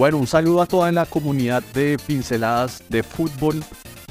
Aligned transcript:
Bueno, 0.00 0.16
un 0.16 0.26
saludo 0.26 0.62
a 0.62 0.66
toda 0.66 0.90
la 0.92 1.04
comunidad 1.04 1.62
de 1.74 1.98
Pinceladas 2.06 2.82
de 2.88 3.02
Fútbol, 3.02 3.62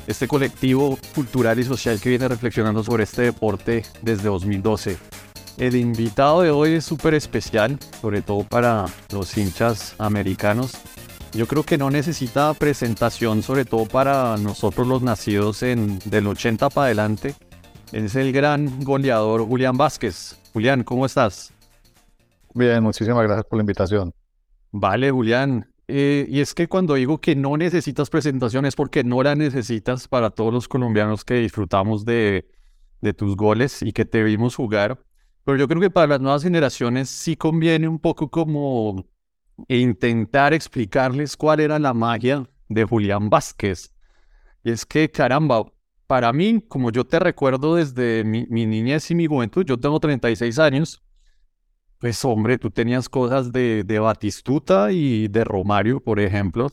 este 0.06 0.28
colectivo 0.28 1.00
cultural 1.16 1.58
y 1.58 1.64
social 1.64 2.00
que 2.00 2.10
viene 2.10 2.28
reflexionando 2.28 2.84
sobre 2.84 3.06
este 3.06 3.24
deporte 3.24 3.82
desde 4.04 4.30
2012. 4.30 5.00
El 5.58 5.76
invitado 5.76 6.44
de 6.44 6.52
hoy 6.52 6.74
es 6.74 6.86
súper 6.86 7.16
especial, 7.16 7.80
sobre 8.02 8.22
todo 8.22 8.44
para 8.44 8.86
los 9.12 9.36
hinchas 9.36 9.96
americanos. 9.98 10.74
Yo 11.34 11.48
creo 11.48 11.64
que 11.64 11.80
no 11.80 11.90
necesita 11.90 12.54
presentación, 12.54 13.42
sobre 13.42 13.66
todo 13.66 13.88
para 13.88 14.38
nosotros 14.38 14.86
los 14.86 15.02
nacidos 15.02 15.64
en 15.64 15.98
del 16.06 16.28
80 16.28 16.70
para 16.70 16.86
adelante. 16.86 17.34
Es 17.92 18.14
el 18.14 18.32
gran 18.32 18.84
goleador 18.84 19.44
Julián 19.44 19.76
Vázquez. 19.76 20.40
Julián, 20.54 20.84
¿cómo 20.84 21.08
estás? 21.08 21.52
Bien, 22.54 22.84
muchísimas 22.84 23.24
gracias 23.24 23.48
por 23.48 23.58
la 23.58 23.64
invitación. 23.64 24.14
Vale, 24.72 25.10
Julián. 25.10 25.66
Eh, 25.92 26.28
y 26.30 26.40
es 26.40 26.54
que 26.54 26.68
cuando 26.68 26.94
digo 26.94 27.20
que 27.20 27.36
no 27.36 27.58
necesitas 27.58 28.12
presentación 28.12 28.64
es 28.68 28.76
porque 28.76 29.04
no 29.04 29.24
la 29.24 29.34
necesitas 29.34 30.08
para 30.08 30.30
todos 30.30 30.54
los 30.54 30.68
colombianos 30.68 31.26
que 31.26 31.34
disfrutamos 31.34 32.06
de, 32.06 32.48
tus 33.18 33.36
goles 33.36 33.82
y 33.82 33.92
que 33.92 34.06
te 34.06 34.22
vimos 34.22 34.56
jugar. 34.56 35.04
Pero 35.44 35.58
yo 35.58 35.68
creo 35.68 35.82
que 35.82 35.90
para 35.90 36.06
las 36.06 36.22
nuevas 36.22 36.44
generaciones 36.44 37.10
sí 37.10 37.36
conviene 37.36 37.88
un 37.88 37.98
poco 37.98 38.30
como 38.30 39.04
intentar 39.68 40.54
explicarles 40.54 41.36
cuál 41.36 41.60
era 41.60 41.80
la 41.80 41.96
magia 41.96 42.48
de 42.68 42.84
Julián 42.84 43.32
Vázquez. 43.32 43.92
Y 44.64 44.70
es 44.70 44.86
que, 44.86 45.10
caramba, 45.10 45.66
para 46.06 46.32
mí, 46.32 46.64
como 46.68 46.92
yo 46.92 47.04
te 47.04 47.18
recuerdo 47.18 47.78
desde 47.78 48.24
mi, 48.24 48.46
mi 48.48 48.68
niñez 48.68 49.10
y 49.10 49.16
mi 49.16 49.26
juventud, 49.26 49.66
yo 49.66 49.80
tengo 49.80 50.00
36 50.00 50.60
años, 50.60 51.02
pues 52.00 52.24
hombre, 52.26 52.58
tú 52.58 52.72
tenías 52.72 53.10
cosas 53.10 53.52
de, 53.52 53.84
de 53.84 54.00
Batistuta 54.00 54.92
y 54.92 55.28
de 55.28 55.44
Romario, 55.44 56.00
por 56.00 56.20
ejemplo, 56.20 56.72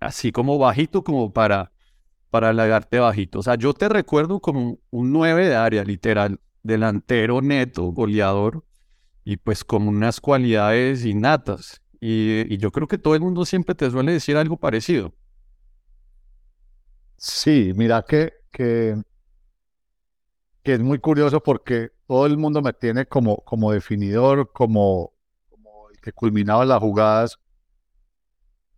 así 0.00 0.32
como 0.32 0.58
bajito, 0.58 1.04
como 1.04 1.32
para, 1.32 1.70
para 2.30 2.52
bajito. 3.00 3.40
O 3.40 3.42
sea, 3.42 3.56
yo 3.56 3.74
te 3.74 3.88
recuerdo 3.88 4.40
como 4.40 4.78
un 4.90 5.12
9 5.12 5.48
de 5.48 5.56
área, 5.56 5.84
literal, 5.84 6.40
delantero 6.62 7.42
neto, 7.42 7.84
goleador, 7.92 8.64
y 9.24 9.36
pues 9.36 9.64
como 9.64 9.90
unas 9.90 10.20
cualidades 10.20 11.04
innatas. 11.04 11.82
Y, 12.00 12.52
y 12.52 12.56
yo 12.58 12.70
creo 12.72 12.88
que 12.88 12.98
todo 12.98 13.14
el 13.14 13.20
mundo 13.20 13.44
siempre 13.44 13.74
te 13.74 13.90
suele 13.90 14.12
decir 14.12 14.36
algo 14.36 14.56
parecido. 14.56 15.14
Sí, 17.16 17.72
mira 17.74 18.04
que, 18.06 18.32
que, 18.52 18.96
que 20.68 20.74
es 20.74 20.80
muy 20.80 20.98
curioso 20.98 21.42
porque 21.42 21.92
todo 22.06 22.26
el 22.26 22.36
mundo 22.36 22.60
me 22.60 22.74
tiene 22.74 23.06
como, 23.06 23.38
como 23.38 23.72
definidor, 23.72 24.52
como, 24.52 25.14
como 25.48 25.88
el 25.88 25.98
que 25.98 26.12
culminaba 26.12 26.66
las 26.66 26.78
jugadas, 26.78 27.38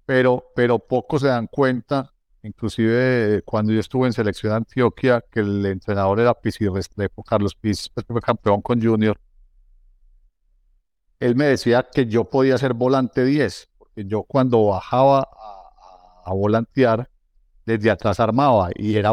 pero, 0.07 0.53
pero 0.55 0.79
pocos 0.79 1.23
se 1.23 1.27
dan 1.27 1.49
cuenta, 1.49 2.15
inclusive 2.45 3.43
cuando 3.45 3.73
yo 3.73 3.81
estuve 3.81 4.07
en 4.07 4.13
selección 4.13 4.53
de 4.53 4.57
Antioquia, 4.59 5.25
que 5.33 5.41
el 5.41 5.67
entrenador 5.67 6.21
era 6.21 6.33
Piso 6.33 6.73
Restrepo, 6.73 7.25
Carlos 7.25 7.57
Piz, 7.57 7.89
pues, 7.93 8.07
fue 8.07 8.21
campeón 8.21 8.63
con 8.63 8.81
Junior, 8.81 9.19
él 11.19 11.35
me 11.35 11.47
decía 11.47 11.89
que 11.93 12.07
yo 12.07 12.31
podía 12.31 12.57
ser 12.57 12.73
volante 12.73 13.25
10, 13.25 13.69
porque 13.79 14.05
yo 14.05 14.23
cuando 14.23 14.65
bajaba 14.67 15.29
a, 15.29 16.23
a, 16.25 16.33
volantear, 16.35 17.11
desde 17.67 17.91
atrás 17.91 18.21
armaba 18.21 18.71
y 18.77 18.95
era 18.95 19.13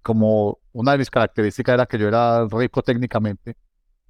como 0.00 0.61
una 0.72 0.92
de 0.92 0.98
mis 0.98 1.10
características 1.10 1.74
era 1.74 1.86
que 1.86 1.98
yo 1.98 2.08
era 2.08 2.46
rico 2.46 2.82
técnicamente. 2.82 3.56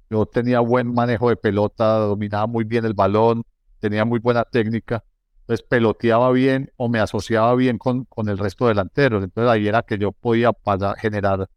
Yo 0.09 0.25
tenía 0.25 0.59
buen 0.59 0.93
manejo 0.93 1.29
de 1.29 1.35
pelota, 1.35 1.97
dominaba 1.97 2.47
muy 2.47 2.63
bien 2.63 2.85
el 2.85 2.93
balón, 2.93 3.43
tenía 3.79 4.05
muy 4.05 4.19
buena 4.19 4.43
técnica. 4.45 5.03
Entonces 5.41 5.65
peloteaba 5.67 6.31
bien 6.31 6.71
o 6.77 6.87
me 6.87 6.99
asociaba 6.99 7.53
bien 7.55 7.77
con, 7.77 8.05
con 8.05 8.29
el 8.29 8.37
resto 8.37 8.65
de 8.65 8.69
delanteros. 8.69 9.23
Entonces 9.23 9.51
ahí 9.51 9.67
era 9.67 9.81
que 9.81 9.97
yo 9.97 10.11
podía 10.11 10.53
para 10.53 10.95
generar 10.95 11.49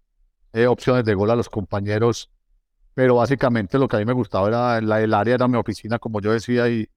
eh, 0.53 0.67
opciones 0.67 1.05
de 1.05 1.15
gol 1.15 1.31
a 1.31 1.37
los 1.37 1.49
compañeros. 1.49 2.31
Pero 2.95 3.17
básicamente 3.17 3.79
lo 3.79 3.89
que 3.89 3.97
a 3.97 3.99
mí 3.99 4.05
me 4.07 4.15
gustaba 4.15 4.49
era 4.49 4.79
el 4.79 5.15
área, 5.15 5.35
era 5.35 5.47
mi 5.47 5.59
oficina, 5.59 5.99
como 5.99 6.21
yo 6.21 6.33
decía, 6.33 6.69
y, 6.69 6.89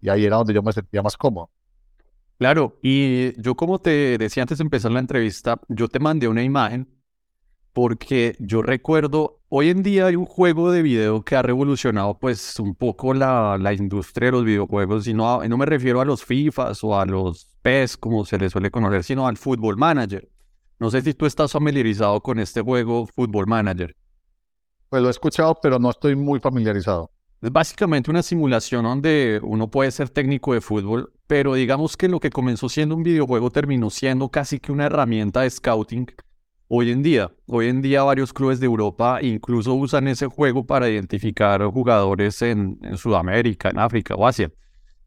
y 0.00 0.08
ahí 0.08 0.24
era 0.24 0.36
donde 0.36 0.52
yo 0.52 0.62
me 0.62 0.72
sentía 0.72 1.00
más 1.00 1.16
cómodo. 1.16 1.50
Claro, 2.38 2.78
y 2.82 3.40
yo 3.40 3.54
como 3.56 3.80
te 3.80 4.18
decía 4.18 4.42
antes 4.42 4.58
de 4.58 4.62
empezar 4.62 4.92
la 4.92 5.00
entrevista, 5.00 5.60
yo 5.68 5.88
te 5.88 5.98
mandé 5.98 6.28
una 6.28 6.42
imagen 6.42 6.88
porque 7.78 8.34
yo 8.40 8.60
recuerdo, 8.60 9.38
hoy 9.48 9.68
en 9.68 9.84
día 9.84 10.06
hay 10.06 10.16
un 10.16 10.26
juego 10.26 10.72
de 10.72 10.82
video 10.82 11.22
que 11.22 11.36
ha 11.36 11.42
revolucionado 11.42 12.18
pues 12.18 12.58
un 12.58 12.74
poco 12.74 13.14
la, 13.14 13.56
la 13.56 13.72
industria 13.72 14.26
de 14.26 14.32
los 14.32 14.44
videojuegos, 14.44 15.06
y 15.06 15.14
no, 15.14 15.44
no 15.44 15.56
me 15.56 15.64
refiero 15.64 16.00
a 16.00 16.04
los 16.04 16.24
FIFAs 16.24 16.82
o 16.82 16.98
a 16.98 17.06
los 17.06 17.46
PES 17.62 17.96
como 17.96 18.24
se 18.24 18.36
les 18.36 18.50
suele 18.50 18.72
conocer, 18.72 19.04
sino 19.04 19.28
al 19.28 19.36
Football 19.36 19.76
Manager. 19.76 20.28
No 20.80 20.90
sé 20.90 21.02
si 21.02 21.14
tú 21.14 21.24
estás 21.24 21.52
familiarizado 21.52 22.20
con 22.20 22.40
este 22.40 22.62
juego 22.62 23.06
Football 23.06 23.46
Manager. 23.46 23.94
Pues 24.88 25.00
lo 25.00 25.06
he 25.06 25.12
escuchado, 25.12 25.56
pero 25.62 25.78
no 25.78 25.90
estoy 25.90 26.16
muy 26.16 26.40
familiarizado. 26.40 27.12
Es 27.40 27.52
básicamente 27.52 28.10
una 28.10 28.24
simulación 28.24 28.82
donde 28.82 29.38
uno 29.44 29.70
puede 29.70 29.92
ser 29.92 30.10
técnico 30.10 30.52
de 30.52 30.60
fútbol, 30.60 31.12
pero 31.28 31.54
digamos 31.54 31.96
que 31.96 32.08
lo 32.08 32.18
que 32.18 32.30
comenzó 32.30 32.68
siendo 32.68 32.96
un 32.96 33.04
videojuego 33.04 33.52
terminó 33.52 33.88
siendo 33.88 34.30
casi 34.30 34.58
que 34.58 34.72
una 34.72 34.86
herramienta 34.86 35.42
de 35.42 35.50
scouting 35.50 36.06
hoy 36.68 36.90
en 36.90 37.02
día. 37.02 37.32
Hoy 37.46 37.68
en 37.68 37.82
día 37.82 38.02
varios 38.02 38.32
clubes 38.32 38.60
de 38.60 38.66
Europa 38.66 39.18
incluso 39.22 39.74
usan 39.74 40.08
ese 40.08 40.26
juego 40.26 40.64
para 40.64 40.88
identificar 40.88 41.64
jugadores 41.64 42.40
en, 42.42 42.78
Sudamérica, 42.96 43.70
en 43.70 43.78
África 43.78 44.14
o 44.14 44.26
Asia. 44.26 44.50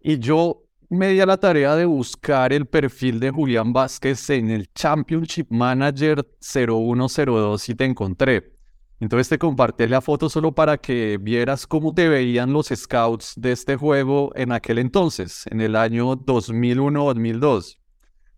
Y 0.01 0.19
yo 0.19 0.63
me 0.89 1.09
di 1.09 1.21
a 1.21 1.25
la 1.25 1.37
tarea 1.37 1.75
de 1.75 1.85
buscar 1.85 2.51
el 2.51 2.65
perfil 2.65 3.19
de 3.19 3.31
Julián 3.31 3.71
Vázquez 3.71 4.29
en 4.31 4.49
el 4.49 4.71
Championship 4.73 5.47
Manager 5.49 6.27
0102 6.41 7.69
y 7.69 7.75
te 7.75 7.85
encontré. 7.85 8.51
Entonces 8.99 9.29
te 9.29 9.39
compartí 9.39 9.87
la 9.87 10.01
foto 10.01 10.29
solo 10.29 10.51
para 10.51 10.77
que 10.77 11.17
vieras 11.19 11.65
cómo 11.65 11.93
te 11.93 12.07
veían 12.07 12.53
los 12.53 12.67
scouts 12.67 13.33
de 13.35 13.51
este 13.51 13.75
juego 13.75 14.31
en 14.35 14.51
aquel 14.51 14.77
entonces, 14.77 15.45
en 15.49 15.59
el 15.61 15.75
año 15.75 16.13
2001-2002. 16.17 17.80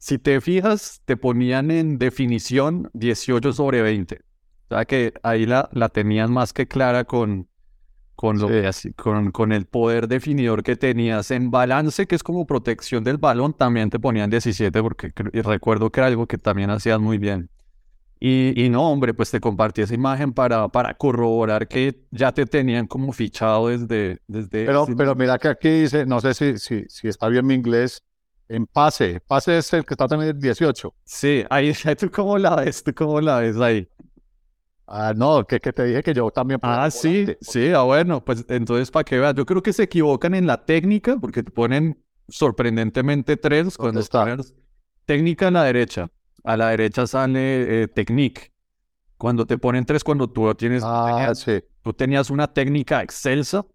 Si 0.03 0.19
te 0.19 0.41
fijas, 0.41 1.01
te 1.05 1.15
ponían 1.15 1.71
en 1.71 1.97
definición 1.97 2.89
18 2.91 3.53
sobre 3.53 3.81
20. 3.81 4.19
O 4.67 4.75
sea 4.75 4.83
que 4.83 5.13
ahí 5.23 5.45
la, 5.45 5.69
la 5.71 5.87
tenían 5.87 6.29
más 6.29 6.51
que 6.51 6.67
clara 6.67 7.05
con, 7.05 7.47
con, 8.13 8.37
lo, 8.37 8.49
sí. 8.73 8.91
con, 8.95 9.31
con 9.31 9.53
el 9.53 9.65
poder 9.65 10.09
definidor 10.09 10.61
que 10.61 10.75
tenías 10.75 11.31
en 11.31 11.51
balance, 11.51 12.05
que 12.05 12.15
es 12.15 12.21
como 12.21 12.45
protección 12.45 13.05
del 13.05 13.17
balón, 13.17 13.53
también 13.53 13.89
te 13.89 13.97
ponían 13.97 14.29
17 14.29 14.81
porque 14.81 15.13
recuerdo 15.41 15.89
que 15.89 16.01
era 16.01 16.07
algo 16.07 16.27
que 16.27 16.37
también 16.37 16.69
hacías 16.69 16.99
muy 16.99 17.17
bien. 17.17 17.49
Y, 18.19 18.61
y, 18.61 18.67
no, 18.67 18.91
hombre, 18.91 19.13
pues 19.13 19.31
te 19.31 19.39
compartí 19.39 19.83
esa 19.83 19.93
imagen 19.93 20.33
para, 20.33 20.67
para 20.67 20.95
corroborar 20.95 21.69
que 21.69 22.03
ya 22.11 22.33
te 22.33 22.45
tenían 22.45 22.87
como 22.87 23.13
fichado 23.13 23.69
desde... 23.69 24.19
desde 24.27 24.65
pero, 24.65 24.85
pero 24.97 25.15
mira 25.15 25.37
que 25.37 25.47
aquí 25.47 25.69
dice, 25.69 26.05
no 26.05 26.19
sé 26.19 26.33
si, 26.33 26.57
si, 26.57 26.83
si 26.89 27.07
está 27.07 27.29
bien 27.29 27.45
mi 27.45 27.53
inglés, 27.53 28.03
en 28.49 28.65
pase. 28.67 29.19
Pase 29.21 29.57
es 29.57 29.73
el 29.73 29.85
que 29.85 29.93
está 29.93 30.07
también 30.07 30.31
en 30.31 30.39
18. 30.39 30.93
Sí, 31.03 31.43
ahí, 31.49 31.73
¿tú 31.99 32.11
cómo 32.11 32.37
la 32.37 32.55
ves? 32.57 32.83
¿Tú 32.83 32.93
cómo 32.93 33.21
la 33.21 33.39
ves 33.39 33.57
ahí? 33.57 33.87
Ah, 34.85 35.13
no, 35.15 35.45
que, 35.45 35.59
que 35.59 35.71
te 35.71 35.85
dije 35.85 36.03
que 36.03 36.13
yo 36.13 36.29
también... 36.29 36.59
Ah, 36.61 36.91
sí, 36.91 37.21
volante. 37.21 37.37
sí, 37.41 37.69
ah, 37.69 37.81
bueno, 37.83 38.23
pues 38.23 38.45
entonces 38.49 38.91
para 38.91 39.03
que 39.03 39.17
veas, 39.17 39.33
yo 39.33 39.45
creo 39.45 39.63
que 39.63 39.73
se 39.73 39.83
equivocan 39.83 40.35
en 40.35 40.45
la 40.45 40.65
técnica 40.65 41.17
porque 41.19 41.41
te 41.41 41.51
ponen 41.51 42.03
sorprendentemente 42.27 43.37
tres 43.37 43.77
cuando 43.77 43.99
está? 43.99 44.37
Técnica 45.05 45.47
en 45.47 45.53
la 45.55 45.63
derecha, 45.63 46.09
a 46.43 46.57
la 46.57 46.69
derecha 46.69 47.07
sale 47.07 47.83
eh, 47.83 47.87
Technique. 47.87 48.51
Cuando 49.17 49.45
te 49.45 49.57
ponen 49.57 49.85
tres, 49.85 50.03
cuando 50.03 50.29
tú 50.29 50.53
tienes. 50.55 50.83
Ah, 50.85 51.05
tenías, 51.07 51.39
sí. 51.39 51.63
Tú 51.81 51.93
tenías 51.93 52.29
una 52.29 52.51
técnica 52.51 53.01
excelsa, 53.01 53.65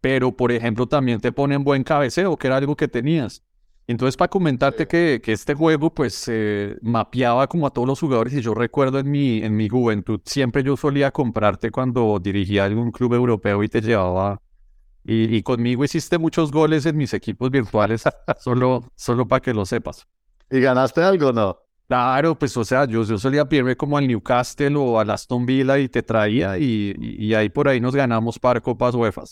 pero 0.00 0.36
por 0.36 0.52
ejemplo 0.52 0.86
también 0.86 1.20
te 1.20 1.32
ponen 1.32 1.64
buen 1.64 1.82
cabeceo, 1.82 2.36
que 2.36 2.46
era 2.46 2.56
algo 2.58 2.76
que 2.76 2.88
tenías. 2.88 3.42
Entonces, 3.88 4.18
para 4.18 4.28
comentarte 4.28 4.86
que, 4.86 5.20
que, 5.24 5.32
este 5.32 5.54
juego, 5.54 5.94
pues, 5.94 6.26
eh, 6.28 6.76
mapeaba 6.82 7.46
como 7.46 7.66
a 7.66 7.70
todos 7.70 7.88
los 7.88 7.98
jugadores 7.98 8.34
y 8.34 8.42
yo 8.42 8.52
recuerdo 8.52 8.98
en 8.98 9.10
mi, 9.10 9.38
en 9.38 9.56
mi 9.56 9.70
juventud, 9.70 10.20
siempre 10.26 10.62
yo 10.62 10.76
solía 10.76 11.10
comprarte 11.10 11.70
cuando 11.70 12.18
dirigía 12.20 12.66
algún 12.66 12.92
club 12.92 13.14
europeo 13.14 13.62
y 13.62 13.68
te 13.68 13.80
llevaba, 13.80 14.42
y, 15.04 15.34
y 15.34 15.42
conmigo 15.42 15.84
hiciste 15.84 16.18
muchos 16.18 16.52
goles 16.52 16.84
en 16.84 16.98
mis 16.98 17.14
equipos 17.14 17.50
virtuales, 17.50 18.04
solo, 18.40 18.84
solo 18.94 19.26
para 19.26 19.40
que 19.40 19.54
lo 19.54 19.64
sepas. 19.64 20.06
¿Y 20.50 20.60
ganaste 20.60 21.02
algo 21.02 21.32
no? 21.32 21.58
Claro, 21.88 22.38
pues, 22.38 22.54
o 22.58 22.64
sea, 22.64 22.84
yo, 22.84 23.02
yo 23.04 23.16
solía 23.16 23.48
pedirme 23.48 23.74
como 23.74 23.96
al 23.96 24.06
Newcastle 24.06 24.76
o 24.76 25.00
al 25.00 25.08
Aston 25.08 25.46
Villa 25.46 25.78
y 25.78 25.88
te 25.88 26.02
traía 26.02 26.58
y, 26.58 26.94
y, 26.98 27.32
ahí 27.32 27.48
por 27.48 27.66
ahí 27.66 27.80
nos 27.80 27.96
ganamos 27.96 28.38
par 28.38 28.60
copas 28.60 28.94
UEFA. 28.94 29.22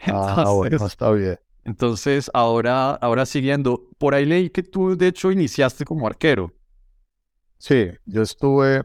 ah, 0.06 0.50
bueno, 0.52 0.84
está 0.84 1.12
bien. 1.12 1.38
Entonces, 1.68 2.30
ahora, 2.32 2.92
ahora 2.92 3.26
siguiendo, 3.26 3.90
por 3.98 4.14
ahí 4.14 4.24
leí 4.24 4.48
que 4.48 4.62
tú 4.62 4.96
de 4.96 5.08
hecho 5.08 5.30
iniciaste 5.30 5.84
como 5.84 6.06
arquero. 6.06 6.54
Sí, 7.58 7.90
yo 8.06 8.22
estuve 8.22 8.84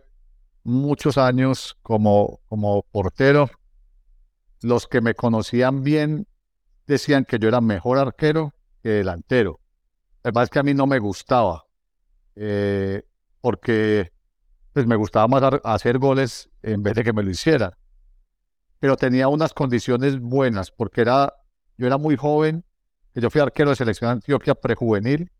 muchos 0.66 1.18
años 1.18 1.78
como, 1.82 2.42
como 2.50 2.84
portero. 2.92 3.50
Los 4.62 4.86
que 4.88 5.00
me 5.00 5.16
conocían 5.16 5.82
bien 5.82 6.28
decían 6.86 7.24
que 7.24 7.40
yo 7.40 7.48
era 7.48 7.62
mejor 7.62 8.00
arquero 8.00 8.54
que 8.82 8.90
delantero. 8.90 9.62
El 10.22 10.34
es 10.36 10.50
que 10.50 10.60
a 10.60 10.64
mí 10.64 10.74
no 10.74 10.86
me 10.86 11.00
gustaba, 11.00 11.64
eh, 12.36 13.04
porque 13.40 14.12
pues, 14.74 14.86
me 14.88 14.98
gustaba 14.98 15.30
más 15.30 15.62
hacer 15.64 16.00
goles 16.00 16.50
en 16.62 16.84
vez 16.84 16.96
de 16.96 17.06
que 17.06 17.14
me 17.14 17.24
lo 17.24 17.30
hicieran. 17.30 17.72
Pero 18.82 18.98
tenía 18.98 19.30
unas 19.30 19.54
condiciones 19.54 20.20
buenas, 20.20 20.70
porque 20.70 21.00
era 21.00 21.34
yo 21.78 21.88
era 21.88 21.98
muy 21.98 22.18
joven, 22.18 22.66
yo 23.22 23.30
fui 23.30 23.42
arquero 23.42 23.70
de 23.70 23.76
selección 23.76 24.10
de 24.10 24.14
Antioquia 24.14 24.56
prejuvenil 24.56 25.32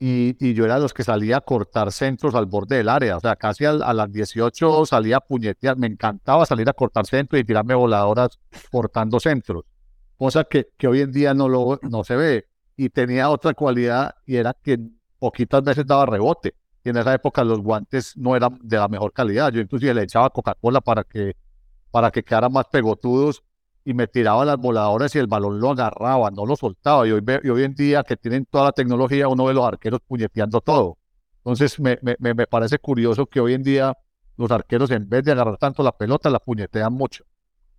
y, 0.00 0.36
y, 0.38 0.54
yo 0.54 0.64
era 0.64 0.76
de 0.76 0.82
los 0.82 0.94
que 0.94 1.02
salía 1.02 1.38
a 1.38 1.40
cortar 1.40 1.90
centros 1.90 2.36
al 2.36 2.46
borde 2.46 2.76
del 2.76 2.88
área. 2.88 3.16
O 3.16 3.20
sea, 3.20 3.34
casi 3.34 3.64
a, 3.64 3.72
las 3.72 4.12
18 4.12 4.86
salía 4.86 5.16
a 5.16 5.20
puñetear. 5.20 5.76
Me 5.76 5.88
encantaba 5.88 6.46
salir 6.46 6.68
a 6.68 6.72
cortar 6.72 7.04
centros 7.06 7.40
y 7.40 7.44
tirarme 7.44 7.74
voladoras 7.74 8.38
cortando 8.70 9.18
centros. 9.18 9.64
Cosa 10.16 10.44
que, 10.44 10.68
que 10.76 10.86
hoy 10.86 11.00
en 11.00 11.10
día 11.10 11.34
no, 11.34 11.48
lo, 11.48 11.80
no 11.82 12.04
se 12.04 12.14
ve. 12.14 12.46
Y 12.76 12.90
tenía 12.90 13.28
otra 13.28 13.54
cualidad 13.54 14.14
y 14.24 14.36
era 14.36 14.54
que 14.54 14.78
poquitas 15.18 15.64
veces 15.64 15.84
daba 15.84 16.06
rebote. 16.06 16.54
Y 16.84 16.90
en 16.90 16.96
esa 16.96 17.12
época 17.12 17.42
los 17.42 17.58
guantes 17.60 18.16
no 18.16 18.36
eran 18.36 18.56
de 18.62 18.76
la 18.76 18.86
mejor 18.86 19.12
calidad. 19.12 19.50
Yo 19.50 19.60
inclusive 19.60 19.94
le 19.94 20.04
echaba 20.04 20.30
Coca-Cola 20.30 20.80
para 20.80 21.02
que, 21.02 21.34
para 21.90 22.12
que 22.12 22.22
quedaran 22.22 22.52
más 22.52 22.66
pegotudos 22.70 23.42
y 23.88 23.94
me 23.94 24.06
tiraba 24.06 24.44
las 24.44 24.58
voladoras 24.58 25.14
y 25.14 25.18
el 25.18 25.28
balón 25.28 25.60
lo 25.60 25.70
agarraba, 25.70 26.30
no 26.30 26.44
lo 26.44 26.56
soltaba. 26.56 27.08
Y 27.08 27.12
hoy, 27.12 27.24
y 27.42 27.48
hoy 27.48 27.62
en 27.62 27.74
día 27.74 28.02
que 28.02 28.18
tienen 28.18 28.44
toda 28.44 28.66
la 28.66 28.72
tecnología, 28.72 29.28
uno 29.28 29.46
ve 29.46 29.54
los 29.54 29.64
arqueros 29.64 30.00
puñeteando 30.06 30.60
todo. 30.60 30.98
Entonces 31.38 31.80
me, 31.80 31.98
me, 32.02 32.34
me 32.34 32.46
parece 32.46 32.78
curioso 32.78 33.24
que 33.24 33.40
hoy 33.40 33.54
en 33.54 33.62
día 33.62 33.96
los 34.36 34.50
arqueros 34.50 34.90
en 34.90 35.08
vez 35.08 35.24
de 35.24 35.32
agarrar 35.32 35.56
tanto 35.56 35.82
la 35.82 35.92
pelota, 35.92 36.28
la 36.28 36.38
puñetean 36.38 36.92
mucho. 36.92 37.24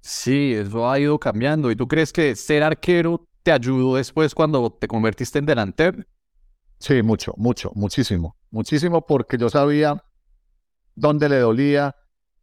Sí, 0.01 0.51
eso 0.55 0.89
ha 0.89 0.97
ido 0.99 1.19
cambiando. 1.19 1.69
¿Y 1.69 1.75
tú 1.75 1.87
crees 1.87 2.11
que 2.11 2.35
ser 2.35 2.63
arquero 2.63 3.27
te 3.43 3.51
ayudó 3.51 3.97
después 3.97 4.33
cuando 4.33 4.71
te 4.71 4.87
convertiste 4.87 5.37
en 5.37 5.45
delantero? 5.45 6.03
Sí, 6.79 7.03
mucho, 7.03 7.35
mucho, 7.37 7.71
muchísimo. 7.75 8.35
Muchísimo 8.49 9.05
porque 9.05 9.37
yo 9.37 9.47
sabía 9.49 10.03
dónde 10.95 11.29
le 11.29 11.37
dolía, 11.37 11.95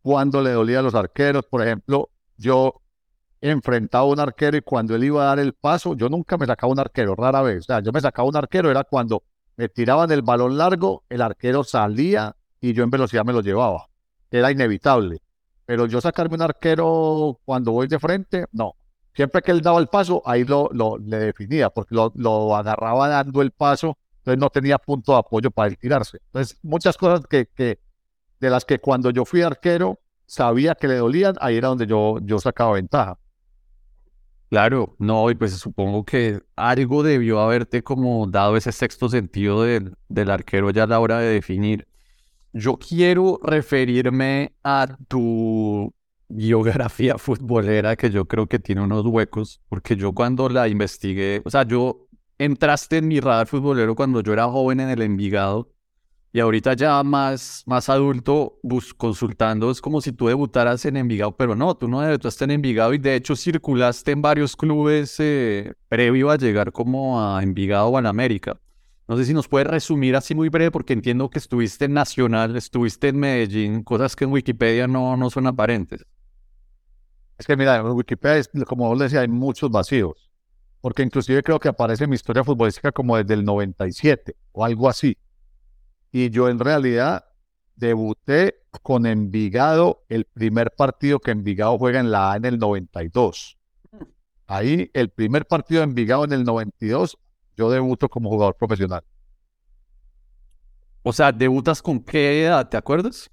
cuándo 0.03 0.41
le 0.41 0.53
dolía 0.53 0.79
a 0.79 0.83
los 0.83 0.95
arqueros. 0.95 1.45
Por 1.51 1.63
ejemplo, 1.63 2.11
yo 2.37 2.86
enfrentaba 3.51 4.05
a 4.05 4.09
un 4.09 4.21
arquero 4.21 4.57
y 4.57 4.63
cuando 4.63 4.95
él 4.95 5.05
iba 5.05 5.23
a 5.23 5.27
dar 5.27 5.39
el 5.39 5.53
paso, 5.53 5.95
yo 5.95 6.09
nunca 6.09 6.37
me 6.37 6.47
sacaba 6.47 6.73
un 6.73 6.79
arquero, 6.79 7.15
rara 7.15 7.43
vez. 7.43 7.61
O 7.61 7.63
sea, 7.63 7.81
yo 7.81 7.93
me 7.93 8.01
sacaba 8.01 8.29
un 8.29 8.37
arquero, 8.37 8.71
era 8.71 8.85
cuando 8.85 9.23
me 9.57 9.69
tiraban 9.69 10.11
el 10.11 10.23
balón 10.23 10.57
largo, 10.59 11.05
el 11.09 11.23
arquero 11.23 11.65
salía 11.65 12.37
y 12.61 12.73
yo 12.73 12.85
en 12.85 12.91
velocidad 12.91 13.25
me 13.25 13.33
lo 13.33 13.41
llevaba. 13.41 13.89
Era 14.31 14.51
inevitable. 14.51 15.23
Pero 15.65 15.87
yo 15.87 16.01
sacarme 16.01 16.37
un 16.37 16.43
arquero 16.43 17.41
cuando 17.45 17.73
voy 17.73 17.89
de 17.89 17.99
frente, 17.99 18.45
no. 18.53 18.75
Siempre 19.15 19.41
que 19.43 19.51
él 19.51 19.63
daba 19.63 19.81
el 19.81 19.89
paso, 19.89 20.23
ahí 20.27 20.45
lo, 20.45 20.69
lo 20.73 20.99
le 20.99 21.19
definía, 21.19 21.71
porque 21.71 21.95
lo, 21.95 22.13
lo 22.17 22.55
agarraba 22.55 23.09
dando 23.09 23.41
el 23.41 23.51
paso, 23.51 23.97
entonces 24.19 24.39
no 24.39 24.51
tenía 24.51 24.79
punto 24.79 25.13
de 25.13 25.19
apoyo 25.19 25.51
para 25.51 25.69
él 25.69 25.79
tirarse. 25.79 26.19
Entonces, 26.27 26.59
muchas 26.63 26.97
cosas 26.97 27.27
que, 27.27 27.47
que 27.47 27.81
de 28.41 28.51
las 28.51 28.65
que 28.65 28.79
cuando 28.79 29.11
yo 29.11 29.25
fui 29.25 29.43
arquero 29.43 29.99
sabía 30.27 30.75
que 30.75 30.89
le 30.89 30.97
dolían, 30.97 31.37
ahí 31.41 31.57
era 31.57 31.69
donde 31.69 31.87
yo, 31.87 32.19
yo 32.23 32.39
sacaba 32.39 32.73
ventaja. 32.73 33.19
Claro, 34.49 34.95
no, 35.01 35.29
y 35.31 35.35
pues 35.35 35.55
supongo 35.59 36.05
que 36.05 36.41
algo 36.55 37.03
debió 37.03 37.41
haberte 37.41 37.83
como 37.83 38.27
dado 38.29 38.57
ese 38.57 38.71
sexto 38.71 39.09
sentido 39.09 39.63
del, 39.63 39.97
del 40.09 40.31
arquero 40.31 40.71
ya 40.71 40.85
a 40.85 40.87
la 40.87 41.01
hora 41.01 41.19
de 41.19 41.27
definir. 41.27 41.89
Yo 42.53 42.79
quiero 42.79 43.41
referirme 43.43 44.55
a 44.65 44.97
tu 45.09 45.93
biografía 46.29 47.19
futbolera 47.19 47.97
que 47.97 48.11
yo 48.11 48.27
creo 48.27 48.47
que 48.47 48.61
tiene 48.61 48.83
unos 48.83 49.05
huecos, 49.07 49.61
porque 49.69 49.97
yo 49.97 50.13
cuando 50.13 50.49
la 50.49 50.69
investigué, 50.69 51.43
o 51.45 51.51
sea, 51.51 51.65
yo 51.65 52.09
entraste 52.39 52.99
en 52.99 53.09
mi 53.09 53.21
radar 53.21 53.49
futbolero 53.49 53.97
cuando 53.97 54.23
yo 54.23 54.33
era 54.33 54.47
joven 54.47 54.81
en 54.81 54.91
el 54.91 55.03
Envigado 55.03 55.73
y 56.33 56.41
ahorita 56.41 56.75
ya 56.75 57.03
más, 57.03 57.63
más 57.67 57.89
adulto, 57.89 58.59
bus, 58.63 58.93
consultando, 58.93 59.71
es 59.71 59.81
como 59.81 60.01
si 60.01 60.13
tú 60.13 60.27
debutaras 60.27 60.85
en 60.85 60.97
Envigado, 60.97 61.35
pero 61.37 61.55
no, 61.55 61.75
tú 61.77 61.89
no 61.89 62.01
debutaste 62.03 62.45
en 62.45 62.51
Envigado 62.51 62.93
y 62.93 62.99
de 62.99 63.15
hecho 63.15 63.37
circulaste 63.37 64.13
en 64.13 64.23
varios 64.23 64.55
clubes 64.55 65.17
eh, 65.19 65.73
previo 65.89 66.31
a 66.31 66.37
llegar 66.37 66.73
como 66.73 67.21
a 67.21 67.43
Envigado 67.43 67.89
o 67.89 67.97
a 67.97 68.07
América. 68.07 68.61
No 69.09 69.17
sé 69.17 69.25
si 69.25 69.33
nos 69.33 69.49
puedes 69.49 69.69
resumir 69.69 70.17
así 70.17 70.35
muy 70.35 70.49
breve, 70.49 70.73
porque 70.73 70.93
entiendo 70.93 71.31
que 71.31 71.39
estuviste 71.39 71.85
en 71.85 71.95
Nacional, 71.95 72.57
estuviste 72.57 73.09
en 73.09 73.19
Medellín, 73.19 73.83
cosas 73.85 74.17
que 74.17 74.25
en 74.25 74.33
Wikipedia 74.33 74.89
no, 74.89 75.17
no 75.17 75.31
son 75.31 75.47
aparentes. 75.47 76.05
Es 77.39 77.47
que 77.47 77.57
mira, 77.57 77.77
en 77.77 77.87
Wikipedia, 77.87 78.43
como 78.67 78.89
vos 78.89 78.99
decía, 78.99 79.21
hay 79.21 79.29
muchos 79.29 79.71
vacíos, 79.71 80.29
porque 80.81 81.03
inclusive 81.03 81.43
creo 81.43 81.61
que 81.61 81.69
aparece 81.69 82.07
mi 82.07 82.17
historia 82.17 82.43
futbolística 82.43 82.91
como 82.91 83.17
desde 83.17 83.35
el 83.35 83.45
97 83.45 84.35
o 84.53 84.65
algo 84.65 84.89
así 84.89 85.17
y 86.13 86.31
yo 86.31 86.49
en 86.49 86.59
realidad 86.59 87.25
debuté 87.77 88.63
con 88.83 89.07
Envigado 89.07 90.05
el 90.09 90.25
primer 90.25 90.71
partido 90.71 91.19
que 91.21 91.31
Envigado 91.31 91.79
juega 91.79 92.01
en 92.01 92.11
la 92.11 92.33
A 92.33 92.37
en 92.37 92.45
el 92.45 92.59
92. 92.59 93.59
Ahí, 94.47 94.91
el 94.95 95.11
primer 95.11 95.47
partido 95.47 95.81
de 95.81 95.85
Envigado 95.85 96.25
en 96.25 96.33
el 96.33 96.45
92, 96.45 97.19
yo 97.57 97.71
debuto 97.71 98.09
como 98.09 98.31
jugador 98.31 98.57
profesional. 98.57 99.03
O 101.03 101.13
sea, 101.13 101.33
¿debutas 101.33 101.83
con 101.83 102.01
qué 102.01 102.45
edad? 102.45 102.69
¿Te 102.69 102.77
acuerdas? 102.77 103.31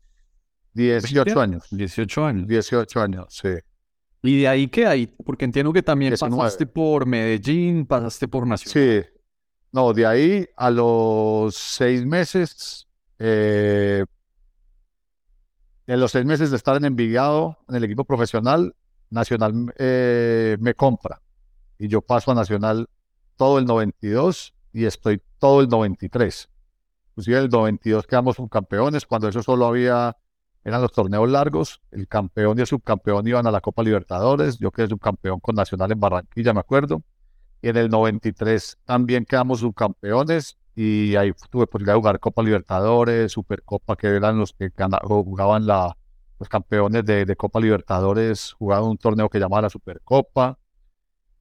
18 0.73 1.39
años. 1.39 1.67
18 1.71 2.25
años. 2.25 2.47
18 2.47 3.01
años, 3.01 3.25
sí. 3.29 3.49
¿Y 4.23 4.41
de 4.41 4.47
ahí 4.47 4.67
qué 4.67 4.87
hay? 4.87 5.07
Porque 5.07 5.45
entiendo 5.45 5.73
que 5.73 5.83
también 5.83 6.15
pasaste 6.17 6.65
por 6.65 7.05
Medellín, 7.05 7.85
pasaste 7.85 8.27
por 8.27 8.47
Nacional. 8.47 9.03
Sí, 9.03 9.12
no, 9.73 9.91
de 9.91 10.05
ahí 10.05 10.47
a 10.55 10.69
los 10.69 11.55
seis 11.55 12.05
meses, 12.05 12.87
eh, 13.17 14.05
en 15.87 15.99
los 15.99 16.11
seis 16.11 16.25
meses 16.25 16.51
de 16.51 16.57
estar 16.57 16.77
en 16.77 16.85
Envigado, 16.85 17.57
en 17.67 17.75
el 17.75 17.83
equipo 17.83 18.05
profesional, 18.05 18.75
Nacional 19.09 19.73
eh, 19.79 20.57
me 20.59 20.75
compra. 20.75 21.21
Y 21.79 21.87
yo 21.87 22.01
paso 22.01 22.31
a 22.31 22.35
Nacional 22.35 22.87
todo 23.35 23.57
el 23.57 23.65
92 23.65 24.53
y 24.73 24.85
estoy 24.85 25.21
todo 25.39 25.61
el 25.61 25.69
93. 25.69 26.49
Inclusive 27.09 27.39
el 27.39 27.49
92 27.49 28.05
quedamos 28.05 28.35
subcampeones, 28.35 29.07
cuando 29.07 29.27
eso 29.27 29.41
solo 29.41 29.65
había, 29.65 30.15
eran 30.63 30.83
los 30.83 30.91
torneos 30.91 31.27
largos, 31.27 31.81
el 31.89 32.07
campeón 32.07 32.59
y 32.59 32.61
el 32.61 32.67
subcampeón 32.67 33.27
iban 33.27 33.47
a 33.47 33.51
la 33.51 33.59
Copa 33.59 33.81
Libertadores, 33.81 34.59
yo 34.59 34.69
quedé 34.69 34.87
subcampeón 34.87 35.39
con 35.39 35.55
Nacional 35.55 35.91
en 35.91 35.99
Barranquilla, 35.99 36.53
me 36.53 36.59
acuerdo 36.59 37.01
y 37.63 37.69
en 37.69 37.77
el 37.77 37.89
93 37.89 38.77
también 38.83 39.23
quedamos 39.25 39.61
subcampeones 39.61 40.57
y 40.75 41.15
ahí 41.15 41.31
tuve 41.49 41.65
posibilidad 41.65 41.93
de 41.93 41.99
jugar 41.99 42.19
Copa 42.19 42.43
Libertadores, 42.43 43.31
Supercopa, 43.31 43.95
que 43.95 44.07
eran 44.07 44.37
los 44.37 44.51
que 44.51 44.69
jugaban 45.01 45.65
los 45.65 46.49
campeones 46.49 47.05
de, 47.05 47.35
Copa 47.37 47.61
Libertadores, 47.61 48.51
jugaban 48.59 48.89
un 48.89 48.97
torneo 48.97 49.29
que 49.29 49.39
llamaba 49.39 49.61
la 49.61 49.69
Supercopa 49.69 50.59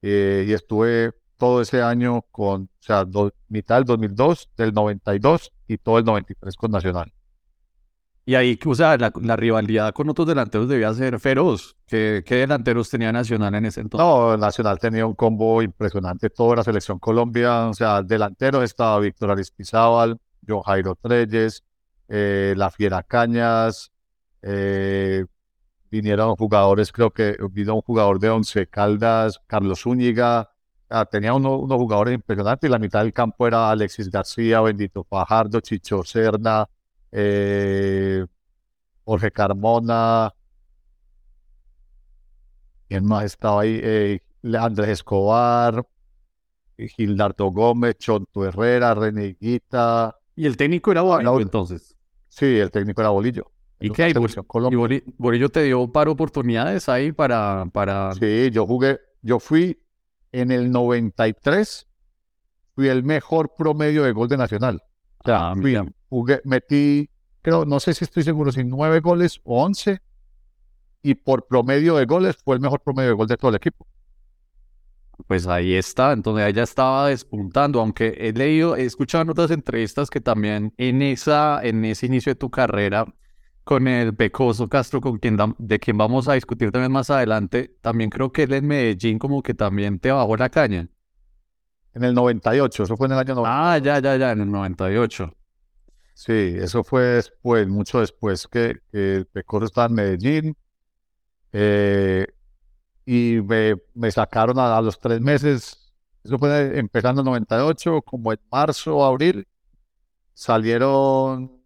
eh, 0.01 0.45
y 0.47 0.53
estuve 0.53 1.11
todo 1.37 1.61
ese 1.61 1.81
año 1.81 2.21
con, 2.31 2.63
o 2.63 2.69
sea, 2.79 3.05
mitad 3.49 3.75
del 3.75 3.83
2002, 3.83 4.49
del 4.55 4.73
92 4.73 5.51
y 5.67 5.77
todo 5.77 5.97
el 5.97 6.05
93 6.05 6.55
con 6.55 6.71
Nacional. 6.71 7.11
Y 8.25 8.35
ahí, 8.35 8.57
o 8.65 8.73
sea, 8.73 8.97
la, 8.97 9.35
rivalidad 9.35 9.93
con 9.93 10.09
otros 10.09 10.25
delanteros 10.25 10.69
debía 10.69 10.93
ser 10.93 11.19
feroz. 11.19 11.75
¿Qué, 11.85 12.23
delanteros 12.25 12.89
tenía 12.89 13.11
Nacional 13.11 13.53
en 13.55 13.65
ese 13.65 13.81
entonces? 13.81 14.07
No, 14.07 14.37
Nacional 14.37 14.79
tenía 14.79 15.05
un 15.05 15.13
combo 15.13 15.61
impresionante. 15.61 16.29
Toda 16.29 16.57
la 16.57 16.63
selección 16.63 16.99
Colombia, 16.99 17.67
o 17.67 17.73
sea, 17.73 18.01
delanteros 18.01 18.63
estaba 18.63 18.99
Víctor 18.99 19.31
Aristizábal, 19.31 20.17
John 20.47 20.61
Jairo 20.61 20.95
Treyes, 20.95 21.63
eh, 22.07 22.53
La 22.55 22.71
Fiera 22.71 23.03
Cañas, 23.03 23.91
eh, 24.41 25.25
vinieron 25.91 26.35
jugadores, 26.37 26.91
creo 26.91 27.11
que 27.11 27.35
vino 27.51 27.75
un 27.75 27.81
jugador 27.81 28.19
de 28.19 28.29
Once 28.29 28.67
Caldas, 28.67 29.39
Carlos 29.47 29.81
Zúñiga. 29.81 30.49
tenía 31.11 31.33
unos, 31.33 31.61
jugadores 31.77 32.15
impresionantes 32.15 32.69
y 32.69 32.71
la 32.71 32.79
mitad 32.79 33.01
del 33.01 33.13
campo 33.13 33.47
era 33.47 33.69
Alexis 33.69 34.09
García, 34.09 34.61
Bendito 34.61 35.03
Fajardo, 35.03 35.59
Chicho 35.59 36.03
Serna, 36.03 36.69
eh, 37.13 38.25
Jorge 39.05 39.31
Carmona. 39.31 40.33
¿Quién 42.87 43.05
más 43.05 43.25
estaba 43.25 43.61
ahí? 43.61 43.79
Eh, 43.81 44.19
Andrés 44.59 44.89
Escobar, 44.89 45.87
Gildardo 46.77 47.51
Gómez, 47.51 47.97
Chonto 47.97 48.45
Herrera, 48.45 48.93
Reneguita. 48.93 50.17
¿Y 50.35 50.45
el 50.45 50.57
técnico 50.57 50.91
era 50.91 51.01
Bolillo 51.01 51.39
entonces? 51.39 51.95
Sí, 52.27 52.57
el 52.57 52.71
técnico 52.71 53.01
era 53.01 53.11
Bolillo. 53.11 53.51
¿Y 53.79 53.89
qué 53.91 54.03
hay? 54.03 54.13
¿Y 54.13 55.03
Bolillo 55.17 55.49
te 55.49 55.63
dio 55.63 55.91
par 55.91 56.07
oportunidades 56.07 56.89
ahí 56.89 57.11
para, 57.11 57.65
para...? 57.71 58.13
Sí, 58.13 58.49
yo 58.51 58.65
jugué, 58.65 58.99
yo 59.21 59.39
fui 59.39 59.79
en 60.31 60.51
el 60.51 60.71
93, 60.71 61.87
fui 62.73 62.87
el 62.87 63.03
mejor 63.03 63.53
promedio 63.55 64.03
de 64.03 64.11
gol 64.13 64.27
de 64.29 64.37
Nacional. 64.37 64.83
O 65.23 65.27
sea, 65.27 65.51
ah, 65.51 65.85
jugué, 66.09 66.41
metí, 66.43 67.09
creo, 67.41 67.65
no 67.65 67.79
sé 67.79 67.93
si 67.93 68.03
estoy 68.03 68.23
seguro, 68.23 68.51
si 68.51 68.63
nueve 68.63 68.99
goles 68.99 69.39
o 69.43 69.63
once, 69.63 70.01
y 71.01 71.15
por 71.15 71.47
promedio 71.47 71.95
de 71.95 72.05
goles 72.05 72.37
fue 72.43 72.55
el 72.55 72.61
mejor 72.61 72.81
promedio 72.81 73.09
de 73.09 73.15
gol 73.15 73.27
de 73.27 73.37
todo 73.37 73.49
el 73.49 73.55
equipo. 73.55 73.87
Pues 75.27 75.47
ahí 75.47 75.75
está, 75.75 76.11
entonces 76.11 76.47
ella 76.47 76.63
estaba 76.63 77.07
despuntando, 77.07 77.79
aunque 77.79 78.15
he 78.17 78.33
leído, 78.33 78.75
he 78.75 78.83
escuchado 78.83 79.21
en 79.21 79.29
otras 79.29 79.51
entrevistas 79.51 80.09
que 80.09 80.19
también 80.19 80.73
en 80.77 81.01
esa, 81.01 81.63
en 81.63 81.85
ese 81.85 82.07
inicio 82.07 82.31
de 82.31 82.35
tu 82.35 82.49
carrera 82.49 83.05
con 83.63 83.87
el 83.87 84.15
Pecoso 84.15 84.67
Castro, 84.67 84.99
con 85.01 85.19
quien 85.19 85.37
de 85.57 85.79
quien 85.79 85.97
vamos 85.97 86.27
a 86.27 86.33
discutir 86.33 86.71
también 86.71 86.91
más 86.91 87.09
adelante, 87.09 87.77
también 87.81 88.09
creo 88.09 88.31
que 88.31 88.43
él 88.43 88.53
en 88.53 88.67
Medellín 88.67 89.19
como 89.19 89.41
que 89.41 89.53
también 89.53 89.99
te 89.99 90.11
bajó 90.11 90.35
la 90.35 90.49
caña. 90.49 90.89
En 91.93 92.03
el 92.03 92.13
98, 92.13 92.83
eso 92.83 92.97
fue 92.97 93.07
en 93.07 93.13
el 93.13 93.19
año 93.19 93.35
98. 93.35 93.43
Ah, 93.45 93.77
ya, 93.77 93.99
ya, 93.99 94.17
ya, 94.17 94.31
en 94.31 94.41
el 94.41 94.51
98. 94.51 95.31
Sí, 96.13 96.55
eso 96.57 96.83
fue 96.83 97.03
después, 97.03 97.67
mucho 97.67 97.99
después 97.99 98.47
que, 98.47 98.79
el 98.91 99.25
Pecoso 99.27 99.65
estaba 99.65 99.87
en 99.87 99.93
Medellín. 99.93 100.57
Eh, 101.51 102.27
y 103.05 103.39
me, 103.93 104.11
sacaron 104.11 104.57
a, 104.59 104.79
los 104.81 104.99
tres 104.99 105.21
meses, 105.21 105.93
eso 106.23 106.39
fue 106.39 106.79
empezando 106.79 107.21
en 107.21 107.25
98, 107.25 108.01
como 108.03 108.31
en 108.31 108.39
marzo, 108.51 109.03
abril, 109.03 109.47
salieron, 110.33 111.61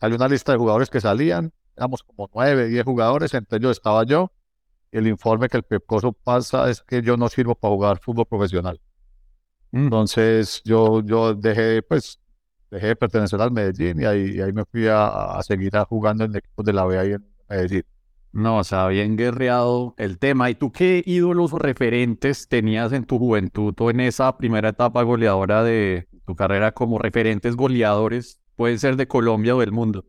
salió 0.00 0.16
una 0.16 0.28
lista 0.28 0.52
de 0.52 0.58
jugadores 0.58 0.90
que 0.90 1.00
salían, 1.00 1.52
éramos 1.76 2.02
como 2.02 2.30
nueve, 2.34 2.68
diez 2.68 2.84
jugadores, 2.84 3.34
entre 3.34 3.58
ellos 3.58 3.72
estaba 3.72 4.04
yo, 4.04 4.30
el 4.92 5.08
informe 5.08 5.48
que 5.48 5.56
el 5.56 5.64
Pecoso 5.64 6.12
pasa 6.12 6.70
es 6.70 6.82
que 6.82 7.02
yo 7.02 7.16
no 7.16 7.28
sirvo 7.28 7.54
para 7.54 7.74
jugar 7.74 7.98
fútbol 8.00 8.26
profesional. 8.26 8.80
Mm. 9.74 9.84
Entonces 9.86 10.62
yo, 10.64 11.02
yo 11.02 11.34
dejé, 11.34 11.82
pues, 11.82 12.20
dejé 12.70 12.88
de 12.88 12.96
pertenecer 12.96 13.40
al 13.40 13.50
Medellín 13.50 14.00
y 14.00 14.04
ahí, 14.04 14.40
ahí 14.40 14.52
me 14.52 14.64
fui 14.64 14.86
a, 14.88 15.40
seguir 15.42 15.72
jugando 15.88 16.22
en 16.24 16.36
equipos 16.36 16.64
de 16.64 16.72
la 16.72 16.84
B 16.84 16.96
ahí 16.96 17.12
en 17.12 17.26
Medellín. 17.48 17.84
No, 18.30 18.58
o 18.58 18.64
sea, 18.64 18.86
bien 18.86 19.16
guerreado 19.16 19.94
el 19.98 20.18
tema. 20.18 20.48
¿Y 20.48 20.54
tú 20.54 20.70
qué 20.70 21.02
ídolos 21.04 21.52
referentes 21.52 22.48
tenías 22.48 22.92
en 22.92 23.04
tu 23.04 23.18
juventud 23.18 23.74
o 23.80 23.90
en 23.90 23.98
esa 23.98 24.36
primera 24.36 24.68
etapa 24.68 25.02
goleadora 25.02 25.64
de 25.64 26.08
tu 26.24 26.36
carrera 26.36 26.72
como 26.72 27.00
referentes 27.00 27.56
goleadores? 27.56 28.40
Pueden 28.54 28.78
ser 28.78 28.94
de 28.94 29.08
Colombia 29.08 29.56
o 29.56 29.60
del 29.60 29.72
mundo. 29.72 30.04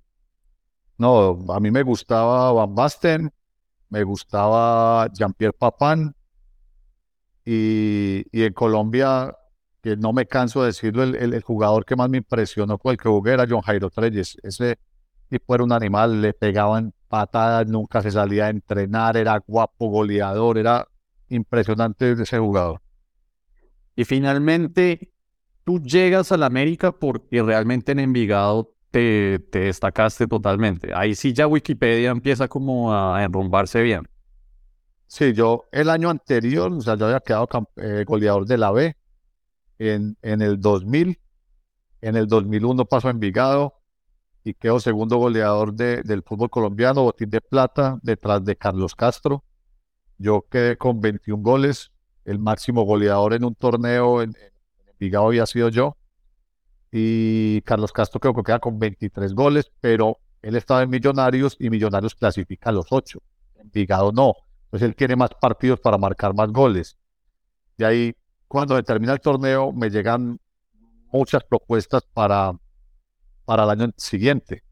No, 0.97 1.39
a 1.49 1.59
mí 1.59 1.71
me 1.71 1.81
gustaba 1.81 2.51
Van 2.51 2.75
Basten, 2.75 3.31
me 3.89 4.03
gustaba 4.03 5.07
Jean-Pierre 5.11 5.53
Papin 5.57 6.15
y, 7.43 8.25
en 8.31 8.53
Colombia, 8.53 9.35
que 9.85 9.95
no 9.95 10.13
me 10.13 10.25
canso 10.25 10.61
de 10.61 10.67
decirlo, 10.67 11.03
el, 11.03 11.41
jugador 11.43 11.85
que 11.85 11.95
más 11.95 12.09
me 12.09 12.17
impresionó 12.17 12.79
con 12.79 12.93
el 12.93 12.97
que 12.97 13.07
jugué 13.07 13.33
era 13.33 13.45
John 13.47 13.61
Jairo 13.61 13.91
Treyes. 13.91 14.35
Ese 14.41 14.79
tipo 15.29 15.53
era 15.53 15.63
un 15.63 15.71
animal, 15.71 16.23
le 16.23 16.33
pegaban 16.33 16.91
patadas, 17.07 17.67
nunca 17.67 18.01
se 18.01 18.09
salía 18.09 18.47
a 18.47 18.49
entrenar, 18.49 19.15
era 19.15 19.37
guapo, 19.45 19.89
goleador, 19.89 20.57
era 20.57 20.87
impresionante 21.29 22.13
ese 22.13 22.39
jugador. 22.39 22.81
Y 23.95 24.05
finalmente, 24.05 25.11
tú 25.63 25.79
llegas 25.79 26.31
a 26.31 26.37
la 26.37 26.47
América 26.47 26.91
porque 26.91 27.43
realmente 27.43 27.91
en 27.91 27.99
Envigado 27.99 28.73
te, 28.89 29.37
te, 29.51 29.59
destacaste 29.59 30.25
totalmente. 30.25 30.95
Ahí 30.95 31.13
sí 31.13 31.31
ya 31.31 31.45
Wikipedia 31.45 32.09
empieza 32.09 32.47
como 32.47 32.91
a 32.91 33.23
enrumbarse 33.23 33.83
bien. 33.83 34.09
Sí, 35.05 35.33
yo 35.33 35.65
el 35.71 35.91
año 35.91 36.09
anterior, 36.09 36.73
o 36.73 36.81
sea, 36.81 36.95
yo 36.95 37.05
había 37.05 37.19
quedado 37.19 37.47
eh, 37.75 38.03
goleador 38.07 38.47
de 38.47 38.57
la 38.57 38.71
B 38.71 38.95
en, 39.79 40.17
en 40.21 40.41
el 40.41 40.59
2000. 40.59 41.19
En 42.01 42.15
el 42.15 42.27
2001 42.27 42.85
pasó 42.85 43.07
a 43.07 43.11
Envigado 43.11 43.75
y 44.43 44.53
quedó 44.53 44.79
segundo 44.79 45.17
goleador 45.17 45.73
del 45.73 46.23
fútbol 46.23 46.49
colombiano, 46.49 47.03
botín 47.03 47.29
de 47.29 47.41
plata, 47.41 47.99
detrás 48.03 48.45
de 48.45 48.55
Carlos 48.55 48.93
Castro. 48.93 49.43
Yo 50.17 50.45
quedé 50.49 50.77
con 50.77 51.01
21 51.01 51.41
goles, 51.41 51.91
el 52.25 52.39
máximo 52.39 52.83
goleador 52.83 53.33
en 53.33 53.43
un 53.43 53.55
torneo 53.55 54.21
en, 54.21 54.35
en 54.99 55.15
había 55.15 55.45
sido 55.45 55.69
yo. 55.69 55.97
Y 56.91 57.61
Carlos 57.61 57.91
Castro 57.91 58.19
creo 58.19 58.33
que 58.33 58.43
queda 58.43 58.59
con 58.59 58.79
23 58.79 59.33
goles, 59.33 59.71
pero 59.81 60.19
él 60.41 60.55
estaba 60.55 60.83
en 60.83 60.89
Millonarios 60.89 61.57
y 61.59 61.69
Millonarios 61.69 62.15
clasifica 62.15 62.69
a 62.69 62.73
los 62.73 62.87
8. 62.91 63.19
En 63.55 63.71
Vigado 63.71 64.11
no. 64.11 64.35
Entonces 64.65 64.89
él 64.89 64.95
tiene 64.95 65.15
más 65.15 65.31
partidos 65.41 65.79
para 65.79 65.97
marcar 65.97 66.33
más 66.33 66.51
goles. 66.51 66.97
Y 67.77 67.83
ahí, 67.83 68.15
cuando 68.47 68.81
termina 68.83 69.13
el 69.13 69.19
torneo, 69.19 69.71
me 69.71 69.89
llegan 69.89 70.39
muchas 71.11 71.43
propuestas 71.43 72.03
para 72.13 72.53
para 73.45 73.63
el 73.63 73.69
año 73.69 73.93
siguiente, 73.95 74.63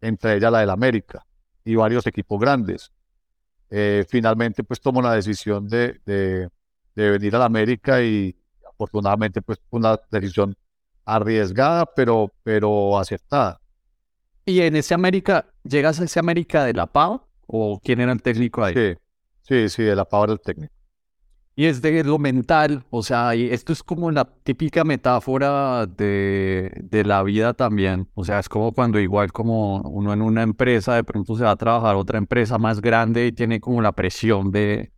entre 0.00 0.36
ellas 0.36 0.50
la 0.50 0.60
del 0.60 0.70
América 0.70 1.24
y 1.64 1.76
varios 1.76 2.06
equipos 2.06 2.40
grandes. 2.40 2.90
Eh, 3.70 4.04
finalmente, 4.08 4.64
pues 4.64 4.80
tomó 4.80 5.00
la 5.00 5.14
decisión 5.14 5.68
de, 5.68 6.00
de, 6.04 6.48
venir 6.94 7.36
a 7.36 7.38
la 7.38 7.44
América 7.44 8.02
y 8.02 8.34
afortunadamente, 8.68 9.40
pues 9.40 9.60
una 9.70 9.98
decisión 10.10 10.56
arriesgada, 11.04 11.86
pero, 11.86 12.32
pero 12.42 12.98
aceptada. 12.98 13.60
¿Y 14.44 14.60
en 14.60 14.76
ese 14.76 14.94
América, 14.94 15.46
llegas 15.62 16.00
a 16.00 16.04
ese 16.04 16.18
América 16.18 16.64
de 16.64 16.74
la 16.74 16.86
PAO 16.86 17.28
o 17.46 17.80
quién 17.82 18.00
era 18.00 18.12
el 18.12 18.22
técnico 18.22 18.64
ahí? 18.64 18.74
Sí, 18.74 18.94
sí, 19.42 19.68
sí, 19.68 19.82
de 19.84 19.94
la 19.94 20.04
PAO 20.04 20.24
era 20.24 20.32
el 20.34 20.40
técnico. 20.40 20.74
Y 21.54 21.66
es 21.66 21.82
de 21.82 22.02
lo 22.02 22.18
mental, 22.18 22.84
o 22.88 23.02
sea, 23.02 23.34
esto 23.34 23.74
es 23.74 23.82
como 23.82 24.10
la 24.10 24.24
típica 24.24 24.84
metáfora 24.84 25.86
de, 25.86 26.72
de, 26.82 27.04
la 27.04 27.22
vida 27.22 27.52
también. 27.52 28.08
O 28.14 28.24
sea, 28.24 28.38
es 28.38 28.48
como 28.48 28.72
cuando 28.72 28.98
igual 28.98 29.32
como 29.32 29.82
uno 29.82 30.14
en 30.14 30.22
una 30.22 30.42
empresa 30.42 30.94
de 30.94 31.04
pronto 31.04 31.36
se 31.36 31.44
va 31.44 31.50
a 31.50 31.56
trabajar 31.56 31.94
a 31.94 31.98
otra 31.98 32.16
empresa 32.16 32.56
más 32.56 32.80
grande 32.80 33.26
y 33.26 33.32
tiene 33.32 33.60
como 33.60 33.82
la 33.82 33.92
presión 33.92 34.50
de, 34.50 34.92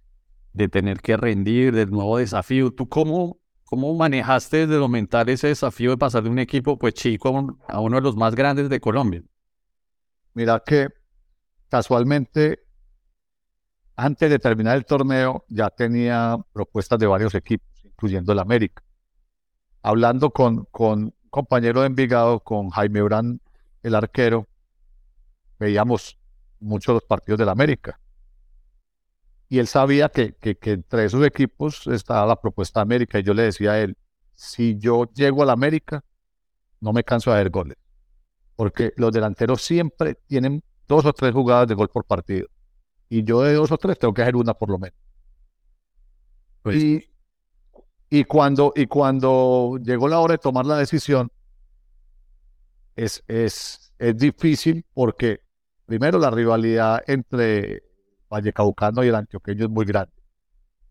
de 0.53 0.69
tener 0.69 1.01
que 1.01 1.17
rendir, 1.17 1.75
del 1.75 1.91
nuevo 1.91 2.19
desafío. 2.19 2.71
¿Tú 2.71 2.89
cómo, 2.89 3.41
cómo 3.65 3.93
manejaste 3.95 4.67
desde 4.69 4.79
lo 4.79 4.89
mental 4.89 5.29
ese 5.29 5.49
desafío 5.49 5.91
de 5.91 5.99
pasar 5.99 6.23
de 6.23 6.31
un 6.31 6.39
equipo 6.39 6.79
pues 6.79 6.95
chico 6.95 7.57
a 7.67 7.81
uno 7.81 7.97
de 7.97 8.03
los 8.03 8.17
más 8.17 8.37
grandes 8.37 8.69
de 8.69 8.81
Colombia? 8.81 9.23
Mira 10.35 10.63
que 10.65 10.89
casualmente 11.69 12.64
antes 13.97 14.29
de 14.31 14.39
terminar 14.39 14.77
el 14.77 14.85
torneo 14.85 15.45
ya 15.49 15.71
tenía 15.71 16.37
propuestas 16.53 16.99
de 16.99 17.07
varios 17.07 17.35
equipos, 17.35 17.69
incluyendo 17.85 18.33
el 18.33 18.39
América. 18.39 18.83
Hablando 19.83 20.31
con, 20.31 20.67
un 20.73 21.15
compañero 21.31 21.81
de 21.81 21.87
Envigado, 21.87 22.41
con 22.41 22.71
Jaime 22.71 23.03
Brand, 23.03 23.41
el 23.83 23.95
arquero, 23.95 24.49
veíamos 25.59 26.19
muchos 26.59 26.95
los 26.95 27.05
partidos 27.05 27.39
del 27.39 27.49
América. 27.49 28.01
Y 29.49 29.59
él 29.59 29.67
sabía 29.69 30.09
que, 30.09 30.35
que, 30.35 30.57
entre 30.65 31.05
esos 31.05 31.25
equipos 31.25 31.87
estaba 31.87 32.27
la 32.27 32.41
propuesta 32.41 32.81
de 32.81 32.83
América. 32.83 33.19
Y 33.19 33.23
yo 33.23 33.35
le 33.35 33.43
decía 33.43 33.73
a 33.73 33.81
él, 33.81 33.97
si 34.35 34.79
yo 34.79 35.05
llego 35.13 35.43
al 35.43 35.51
América, 35.51 36.03
no 36.81 36.93
me 36.93 37.05
canso 37.05 37.31
de 37.31 37.37
hacer 37.37 37.51
goles. 37.51 37.77
Porque 38.57 38.93
los 38.97 39.13
delanteros 39.13 39.63
siempre 39.63 40.15
tienen 40.27 40.63
dos 40.89 41.05
o 41.05 41.13
tres 41.13 41.33
jugadas 41.33 41.69
de 41.69 41.75
gol 41.75 41.89
por 41.89 42.05
partido 42.05 42.49
y 43.09 43.25
yo 43.25 43.43
de 43.43 43.55
dos 43.55 43.71
o 43.71 43.79
tres 43.79 43.99
tengo 43.99 44.15
que 44.15 44.23
hacer 44.23 44.37
una 44.37 44.55
por 44.55 44.71
lo 44.71 44.79
menos. 44.79 44.99
Pues 46.63 46.83
y, 46.83 47.05
y, 48.11 48.25
cuando, 48.25 48.73
y 48.75 48.87
cuando 48.87 49.79
llegó 49.83 50.09
la 50.09 50.21
hora 50.21 50.33
de 50.33 50.39
tomar 50.39 50.67
la 50.67 50.79
decisión, 50.79 51.31
es, 52.97 53.23
es, 53.27 53.93
es 53.99 54.17
difícil 54.17 54.85
porque, 54.95 55.41
primero, 55.85 56.19
la 56.19 56.31
rivalidad 56.31 57.03
entre 57.07 57.83
Vallecaucano 58.31 59.05
y 59.05 59.09
el 59.09 59.15
Antioqueño 59.15 59.65
es 59.65 59.71
muy 59.71 59.85
grande. 59.85 60.13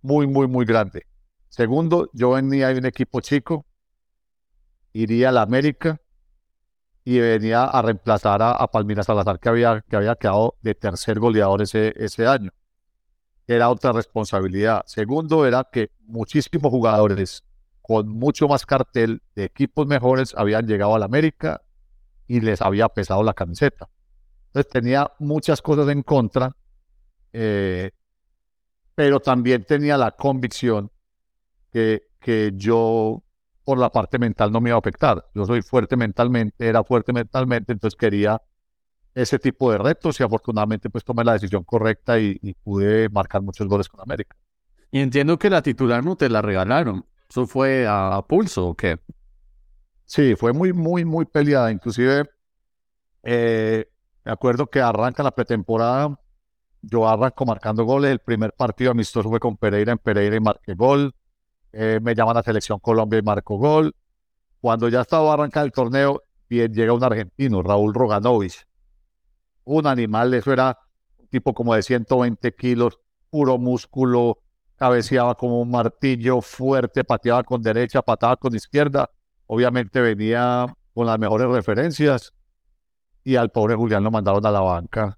Muy, 0.01 0.27
muy, 0.27 0.47
muy 0.47 0.65
grande. 0.65 1.07
Segundo, 1.49 2.09
yo 2.13 2.31
venía 2.31 2.69
de 2.69 2.79
un 2.79 2.85
equipo 2.85 3.21
chico, 3.21 3.65
iría 4.91 5.29
a 5.29 5.31
la 5.31 5.41
América 5.41 5.99
y 7.05 7.19
venía 7.19 7.65
a 7.65 7.81
reemplazar 7.81 8.41
a, 8.41 8.65
Palmira 8.67 9.03
Salazar, 9.03 9.39
que 9.39 9.49
había, 9.49 9.83
que 9.89 9.95
había 9.95 10.15
quedado 10.15 10.55
de 10.61 10.73
tercer 10.73 11.19
goleador 11.19 11.61
ese, 11.61 11.93
ese 11.97 12.25
año. 12.25 12.51
Era 13.45 13.69
otra 13.69 13.91
responsabilidad. 13.91 14.83
Segundo, 14.85 15.45
era 15.45 15.67
que 15.69 15.91
muchísimos 16.05 16.71
jugadores 16.71 17.43
con 17.81 18.07
mucho 18.07 18.47
más 18.47 18.65
cartel 18.65 19.21
de 19.35 19.43
equipos 19.43 19.85
mejores 19.85 20.33
habían 20.37 20.65
llegado 20.65 20.95
a 20.95 20.99
la 20.99 21.05
América 21.05 21.61
y 22.27 22.39
les 22.39 22.61
había 22.61 22.87
pesado 22.87 23.21
la 23.23 23.33
camiseta. 23.33 23.89
Entonces 24.47 24.71
tenía 24.71 25.11
muchas 25.19 25.61
cosas 25.61 25.89
en 25.89 26.03
contra, 26.03 26.55
eh, 27.33 27.91
pero 28.95 29.19
también 29.19 29.65
tenía 29.65 29.97
la 29.97 30.11
convicción 30.11 30.89
que, 31.71 32.03
que 32.21 32.53
yo 32.55 33.21
por 33.63 33.77
la 33.77 33.89
parte 33.89 34.19
mental 34.19 34.51
no 34.51 34.61
me 34.61 34.69
iba 34.69 34.75
a 34.75 34.79
afectar. 34.79 35.25
Yo 35.33 35.45
soy 35.45 35.61
fuerte 35.61 35.95
mentalmente, 35.95 36.67
era 36.67 36.83
fuerte 36.83 37.13
mentalmente, 37.13 37.73
entonces 37.73 37.97
quería 37.97 38.41
ese 39.15 39.39
tipo 39.39 39.71
de 39.71 39.77
retos 39.77 40.19
y 40.19 40.23
afortunadamente 40.23 40.89
pues 40.89 41.03
tomé 41.03 41.23
la 41.23 41.33
decisión 41.33 41.63
correcta 41.63 42.19
y, 42.19 42.55
pude 42.63 43.09
marcar 43.09 43.41
muchos 43.41 43.67
goles 43.67 43.87
con 43.87 44.01
América. 44.01 44.35
Y 44.91 44.99
entiendo 44.99 45.37
que 45.37 45.49
la 45.49 45.61
titular 45.61 46.03
no 46.03 46.15
te 46.15 46.29
la 46.29 46.41
regalaron. 46.41 47.05
¿Eso 47.29 47.47
fue 47.47 47.85
a, 47.87 48.21
pulso 48.27 48.67
o 48.67 48.75
qué? 48.75 48.99
Sí, 50.05 50.35
fue 50.35 50.53
muy, 50.53 50.73
muy, 50.73 51.05
muy 51.05 51.25
peleada. 51.25 51.71
Inclusive, 51.71 52.29
eh, 53.23 53.89
me 54.23 54.31
acuerdo 54.31 54.67
que 54.67 54.81
arranca 54.81 55.23
la 55.23 55.31
pretemporada, 55.31 56.19
yo 56.81 57.07
arranco 57.07 57.45
marcando 57.45 57.85
goles. 57.85 58.11
El 58.11 58.19
primer 58.19 58.53
partido 58.53 58.91
amistoso 58.91 59.29
fue 59.29 59.39
con 59.39 59.57
Pereira 59.57 59.93
en 59.93 59.97
Pereira 59.97 60.35
y 60.35 60.39
marqué 60.39 60.73
gol. 60.75 61.15
Eh, 61.73 61.99
me 62.01 62.13
llaman 62.13 62.37
a 62.37 62.43
Selección 62.43 62.79
Colombia 62.79 63.19
y 63.19 63.23
marco 63.23 63.57
gol. 63.57 63.95
Cuando 64.61 64.87
ya 64.89 65.01
estaba 65.01 65.33
arrancando 65.33 65.65
el 65.65 65.71
torneo, 65.71 66.21
bien, 66.47 66.71
llega 66.71 66.93
un 66.93 67.03
argentino, 67.03 67.63
Raúl 67.63 67.93
Roganovich. 67.93 68.65
Un 69.65 69.87
animal, 69.87 70.33
eso 70.35 70.53
era 70.53 70.77
tipo 71.29 71.53
como 71.53 71.73
de 71.73 71.81
120 71.81 72.53
kilos, 72.53 72.99
puro 73.31 73.57
músculo, 73.57 74.37
cabeceaba 74.75 75.35
como 75.35 75.61
un 75.61 75.71
martillo, 75.71 76.41
fuerte, 76.41 77.03
pateaba 77.03 77.43
con 77.43 77.61
derecha, 77.63 78.03
pateaba 78.03 78.37
con 78.37 78.55
izquierda. 78.55 79.09
Obviamente 79.47 79.99
venía 79.99 80.67
con 80.93 81.07
las 81.07 81.17
mejores 81.17 81.47
referencias 81.47 82.33
y 83.23 83.35
al 83.35 83.49
pobre 83.49 83.75
Julián 83.75 84.03
lo 84.03 84.11
mandaron 84.11 84.45
a 84.45 84.51
la 84.51 84.61
banca. 84.61 85.17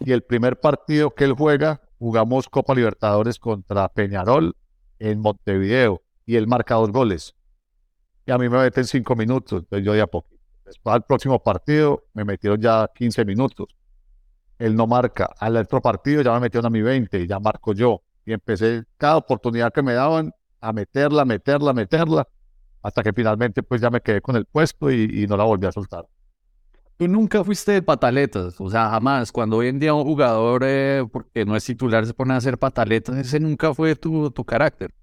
Y 0.00 0.12
el 0.12 0.22
primer 0.22 0.60
partido 0.60 1.14
que 1.14 1.24
él 1.24 1.32
juega, 1.32 1.80
jugamos 1.98 2.48
Copa 2.48 2.74
Libertadores 2.74 3.38
contra 3.38 3.88
Peñarol 3.88 4.54
en 5.02 5.20
Montevideo 5.20 6.00
y 6.24 6.36
él 6.36 6.46
marca 6.46 6.76
dos 6.76 6.92
goles. 6.92 7.34
Y 8.24 8.30
a 8.30 8.38
mí 8.38 8.48
me 8.48 8.58
meten 8.58 8.84
cinco 8.84 9.16
minutos, 9.16 9.60
entonces 9.60 9.84
yo 9.84 9.92
de 9.92 10.00
a 10.00 10.06
poco. 10.06 10.28
Después 10.64 10.94
al 10.94 11.02
próximo 11.02 11.42
partido 11.42 12.04
me 12.14 12.24
metieron 12.24 12.60
ya 12.60 12.88
15 12.94 13.24
minutos. 13.24 13.66
Él 14.58 14.76
no 14.76 14.86
marca. 14.86 15.34
Al 15.38 15.56
otro 15.56 15.80
partido 15.80 16.22
ya 16.22 16.32
me 16.34 16.40
metieron 16.40 16.66
a 16.66 16.70
mi 16.70 16.82
20 16.82 17.20
y 17.20 17.26
ya 17.26 17.40
marco 17.40 17.72
yo. 17.72 18.02
Y 18.24 18.32
empecé 18.32 18.84
cada 18.96 19.16
oportunidad 19.16 19.72
que 19.72 19.82
me 19.82 19.92
daban 19.92 20.32
a 20.60 20.72
meterla, 20.72 21.24
meterla, 21.24 21.72
meterla, 21.72 22.28
hasta 22.80 23.02
que 23.02 23.12
finalmente 23.12 23.64
pues 23.64 23.80
ya 23.80 23.90
me 23.90 24.00
quedé 24.00 24.20
con 24.20 24.36
el 24.36 24.46
puesto 24.46 24.90
y, 24.90 25.26
no 25.26 25.36
la 25.36 25.44
volví 25.44 25.66
a 25.66 25.72
soltar. 25.72 26.06
Nunca 27.08 27.42
fuiste 27.44 27.72
de 27.72 27.82
pataletas, 27.82 28.60
o 28.60 28.70
sea, 28.70 28.90
jamás. 28.90 29.32
Cuando 29.32 29.58
hoy 29.58 29.68
en 29.68 29.78
día 29.78 29.94
un 29.94 30.04
jugador, 30.04 30.62
eh, 30.64 31.04
porque 31.10 31.44
no 31.44 31.56
es 31.56 31.64
titular, 31.64 32.06
se 32.06 32.14
pone 32.14 32.34
a 32.34 32.36
hacer 32.36 32.58
pataletas, 32.58 33.16
ese 33.16 33.40
nunca 33.40 33.74
fue 33.74 33.96
tu, 33.96 34.30
tu 34.30 34.44
carácter. 34.44 34.94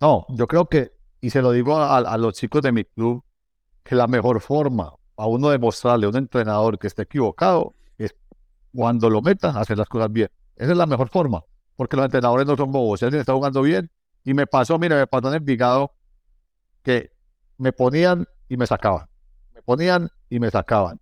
No, 0.00 0.26
yo 0.30 0.46
creo 0.46 0.68
que, 0.68 0.92
y 1.20 1.30
se 1.30 1.40
lo 1.42 1.52
digo 1.52 1.76
a, 1.80 2.18
los 2.18 2.34
chicos 2.34 2.62
de 2.62 2.72
mi 2.72 2.84
club, 2.84 3.24
que 3.82 3.94
la 3.94 4.06
mejor 4.06 4.40
forma 4.40 4.92
a 5.16 5.26
uno 5.26 5.50
demostrarle 5.50 6.06
a 6.06 6.08
un 6.08 6.16
entrenador 6.16 6.78
que 6.78 6.86
esté 6.86 7.02
equivocado 7.02 7.74
es 7.96 8.14
cuando 8.74 9.08
lo 9.08 9.22
meta, 9.22 9.50
hacer 9.58 9.78
las 9.78 9.88
cosas 9.88 10.12
bien. 10.12 10.28
Esa 10.56 10.72
es 10.72 10.76
la 10.76 10.86
mejor 10.86 11.08
forma, 11.08 11.42
porque 11.76 11.96
los 11.96 12.04
entrenadores 12.04 12.46
no 12.46 12.56
son 12.56 12.72
bobos. 12.72 13.00
Si 13.00 13.06
alguien 13.06 13.20
está 13.20 13.32
jugando 13.32 13.62
bien, 13.62 13.90
y 14.24 14.34
me 14.34 14.46
pasó, 14.46 14.78
mire, 14.78 14.96
me 14.96 15.06
pasó 15.06 15.28
en 15.28 15.34
Envigado 15.34 15.92
que 16.82 17.12
me 17.58 17.72
ponían 17.72 18.26
y 18.48 18.56
me 18.56 18.66
sacaban. 18.66 19.06
Ponían 19.64 20.10
y 20.28 20.40
me 20.40 20.50
sacaban. 20.50 21.00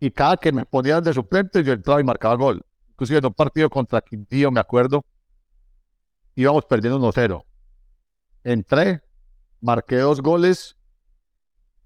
Y 0.00 0.10
cada 0.10 0.36
que 0.36 0.52
me 0.52 0.64
ponían 0.64 1.02
de 1.02 1.12
suplente, 1.12 1.62
yo 1.62 1.72
entraba 1.72 2.00
y 2.00 2.04
marcaba 2.04 2.34
gol. 2.34 2.64
Inclusive 2.90 3.18
en 3.18 3.26
un 3.26 3.34
partido 3.34 3.70
contra 3.70 4.00
Quintillo, 4.00 4.50
me 4.50 4.60
acuerdo, 4.60 5.04
íbamos 6.34 6.64
perdiendo 6.66 6.98
1-0. 7.00 7.44
Entré, 8.44 9.02
marqué 9.60 9.96
dos 9.96 10.20
goles 10.20 10.76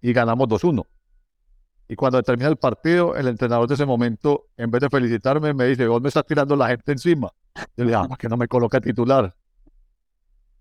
y 0.01 0.13
ganamos 0.13 0.49
2-1. 0.49 0.85
Y 1.89 1.97
cuando 1.97 2.23
termina 2.23 2.49
el 2.49 2.57
partido, 2.57 3.17
el 3.17 3.29
entrenador 3.29 3.67
de 3.67 3.75
ese 3.75 3.87
momento, 3.87 4.49
en 4.57 4.71
vez 4.71 4.83
de 4.83 4.91
felicitarme, 4.91 5.55
me 5.55 5.65
dice, 5.65 5.87
vos 5.87 6.03
me 6.03 6.09
estás 6.09 6.27
tirando 6.27 6.55
la 6.55 6.69
gente 6.69 6.93
encima. 6.93 7.33
Yo 7.77 7.85
le 7.85 7.87
dije, 7.87 7.95
ah, 7.97 8.17
que 8.19 8.29
no 8.29 8.37
me 8.37 8.47
coloca 8.47 8.81
titular. 8.81 9.35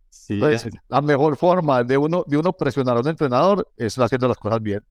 Sí, 0.09 0.39
la 0.87 1.01
mejor 1.01 1.35
forma 1.35 1.83
de 1.83 1.97
uno, 1.97 2.23
de 2.25 2.37
uno 2.37 2.53
presionar 2.53 2.95
a 2.95 3.01
un 3.01 3.07
entrenador 3.09 3.67
es 3.75 3.97
haciendo 3.99 4.27
las 4.27 4.37
cosas 4.37 4.61
bien. 4.61 4.83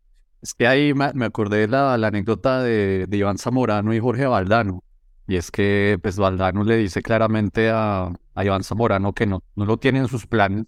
Es 0.43 0.55
que 0.55 0.67
ahí 0.67 0.95
me, 0.95 1.25
acordé 1.25 1.61
de 1.61 1.69
la, 1.69 1.95
anécdota 1.95 2.63
de, 2.63 3.09
Iván 3.11 3.39
Zamorano 3.39 3.95
y 3.95 4.01
Jorge 4.01 4.27
Valdano. 4.27 4.83
Y 5.27 5.37
es 5.37 5.51
que 5.51 5.99
pues 6.03 6.17
Valdano 6.19 6.63
le 6.63 6.77
dice 6.77 7.03
claramente 7.03 7.71
a, 7.71 8.13
Iván 8.37 8.63
Zamorano 8.63 9.13
que 9.13 9.27
no, 9.27 9.43
no 9.57 9.65
lo 9.65 9.79
tiene 9.79 10.01
en 10.01 10.09
sus 10.09 10.27
planes 10.27 10.67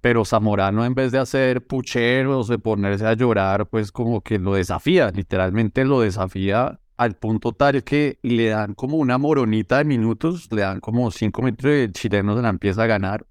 pero 0.00 0.24
Zamorano 0.24 0.84
en 0.84 0.94
vez 0.94 1.12
de 1.12 1.18
hacer 1.18 1.66
pucheros, 1.66 2.48
de 2.48 2.58
ponerse 2.58 3.06
a 3.06 3.14
llorar, 3.14 3.68
pues 3.68 3.92
como 3.92 4.22
que 4.22 4.38
lo 4.38 4.54
desafía, 4.54 5.10
literalmente 5.10 5.84
lo 5.84 6.00
desafía 6.00 6.80
al 6.96 7.16
punto 7.16 7.52
tal 7.52 7.82
que 7.82 8.18
le 8.22 8.48
dan 8.48 8.74
como 8.74 8.96
una 8.96 9.18
moronita 9.18 9.78
de 9.78 9.84
minutos, 9.84 10.48
le 10.52 10.62
dan 10.62 10.80
como 10.80 11.10
cinco 11.10 11.42
metros 11.42 11.72
de 11.72 11.92
chileno 11.92 12.36
se 12.36 12.42
la 12.42 12.50
empieza 12.50 12.82
a 12.82 12.86
ganar. 12.86 13.26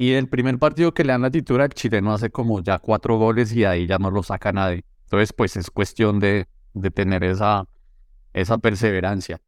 Y 0.00 0.14
el 0.14 0.30
primer 0.30 0.58
partido 0.58 0.94
que 0.94 1.04
le 1.04 1.12
dan 1.12 1.20
la 1.20 1.30
titular, 1.30 1.66
el 1.66 1.74
chileno 1.74 2.14
hace 2.14 2.30
como 2.30 2.62
ya 2.62 2.78
cuatro 2.78 3.18
goles 3.18 3.52
y 3.52 3.66
ahí 3.66 3.86
ya 3.86 3.98
no 3.98 4.10
lo 4.10 4.22
saca 4.22 4.50
nadie. 4.50 4.82
Entonces, 5.02 5.34
pues 5.34 5.58
es 5.58 5.70
cuestión 5.70 6.18
de, 6.20 6.48
de 6.72 6.90
tener 6.90 7.22
esa, 7.22 7.66
esa 8.32 8.56
perseverancia. 8.56 9.42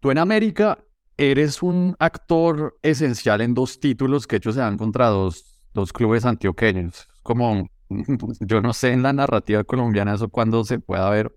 Tú 0.00 0.10
en 0.10 0.16
América 0.16 0.78
eres 1.18 1.62
un 1.62 1.94
actor 1.98 2.78
esencial 2.80 3.42
en 3.42 3.52
dos 3.52 3.80
títulos 3.80 4.26
que 4.26 4.36
hechos 4.36 4.54
se 4.54 4.62
dan 4.62 4.78
contra 4.78 5.08
dos 5.08 5.44
dos 5.74 5.92
clubes 5.92 6.24
antioqueños. 6.24 7.06
Como, 7.22 7.68
yo 8.40 8.62
no 8.62 8.72
sé 8.72 8.92
en 8.92 9.02
la 9.02 9.12
narrativa 9.12 9.62
colombiana 9.64 10.14
eso 10.14 10.30
cuándo 10.30 10.64
se 10.64 10.78
pueda 10.78 11.10
ver, 11.10 11.36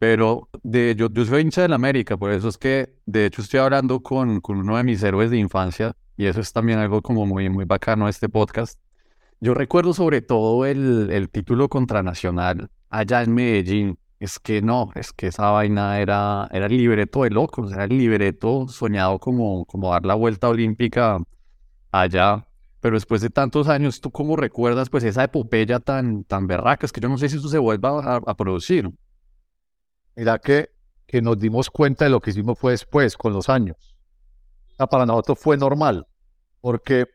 pero 0.00 0.48
de, 0.64 0.96
yo, 0.96 1.08
yo 1.12 1.24
soy 1.24 1.42
hincha 1.42 1.62
del 1.62 1.74
América, 1.74 2.16
por 2.16 2.32
eso 2.32 2.48
es 2.48 2.58
que 2.58 2.96
de 3.06 3.26
hecho 3.26 3.40
estoy 3.40 3.60
hablando 3.60 4.02
con, 4.02 4.40
con 4.40 4.58
uno 4.58 4.76
de 4.76 4.82
mis 4.82 5.00
héroes 5.04 5.30
de 5.30 5.38
infancia 5.38 5.96
y 6.16 6.26
eso 6.26 6.40
es 6.40 6.52
también 6.52 6.78
algo 6.78 7.02
como 7.02 7.26
muy, 7.26 7.48
muy 7.48 7.64
bacano 7.64 8.08
este 8.08 8.28
podcast. 8.28 8.78
Yo 9.40 9.54
recuerdo 9.54 9.94
sobre 9.94 10.22
todo 10.22 10.66
el, 10.66 11.10
el 11.10 11.28
título 11.28 11.68
contra 11.68 12.02
Nacional 12.02 12.70
allá 12.90 13.22
en 13.22 13.34
Medellín. 13.34 13.98
Es 14.20 14.38
que 14.38 14.62
no, 14.62 14.90
es 14.94 15.12
que 15.12 15.26
esa 15.26 15.50
vaina 15.50 16.00
era, 16.00 16.48
era 16.52 16.66
el 16.66 16.76
libreto 16.76 17.24
de 17.24 17.30
locos, 17.30 17.72
era 17.72 17.84
el 17.84 17.98
libreto 17.98 18.68
soñado 18.68 19.18
como, 19.18 19.66
como 19.66 19.90
dar 19.90 20.06
la 20.06 20.14
vuelta 20.14 20.48
olímpica 20.48 21.18
allá 21.92 22.46
pero 22.84 22.96
después 22.96 23.22
de 23.22 23.30
tantos 23.30 23.68
años, 23.68 24.02
¿tú 24.02 24.10
cómo 24.10 24.36
recuerdas 24.36 24.90
pues 24.90 25.04
esa 25.04 25.24
epopeya 25.24 25.80
tan, 25.80 26.22
tan 26.24 26.46
berraca? 26.46 26.84
Es 26.84 26.92
que 26.92 27.00
yo 27.00 27.08
no 27.08 27.16
sé 27.16 27.30
si 27.30 27.38
eso 27.38 27.48
se 27.48 27.56
vuelva 27.56 28.16
a, 28.16 28.34
producir. 28.36 28.90
Mira 30.14 30.38
que, 30.38 30.68
que 31.06 31.22
nos 31.22 31.38
dimos 31.38 31.70
cuenta 31.70 32.04
de 32.04 32.10
lo 32.10 32.20
que 32.20 32.28
hicimos 32.28 32.58
fue 32.58 32.72
después, 32.72 33.16
con 33.16 33.32
los 33.32 33.48
años. 33.48 33.93
Para 34.76 35.06
nosotros 35.06 35.38
fue 35.38 35.56
normal, 35.56 36.06
porque 36.60 37.06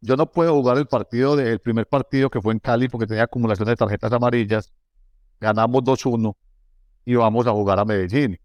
yo 0.00 0.16
no 0.16 0.30
puedo 0.30 0.54
jugar 0.54 0.78
el 0.78 0.86
partido 0.86 1.36
del 1.36 1.58
primer 1.58 1.86
partido 1.86 2.30
que 2.30 2.40
fue 2.40 2.52
en 2.52 2.58
Cali 2.58 2.88
porque 2.88 3.06
tenía 3.06 3.24
acumulación 3.24 3.68
de 3.68 3.76
tarjetas 3.76 4.12
amarillas. 4.12 4.72
Ganamos 5.40 5.82
2-1 5.82 6.34
y 7.04 7.14
vamos 7.14 7.46
a 7.46 7.52
jugar 7.52 7.78
a 7.78 7.84
Medellín. 7.84 8.38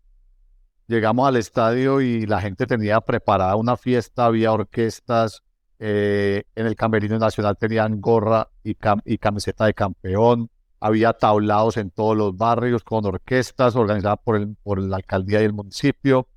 Llegamos 0.88 1.28
al 1.28 1.38
estadio 1.38 2.02
y 2.02 2.26
la 2.26 2.42
gente 2.42 2.68
tenía 2.68 3.02
preparada 3.02 3.56
una 3.56 3.76
fiesta, 3.78 4.26
había 4.26 4.52
orquestas, 4.52 5.44
eh, 5.80 6.44
en 6.56 6.68
el 6.68 6.76
Camerino 6.76 7.18
Nacional 7.20 7.58
tenían 7.58 8.00
gorra 8.00 8.50
y, 8.64 8.76
camiseta 9.18 9.66
de 9.66 9.74
campeón. 9.74 10.50
Había 10.80 11.14
tablados 11.14 11.78
en 11.78 11.90
todos 11.90 12.16
los 12.16 12.36
barrios 12.38 12.84
con 12.84 13.06
orquestas 13.06 13.76
organizadas 13.76 14.20
por, 14.24 14.36
el, 14.36 14.56
por 14.62 14.80
la 14.80 14.98
alcaldía 14.98 15.42
y 15.42 15.46
el 15.46 15.54
municipio. 15.54 16.28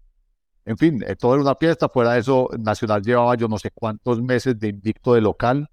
En 0.69 0.77
fin, 0.77 1.03
eh, 1.07 1.17
todo 1.17 1.35
era 1.35 1.43
una 1.43 1.55
fiesta. 1.55 1.89
Fuera 1.89 2.13
de 2.13 2.21
eso, 2.21 2.49
Nacional 2.59 3.03
llevaba 3.03 3.35
yo 3.37 3.49
no 3.49 3.59
sé 3.59 3.71
cuántos 3.71 4.21
meses 4.23 4.59
de 4.59 4.69
invicto 4.69 5.15
de 5.15 5.21
local. 5.21 5.71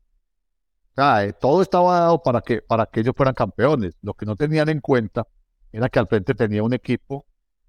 Eh, 0.97 1.33
todo 1.39 1.61
estaba 1.61 1.99
dado 1.99 2.23
para 2.23 2.41
que, 2.41 2.61
para 2.61 2.85
que 2.85 3.01
ellos 3.01 3.13
fueran 3.15 3.35
campeones. 3.35 3.95
Lo 4.01 4.13
que 4.13 4.25
no 4.25 4.35
tenían 4.35 4.69
en 4.69 4.79
cuenta 4.79 5.27
era 5.71 5.89
que 5.89 5.99
al 5.99 6.07
frente 6.07 6.33
tenía 6.33 6.63
un 6.63 6.73
equipo 6.73 7.25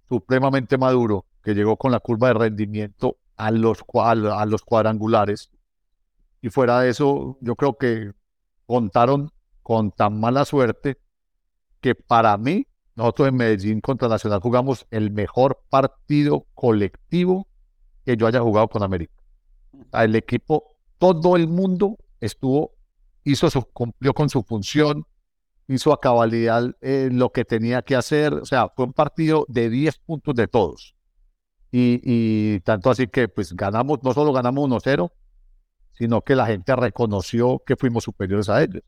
supremamente 0.09 0.79
maduro 0.79 1.27
que 1.43 1.55
llegó 1.55 1.77
con 1.77 1.91
la 1.91 1.99
curva 2.01 2.29
de 2.29 2.35
rendimiento 2.35 3.17
a 3.37 3.51
los, 3.51 3.83
a 3.95 4.47
los 4.47 4.63
cuadrangulares 4.63 5.51
y 6.47 6.51
fuera 6.51 6.81
de 6.81 6.91
eso, 6.91 7.39
yo 7.41 7.57
creo 7.57 7.77
que 7.77 8.13
contaron 8.67 9.33
con 9.65 9.91
tan 9.91 10.21
mala 10.21 10.45
suerte 10.45 10.97
que 11.81 11.97
para 11.97 12.37
mí, 12.37 12.69
nosotros 12.97 13.29
en 13.29 13.37
Medellín 13.37 13.81
contra 13.81 14.09
Nacional 14.09 14.41
jugamos 14.41 14.87
el 14.91 15.11
mejor 15.11 15.63
partido 15.69 16.47
colectivo 16.55 17.47
que 18.05 18.17
yo 18.17 18.27
haya 18.27 18.41
jugado 18.41 18.69
con 18.69 18.83
América. 18.83 19.15
El 19.93 20.17
equipo, 20.17 20.77
todo 20.99 21.37
el 21.37 21.47
mundo 21.47 21.99
estuvo 22.21 22.77
hizo 23.27 23.51
su, 23.51 23.63
cumplió 23.63 24.15
con 24.15 24.31
su 24.31 24.43
función, 24.45 25.05
hizo 25.69 25.93
a 25.93 26.01
cabalidad 26.01 26.73
eh, 26.81 27.11
lo 27.13 27.31
que 27.31 27.45
tenía 27.45 27.83
que 27.83 27.97
hacer. 27.97 28.33
O 28.33 28.47
sea, 28.47 28.69
fue 28.69 28.87
un 28.87 28.93
partido 28.93 29.45
de 29.49 29.69
10 29.69 29.99
puntos 29.99 30.35
de 30.35 30.47
todos. 30.47 30.95
Y, 31.73 32.01
y 32.03 32.61
tanto 32.61 32.89
así 32.89 33.09
que 33.09 33.29
pues 33.29 33.53
ganamos, 33.53 33.99
no 34.03 34.15
solo 34.15 34.33
ganamos 34.33 34.69
1-0, 34.71 35.11
sino 35.93 36.23
que 36.23 36.37
la 36.37 36.47
gente 36.47 36.75
reconoció 36.77 37.61
que 37.67 37.77
fuimos 37.77 38.05
superiores 38.05 38.49
a 38.49 38.63
ellos. 38.63 38.83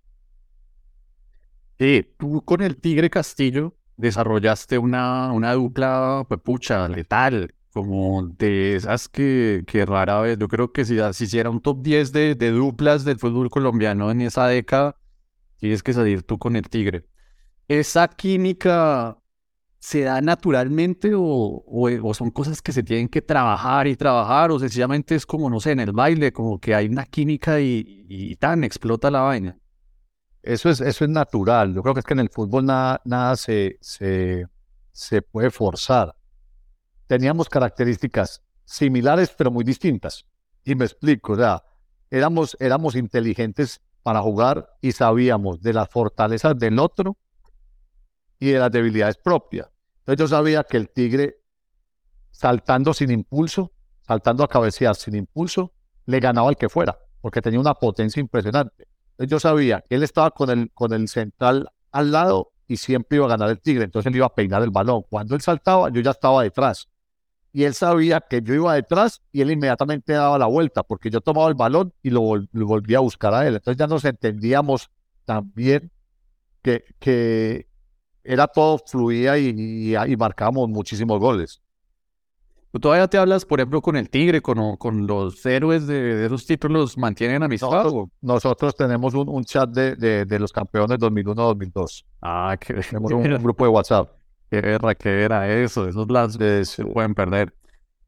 Sí, 1.79 2.14
tú 2.16 2.42
con 2.44 2.62
el 2.62 2.77
Tigre 2.77 3.11
Castillo 3.11 3.75
desarrollaste 3.98 4.78
una, 4.78 5.32
una 5.32 5.52
dupla, 5.52 6.24
pues, 6.28 6.40
pucha, 6.40 6.88
letal, 6.88 7.54
como 7.72 8.26
de 8.38 8.76
esas 8.76 9.08
que, 9.08 9.64
que 9.66 9.84
rara 9.84 10.20
vez, 10.20 10.38
yo 10.38 10.48
creo 10.48 10.72
que 10.72 10.84
si 10.84 10.96
se 11.12 11.24
hiciera 11.24 11.50
un 11.50 11.61
top 11.61 11.82
10 11.82 12.12
de, 12.12 12.34
de 12.34 12.50
duplas 12.52 13.04
del 13.04 13.18
fútbol 13.18 13.50
colombiano 13.50 14.11
en 14.11 14.22
esa 14.22 14.46
década, 14.46 14.96
tienes 15.58 15.82
que 15.82 15.92
salir 15.92 16.22
tú 16.22 16.38
con 16.38 16.56
el 16.56 16.68
Tigre. 16.68 17.06
¿Esa 17.68 18.08
química 18.08 19.18
se 19.80 20.02
da 20.02 20.20
naturalmente 20.20 21.12
o, 21.14 21.64
o, 21.66 22.14
son 22.14 22.30
cosas 22.30 22.62
que 22.62 22.72
se 22.72 22.82
tienen 22.82 23.08
que 23.08 23.22
trabajar 23.22 23.87
y 23.87 23.96
trabajar 23.96 24.50
o 24.50 24.58
sencillamente 24.58 25.14
es 25.14 25.26
como, 25.26 25.50
no 25.50 25.61
sé, 25.61 25.72
en 25.72 25.80
el 25.80 25.92
baile, 25.92 26.32
como 26.32 26.58
que 26.61 26.74
hay 26.74 26.87
una 26.88 27.04
química 27.04 27.61
y, 27.61 28.06
y 28.08 28.37
tan 28.37 28.64
explota 28.64 29.11
la 29.11 29.20
vaina? 29.20 29.58
Eso 30.42 30.70
es, 30.70 30.81
eso 30.81 31.05
es 31.05 31.11
natural. 31.11 31.74
Yo 31.74 31.83
creo 31.83 31.94
que 31.94 32.01
es 32.01 32.07
que 32.07 32.14
en 32.14 32.20
el 32.20 32.31
fútbol 32.31 32.64
nada, 32.64 33.01
nada 33.05 33.37
se, 33.37 33.79
se, 33.81 34.46
se 34.92 35.22
puede 35.22 35.51
forzar. 35.51 36.14
Teníamos 37.07 37.48
características 37.48 38.42
similares 38.64 39.35
pero 39.37 39.51
muy 39.51 39.64
distintas. 39.64 40.27
Y 40.64 40.74
me 40.74 40.85
explico, 40.85 41.33
o 41.33 41.37
sea, 41.37 41.62
éramos, 42.11 42.57
éramos 42.61 42.94
inteligentes 42.94 43.81
para 44.03 44.20
jugar 44.20 44.68
y 44.81 44.92
sabíamos 44.92 45.61
de 45.61 45.72
las 45.72 45.88
fortalezas 45.88 46.59
del 46.59 46.79
otro 46.79 47.16
y 48.38 48.51
de 48.51 48.59
las 48.59 48.70
debilidades 48.70 49.16
propias. 49.16 49.68
Entonces 50.01 50.18
yo 50.18 50.29
sabía 50.29 50.64
que 50.64 50.77
el 50.77 50.90
Tigre, 50.90 51.42
saltando 52.31 52.94
sin 52.94 53.11
impulso, 53.11 53.72
saltando 54.01 54.44
a 54.44 54.48
cabecear 54.48 54.94
sin 54.94 55.14
impulso, 55.14 55.72
le 56.07 56.20
ganaba 56.20 56.48
al 56.48 56.57
que 56.57 56.68
fuera, 56.68 56.98
porque 57.20 57.42
tenía 57.42 57.61
una 57.61 57.74
potencia 57.74 58.20
impresionante. 58.20 58.88
Yo 59.18 59.40
sabía 59.40 59.83
que 59.88 59.96
él 59.96 60.02
estaba 60.02 60.31
con 60.31 60.50
el, 60.50 60.70
con 60.72 60.92
el 60.92 61.09
central 61.09 61.70
al 61.90 62.12
lado 62.12 62.52
y 62.68 62.76
siempre 62.76 63.16
iba 63.16 63.26
a 63.26 63.31
ganar 63.31 63.50
el 63.50 63.61
Tigre, 63.61 63.85
entonces 63.85 64.11
él 64.11 64.16
iba 64.16 64.26
a 64.26 64.35
peinar 64.35 64.62
el 64.62 64.70
balón. 64.70 65.02
Cuando 65.09 65.35
él 65.35 65.40
saltaba, 65.40 65.90
yo 65.90 66.00
ya 66.00 66.11
estaba 66.12 66.42
detrás. 66.42 66.88
Y 67.52 67.64
él 67.64 67.74
sabía 67.74 68.20
que 68.20 68.42
yo 68.42 68.54
iba 68.54 68.74
detrás 68.74 69.22
y 69.33 69.40
él 69.40 69.50
inmediatamente 69.50 70.12
daba 70.12 70.38
la 70.38 70.46
vuelta, 70.46 70.83
porque 70.83 71.11
yo 71.11 71.20
tomaba 71.20 71.48
el 71.48 71.54
balón 71.54 71.94
y 72.02 72.11
lo, 72.11 72.20
volvía 72.52 72.98
a 72.98 73.00
buscar 73.00 73.35
a 73.35 73.46
él. 73.48 73.57
Entonces 73.57 73.78
ya 73.78 73.87
nos 73.87 74.04
entendíamos 74.04 74.90
también 75.24 75.90
que, 76.62 76.85
que 76.98 77.66
era 78.22 78.46
todo 78.46 78.78
fluía 78.87 79.38
y, 79.38 79.94
y, 79.96 80.16
marcábamos 80.16 80.68
muchísimos 80.68 81.18
goles. 81.18 81.62
¿Tú 82.70 82.81
todavía 82.81 83.09
te 83.09 83.16
hablas, 83.16 83.46
por 83.46 83.61
ejemplo, 83.61 83.81
con 83.81 83.96
el 83.96 84.11
Tigre, 84.11 84.42
con, 84.42 84.76
con 84.76 85.07
los 85.07 85.44
héroes 85.46 85.87
de, 85.87 86.26
esos 86.26 86.44
títulos? 86.44 86.98
¿Mantienen 86.98 87.42
amistad? 87.42 87.70
Nosotros, 87.70 88.09
nosotros 88.20 88.76
tenemos 88.76 89.14
un, 89.14 89.28
un 89.28 89.44
chat 89.44 89.70
de, 89.70 89.96
de, 89.96 90.26
de, 90.26 90.38
los 90.38 90.52
campeones 90.52 90.98
2001-2002. 90.98 92.04
Ah, 92.20 92.57
que 92.61 92.74
Tenemos 92.90 93.12
un, 93.12 93.33
un, 93.33 93.42
grupo 93.42 93.64
de 93.64 93.70
WhatsApp. 93.70 94.11
Qué 94.50 94.62
guerra, 94.62 94.94
qué 94.94 95.24
era 95.24 95.46
eso. 95.48 95.87
Esos 95.87 96.11
las 96.11 96.38
se 96.68 96.85
pueden 96.85 97.14
perder. 97.14 97.54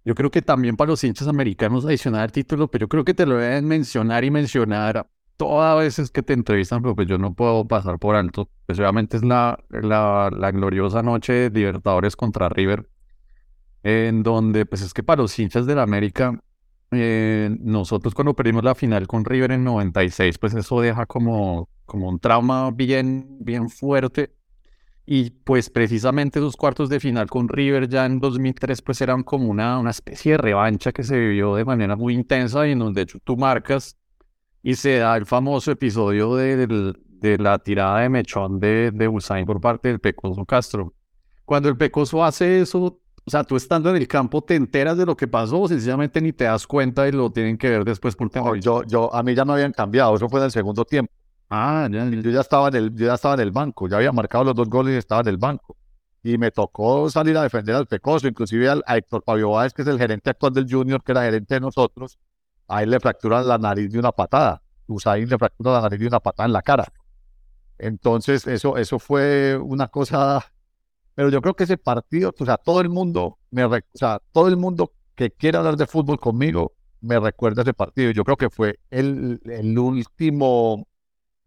Yo 0.05 0.15
creo 0.15 0.31
que 0.31 0.41
también 0.41 0.77
para 0.77 0.91
los 0.91 1.05
hinchas 1.05 1.29
americanos 1.29 1.85
adicionar 1.85 2.25
el 2.25 2.33
título, 2.33 2.69
pero 2.69 2.85
yo 2.85 2.89
creo 2.89 3.05
que 3.05 3.13
te 3.13 3.27
lo 3.27 3.37
deben 3.37 3.67
mencionar 3.67 4.25
y 4.25 4.31
mencionar 4.31 5.07
todas 5.37 5.79
veces 5.79 6.11
que 6.11 6.23
te 6.23 6.33
entrevistan, 6.33 6.83
pero 6.83 6.95
pues 6.95 7.09
yo 7.09 7.19
no 7.19 7.35
puedo 7.35 7.67
pasar 7.67 7.99
por 7.99 8.17
alto. 8.17 8.49
Pues 8.67 8.79
obviamente 8.79 9.19
es 9.19 9.25
la, 9.25 9.59
la, 9.69 10.31
la 10.35 10.51
gloriosa 10.51 11.03
noche 11.03 11.33
de 11.33 11.51
Libertadores 11.51 12.17
contra 12.17 12.49
River, 12.49 12.89
en 13.83 14.23
donde 14.23 14.67
pues 14.67 14.83
es 14.83 14.93
que 14.93 15.03
para 15.03 15.23
los 15.23 15.39
hinchas 15.39 15.67
de 15.67 15.75
la 15.75 15.83
América, 15.83 16.43
eh, 16.93 17.57
nosotros 17.61 18.15
cuando 18.15 18.35
perdimos 18.35 18.65
la 18.65 18.75
final 18.75 19.07
con 19.07 19.25
River 19.25 19.53
en 19.53 19.65
96, 19.65 20.39
pues 20.39 20.55
eso 20.55 20.81
deja 20.81 21.07
como, 21.07 21.69
como 21.87 22.09
un 22.09 22.19
trauma 22.19 22.71
bien, 22.71 23.39
bien 23.41 23.69
fuerte. 23.69 24.35
Y 25.07 25.31
pues 25.31 25.71
precisamente 25.71 26.39
esos 26.39 26.57
cuartos 26.57 26.89
de 26.89 27.01
final 27.01 27.29
con 27.29 27.49
River 27.49 27.89
ya 27.89 28.07
en 28.07 28.21
2003 28.21 28.83
pues 28.83 29.01
eran 29.01 29.25
como 29.25 29.49
una, 29.49 29.79
una 29.79 29.91
especie 29.91 30.33
de 30.33 30.39
revancha 30.39 30.93
que 30.93 31.03
se 31.03 31.19
vivió 31.19 31.57
de 31.57 31.65
manera 31.65 31.97
muy 31.97 32.15
intensa 32.15 32.67
y 32.69 32.73
en 32.73 32.79
donde 32.79 33.01
de 33.01 33.03
hecho 33.05 33.19
tú 33.25 33.37
marcas 33.37 33.97
y 34.63 34.75
se 34.75 34.99
da 34.99 35.17
el 35.17 35.27
famoso 35.27 35.73
episodio 35.73 36.37
de, 36.37 36.67
de, 36.67 37.39
la 37.39 37.59
tirada 37.59 38.01
de 38.01 38.09
mechón 38.09 38.61
de, 38.61 38.91
de 38.93 39.09
Usain 39.09 39.47
por 39.47 39.61
parte 39.61 39.89
del 39.89 40.01
Pecoso 40.01 40.45
Castro. 40.45 40.95
Cuando 41.45 41.69
el 41.69 41.77
Pecoso 41.77 42.23
hace 42.23 42.61
eso, 42.61 43.01
o 43.31 43.33
sea, 43.33 43.45
tú 43.45 43.55
estando 43.55 43.91
en 43.91 43.97
el 43.97 44.09
campo 44.09 44.43
te 44.43 44.57
enteras 44.57 44.99
de 44.99 45.07
lo 45.07 45.17
que 45.17 45.29
pasó 45.29 45.61
o 45.61 45.69
sencillamente 45.69 46.21
ni 46.21 46.33
te 46.33 46.43
das 46.43 46.67
cuenta 46.67 47.07
y 47.07 47.13
lo 47.13 47.31
tienen 47.31 47.57
que 47.57 47.71
ver 47.71 47.85
después 47.85 48.17
por 48.17 48.29
televisión. 48.29 48.61
yo, 48.61 48.83
yo, 48.83 49.15
a 49.15 49.23
mí 49.23 49.37
ya 49.37 49.45
no 49.45 49.53
habían 49.53 49.71
cambiado, 49.71 50.17
eso 50.17 50.29
fue 50.29 50.41
en 50.41 50.47
el 50.47 50.51
segundo 50.51 50.85
tiempo. 50.85 51.13
Ah, 51.49 51.89
ya. 51.89 52.05
Yo 52.09 52.29
ya 52.29 52.41
estaba 52.41 52.67
en 52.67 52.75
el, 52.75 52.93
yo 52.97 53.07
ya 53.07 53.15
estaba 53.15 53.35
en 53.35 53.41
el 53.43 53.53
banco, 53.53 53.87
ya 53.87 53.99
había 53.99 54.11
marcado 54.11 54.43
los 54.43 54.57
dos 54.57 54.69
goles 54.69 54.97
y 54.97 54.99
estaba 54.99 55.21
en 55.21 55.29
el 55.29 55.37
banco. 55.37 55.77
Y 56.25 56.39
me 56.39 56.51
tocó 56.51 57.09
salir 57.09 57.37
a 57.37 57.43
defender 57.43 57.77
al 57.77 57.87
Pecoso, 57.87 58.27
inclusive 58.27 58.69
a 58.69 58.97
Héctor 58.97 59.23
Pablo 59.23 59.51
Báez, 59.51 59.73
que 59.73 59.83
es 59.83 59.89
el 59.89 59.97
gerente 59.97 60.31
actual 60.31 60.53
del 60.53 60.67
Junior, 60.69 61.01
que 61.01 61.13
era 61.13 61.23
gerente 61.23 61.55
de 61.55 61.61
nosotros, 61.61 62.19
a 62.67 62.83
él 62.83 62.91
le 62.91 62.99
fracturan 62.99 63.47
la 63.47 63.59
nariz 63.59 63.93
de 63.93 63.99
una 64.01 64.11
patada. 64.11 64.61
Usain 64.89 65.29
le 65.29 65.39
fractura 65.39 65.75
la 65.75 65.83
nariz 65.83 66.01
de 66.01 66.09
una 66.09 66.19
patada 66.19 66.49
en 66.49 66.53
la 66.53 66.63
cara. 66.63 66.93
Entonces, 67.79 68.45
eso, 68.49 68.77
eso 68.77 68.99
fue 68.99 69.57
una 69.57 69.87
cosa. 69.87 70.45
Pero 71.21 71.29
yo 71.29 71.43
creo 71.43 71.53
que 71.53 71.65
ese 71.65 71.77
partido, 71.77 72.33
o 72.39 72.45
sea, 72.47 72.57
todo 72.57 72.81
el 72.81 72.89
mundo, 72.89 73.39
me, 73.51 73.63
o 73.67 73.79
sea, 73.93 74.23
todo 74.33 74.49
el 74.49 74.57
mundo 74.57 74.95
que 75.15 75.31
quiere 75.31 75.59
hablar 75.59 75.77
de 75.77 75.87
fútbol 75.87 76.19
conmigo, 76.19 76.73
me 77.03 77.21
recuerda 77.21 77.61
ese 77.61 77.75
partido. 77.75 78.11
Yo 78.11 78.25
creo 78.25 78.39
que 78.39 78.49
fue 78.49 78.79
el, 78.89 79.39
último, 79.79 80.89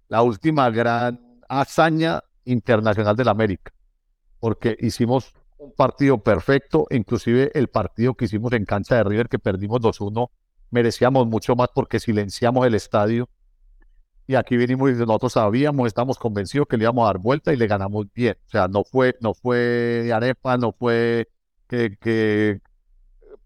la 0.09 0.21
última 0.21 0.69
gran 0.69 1.19
hazaña 1.49 2.21
internacional 2.45 3.15
de 3.15 3.25
la 3.25 3.31
América, 3.31 3.73
porque 4.39 4.77
hicimos 4.79 5.33
un 5.57 5.73
partido 5.73 6.21
perfecto, 6.21 6.85
inclusive 6.91 7.49
el 7.55 7.67
partido 7.67 8.13
que 8.13 8.25
hicimos 8.25 8.53
en 8.53 8.65
cancha 8.65 8.97
de 8.97 9.05
River, 9.05 9.27
que 9.27 9.39
perdimos 9.39 9.81
2-1, 9.81 10.29
merecíamos 10.69 11.25
mucho 11.25 11.55
más 11.55 11.69
porque 11.73 11.99
silenciamos 11.99 12.67
el 12.67 12.75
estadio. 12.75 13.27
Y 14.25 14.35
aquí 14.35 14.55
vinimos 14.55 14.91
y 14.91 14.93
nosotros 14.93 15.33
sabíamos, 15.33 15.87
estamos 15.87 16.17
convencidos 16.17 16.67
que 16.67 16.77
le 16.77 16.83
íbamos 16.83 17.03
a 17.03 17.07
dar 17.07 17.17
vuelta 17.17 17.53
y 17.53 17.57
le 17.57 17.67
ganamos 17.67 18.05
bien. 18.13 18.37
O 18.47 18.49
sea, 18.49 18.67
no 18.67 18.83
fue, 18.83 19.17
no 19.19 19.33
fue 19.33 20.11
arepa, 20.13 20.57
no 20.57 20.71
fue 20.71 21.27
que, 21.67 21.97
que 21.99 22.61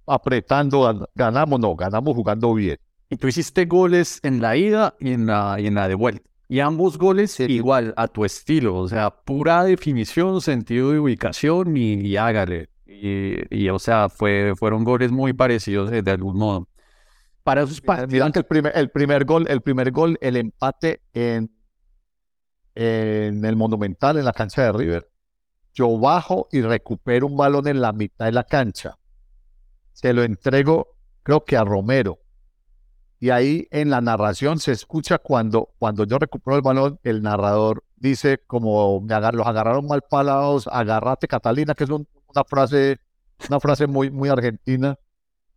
apretando, 0.05 1.07
ganamos, 1.15 1.59
no, 1.59 1.75
ganamos 1.75 2.15
jugando 2.15 2.53
bien. 2.53 2.77
Y 3.09 3.17
tú 3.17 3.27
hiciste 3.27 3.65
goles 3.65 4.19
en 4.23 4.41
la 4.41 4.55
ida 4.55 4.95
y 4.99 5.13
en 5.13 5.25
la, 5.25 5.57
y 5.59 5.67
en 5.67 5.75
la 5.75 5.87
de 5.87 5.95
vuelta. 5.95 6.29
Y 6.49 6.59
ambos 6.59 6.97
goles 6.97 7.39
igual, 7.39 7.93
a 7.97 8.07
tu 8.07 8.23
estilo, 8.23 8.77
o 8.77 8.87
sea, 8.87 9.09
pura 9.09 9.63
definición, 9.63 10.39
sentido 10.41 10.91
de 10.91 10.99
ubicación 10.99 11.75
y, 11.75 12.15
hágale. 12.15 12.69
Y, 12.85 13.33
y, 13.49 13.69
o 13.69 13.79
sea, 13.79 14.09
fue, 14.09 14.53
fueron 14.55 14.83
goles 14.83 15.11
muy 15.11 15.33
parecidos 15.33 15.91
de 15.91 16.11
algún 16.11 16.37
modo 16.37 16.67
para 17.47 17.61
esos 17.61 17.81
Miran 18.09 18.33
que 18.33 18.39
el 18.39 18.45
primer, 18.45 18.73
el 18.75 18.89
primer 18.89 19.23
gol, 19.23 19.45
el 19.47 19.61
primer 19.61 19.91
gol, 19.91 20.17
el 20.19 20.35
empate 20.35 21.01
en, 21.13 21.49
en 22.75 23.45
el 23.45 23.55
Monumental, 23.55 24.17
en 24.17 24.25
la 24.25 24.33
cancha 24.33 24.63
de 24.63 24.73
River. 24.73 25.09
Yo 25.73 25.97
bajo 25.97 26.49
y 26.51 26.59
recupero 26.59 27.25
un 27.25 27.37
balón 27.37 27.65
en 27.69 27.79
la 27.79 27.93
mitad 27.93 28.25
de 28.25 28.33
la 28.33 28.43
cancha. 28.43 28.99
Se 29.93 30.11
lo 30.11 30.23
entrego, 30.23 30.97
creo 31.23 31.45
que 31.45 31.55
a 31.55 31.63
Romero. 31.63 32.19
Y 33.17 33.29
ahí 33.29 33.65
en 33.71 33.91
la 33.91 34.01
narración 34.01 34.59
se 34.59 34.73
escucha 34.73 35.17
cuando, 35.17 35.69
cuando 35.79 36.03
yo 36.03 36.19
recupero 36.19 36.57
el 36.57 36.61
balón, 36.61 36.99
el 37.03 37.21
narrador 37.21 37.85
dice 37.95 38.39
como 38.45 38.99
me 38.99 39.21
los 39.31 39.47
agarraron 39.47 39.87
mal 39.87 40.01
palados, 40.01 40.67
agárrate 40.69 41.29
Catalina, 41.29 41.75
que 41.75 41.85
es 41.85 41.89
una 41.89 42.43
frase, 42.45 42.99
una 43.47 43.61
frase 43.61 43.87
muy, 43.87 44.11
muy 44.11 44.27
argentina 44.27 44.99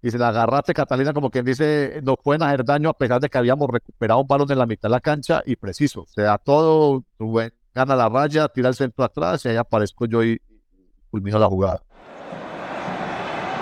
y 0.03 0.11
se 0.11 0.19
la 0.19 0.29
agarraste, 0.29 0.73
Catalina, 0.73 1.13
como 1.13 1.31
quien 1.31 1.45
dice, 1.45 2.01
nos 2.03 2.17
pueden 2.23 2.43
hacer 2.43 2.65
daño 2.65 2.89
a 2.89 2.95
pesar 2.95 3.21
de 3.21 3.29
que 3.29 3.37
habíamos 3.37 3.69
recuperado 3.69 4.21
un 4.21 4.27
balón 4.27 4.51
en 4.51 4.59
la 4.59 4.67
mitad 4.67 4.89
de 4.89 4.95
la 4.95 5.01
cancha 5.01 5.43
y 5.45 5.57
preciso. 5.57 6.03
O 6.03 6.07
sea, 6.07 6.39
todo, 6.39 7.05
gana 7.75 7.97
la 7.97 8.09
raya, 8.09 8.49
tira 8.49 8.69
el 8.69 8.75
centro 8.75 9.05
atrás 9.05 9.45
y 9.45 9.49
ahí 9.49 9.57
aparezco 9.57 10.07
yo 10.07 10.25
y 10.25 10.41
culmino 11.11 11.39
la 11.39 11.47
jugada. 11.47 11.83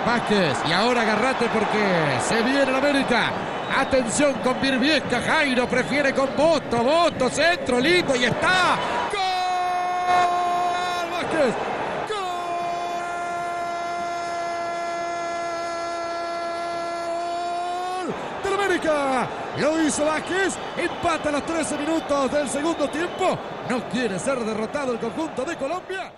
Vázquez, 0.05 0.57
y 0.67 0.71
ahora 0.71 1.01
agarrate 1.01 1.47
porque 1.53 2.19
se 2.21 2.41
viene 2.41 2.71
la 2.71 2.77
América. 2.77 3.31
Atención 3.77 4.33
con 4.43 4.59
Virviesca, 4.61 5.21
Jairo 5.21 5.67
prefiere 5.67 6.13
con 6.13 6.29
Boto, 6.35 6.83
Boto, 6.83 7.29
centro, 7.29 7.79
lindo 7.79 8.15
y 8.15 8.23
está. 8.23 8.77
¡Gol! 9.11 11.11
Vázquez, 11.11 11.53
América. 18.79 19.27
Lo 19.59 19.81
hizo 19.81 20.05
Vázquez. 20.05 20.57
Empata 20.77 21.29
a 21.29 21.31
los 21.33 21.45
13 21.45 21.77
minutos 21.79 22.31
del 22.31 22.47
segundo 22.47 22.89
tiempo. 22.89 23.37
No 23.69 23.89
quiere 23.89 24.17
ser 24.19 24.39
derrotado 24.39 24.93
el 24.93 24.99
conjunto 24.99 25.43
de 25.43 25.55
Colombia. 25.57 26.13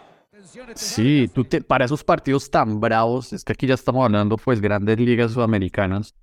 Sí, 0.76 1.30
tú 1.34 1.44
te, 1.44 1.62
para 1.62 1.86
esos 1.86 2.04
partidos 2.04 2.50
tan 2.50 2.80
bravos, 2.80 3.32
es 3.34 3.44
que 3.44 3.54
aquí 3.54 3.68
ya 3.68 3.76
estamos 3.76 4.04
hablando 4.06 4.38
pues 4.38 4.60
grandes 4.60 4.98
ligas 5.00 5.32
sudamericanas. 5.34 6.16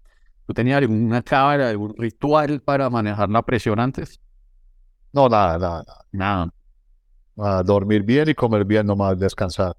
¿Tú 0.46 0.54
tenías 0.54 0.78
alguna 0.78 1.22
cámara, 1.22 1.68
algún 1.68 1.94
ritual 1.96 2.60
para 2.60 2.88
manejar 2.90 3.28
la 3.28 3.42
presión 3.42 3.78
antes? 3.78 4.18
No, 5.12 5.28
nada, 5.28 5.58
nada, 5.58 5.84
Nada. 6.10 6.50
nada. 7.36 7.62
dormir 7.62 8.02
bien 8.02 8.28
y 8.30 8.34
comer 8.34 8.64
bien 8.64 8.86
nomás, 8.86 9.18
descansar. 9.18 9.76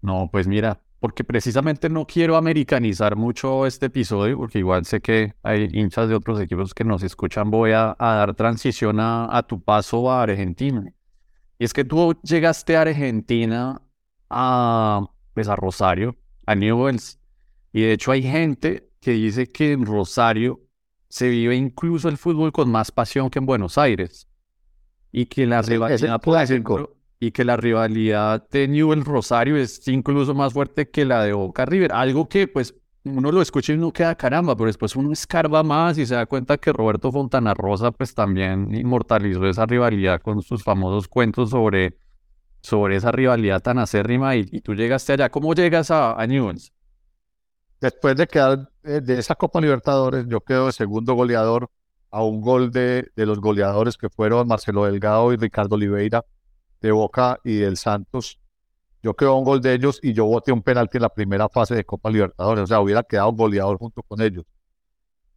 No, 0.00 0.28
pues 0.30 0.46
mira, 0.46 0.80
porque 1.04 1.22
precisamente 1.22 1.90
no 1.90 2.06
quiero 2.06 2.34
americanizar 2.34 3.14
mucho 3.14 3.66
este 3.66 3.86
episodio, 3.86 4.38
porque 4.38 4.60
igual 4.60 4.86
sé 4.86 5.02
que 5.02 5.34
hay 5.42 5.68
hinchas 5.70 6.08
de 6.08 6.14
otros 6.14 6.40
equipos 6.40 6.72
que 6.72 6.82
nos 6.82 7.02
escuchan. 7.02 7.50
Voy 7.50 7.72
a, 7.72 7.94
a 7.98 8.14
dar 8.14 8.34
transición 8.34 8.98
a, 9.00 9.28
a 9.36 9.42
tu 9.42 9.62
paso 9.62 10.10
a 10.10 10.22
Argentina. 10.22 10.90
Y 11.58 11.64
es 11.66 11.74
que 11.74 11.84
tú 11.84 12.18
llegaste 12.22 12.74
a 12.78 12.80
Argentina 12.80 13.82
a, 14.30 15.06
pues 15.34 15.46
a 15.48 15.56
Rosario, 15.56 16.16
a 16.46 16.54
Newells. 16.54 17.20
Y 17.70 17.82
de 17.82 17.92
hecho 17.92 18.10
hay 18.10 18.22
gente 18.22 18.88
que 18.98 19.10
dice 19.10 19.46
que 19.46 19.72
en 19.72 19.84
Rosario 19.84 20.62
se 21.10 21.28
vive 21.28 21.54
incluso 21.54 22.08
el 22.08 22.16
fútbol 22.16 22.50
con 22.50 22.70
más 22.70 22.90
pasión 22.90 23.28
que 23.28 23.40
en 23.40 23.44
Buenos 23.44 23.76
Aires. 23.76 24.26
Y 25.12 25.26
que 25.26 25.44
la 25.44 25.60
rivalidad, 25.60 26.18
por 26.22 26.40
ejemplo, 26.40 26.96
y 27.26 27.32
que 27.32 27.44
la 27.44 27.56
rivalidad 27.56 28.46
de 28.50 28.68
Newell's 28.68 29.06
Rosario 29.06 29.56
es 29.56 29.88
incluso 29.88 30.34
más 30.34 30.52
fuerte 30.52 30.90
que 30.90 31.06
la 31.06 31.22
de 31.22 31.32
Boca 31.32 31.64
River. 31.64 31.92
Algo 31.92 32.28
que 32.28 32.48
pues 32.48 32.74
uno 33.04 33.32
lo 33.32 33.40
escucha 33.40 33.72
y 33.72 33.76
uno 33.76 33.92
queda 33.92 34.14
caramba, 34.14 34.54
pero 34.54 34.66
después 34.66 34.94
uno 34.94 35.10
escarba 35.10 35.62
más 35.62 35.96
y 35.96 36.04
se 36.04 36.14
da 36.14 36.26
cuenta 36.26 36.58
que 36.58 36.70
Roberto 36.70 37.10
Fontana 37.10 37.54
Rosa 37.54 37.92
pues 37.92 38.14
también 38.14 38.74
inmortalizó 38.74 39.46
esa 39.46 39.64
rivalidad 39.64 40.20
con 40.20 40.42
sus 40.42 40.62
famosos 40.62 41.08
cuentos 41.08 41.48
sobre, 41.48 41.96
sobre 42.60 42.96
esa 42.96 43.10
rivalidad 43.10 43.62
tan 43.62 43.78
acérrima 43.78 44.36
y, 44.36 44.44
tú 44.60 44.74
llegaste 44.74 45.14
allá. 45.14 45.30
¿Cómo 45.30 45.54
llegas 45.54 45.90
a, 45.90 46.20
a? 46.20 46.26
Después 47.80 48.16
de 48.16 48.26
quedar 48.26 48.70
eh, 48.82 49.00
de 49.02 49.18
esa 49.18 49.34
Copa 49.34 49.62
Libertadores, 49.62 50.26
yo 50.28 50.40
quedo 50.42 50.66
de 50.66 50.72
segundo 50.72 51.14
goleador 51.14 51.70
a 52.10 52.22
un 52.22 52.42
gol 52.42 52.70
de 52.70 53.10
los 53.16 53.40
goleadores 53.40 53.96
que 53.96 54.10
fueron 54.10 54.46
Marcelo 54.46 54.84
Delgado 54.84 55.32
y 55.32 55.36
Ricardo 55.36 55.76
Oliveira 55.76 56.22
de 56.84 56.92
Boca 56.92 57.40
y 57.42 57.56
del 57.56 57.78
Santos. 57.78 58.38
Yo 59.02 59.14
quedo 59.14 59.30
a 59.30 59.38
un 59.38 59.44
gol 59.44 59.62
de 59.62 59.72
ellos 59.72 59.98
y 60.02 60.12
yo 60.12 60.26
boté 60.26 60.52
un 60.52 60.62
penalti 60.62 60.98
en 60.98 61.02
la 61.02 61.08
primera 61.08 61.48
fase 61.48 61.74
de 61.74 61.84
Copa 61.84 62.10
Libertadores. 62.10 62.64
O 62.64 62.66
sea, 62.66 62.80
hubiera 62.80 63.02
quedado 63.02 63.32
goleador 63.32 63.78
junto 63.78 64.02
con 64.02 64.20
ellos. 64.20 64.44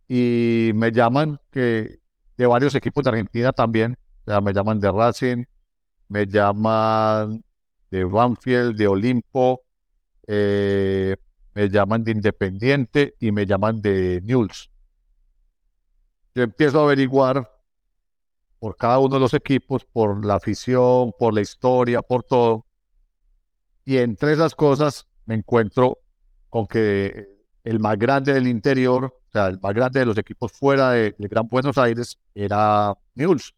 Y 0.10 0.72
me 0.76 0.92
llaman 0.92 1.40
que 1.50 2.00
de 2.36 2.46
varios 2.46 2.76
equipos 2.76 3.02
de 3.06 3.12
Argentina 3.12 3.54
también. 3.54 3.98
O 4.26 4.32
sea, 4.32 4.42
me 4.42 4.52
llaman 4.52 4.82
de 4.82 4.92
Racing, 4.92 5.46
me 6.10 6.26
llaman 6.26 7.42
de 7.92 8.04
Banfield, 8.04 8.76
de 8.76 8.88
Olimpo, 8.90 9.62
eh, 10.28 11.16
me 11.54 11.70
llaman 11.70 12.04
de 12.04 12.12
Independiente 12.12 13.16
y 13.22 13.32
me 13.32 13.46
llaman 13.46 13.82
de 13.82 14.20
Newell's. 14.22 14.70
Yo 16.36 16.44
empiezo 16.44 16.82
a 16.82 16.84
averiguar 16.84 17.57
por 18.60 18.78
cada 18.78 19.00
uno 19.00 19.16
de 19.16 19.20
los 19.22 19.34
equipos, 19.34 19.86
por 19.86 20.26
la 20.26 20.36
afición, 20.36 21.12
por 21.18 21.34
la 21.34 21.42
historia, 21.42 22.02
por 22.02 22.24
todo. 22.24 22.66
Y 23.86 23.98
entre 23.98 24.34
esas 24.34 24.56
cosas 24.56 25.08
me 25.26 25.36
encuentro 25.36 26.00
con 26.50 26.68
que 26.68 27.28
el 27.64 27.80
más 27.80 27.98
grande 27.98 28.34
del 28.34 28.48
interior, 28.48 29.06
o 29.06 29.32
sea, 29.32 29.48
el 29.48 29.60
más 29.60 29.74
grande 29.74 30.00
de 30.00 30.06
los 30.06 30.18
equipos 30.18 30.52
fuera 30.52 30.92
de, 30.92 31.16
de 31.18 31.28
Gran 31.28 31.48
Buenos 31.48 31.78
Aires 31.78 32.18
era 32.34 32.94
Newell's. 33.16 33.54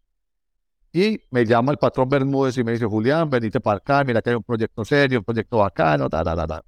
Y 0.91 1.21
me 1.29 1.45
llama 1.45 1.71
el 1.71 1.77
patrón 1.77 2.09
Bermúdez 2.09 2.57
y 2.57 2.63
me 2.63 2.71
dice, 2.71 2.85
Julián, 2.85 3.29
venite 3.29 3.59
para 3.59 3.77
acá, 3.77 4.03
mira 4.03 4.21
que 4.21 4.31
hay 4.31 4.35
un 4.35 4.43
proyecto 4.43 4.83
serio, 4.83 5.19
un 5.19 5.25
proyecto 5.25 5.57
bacano, 5.57 6.09
ta, 6.09 6.23
ta, 6.23 6.35
ta, 6.35 6.47
ta. 6.47 6.63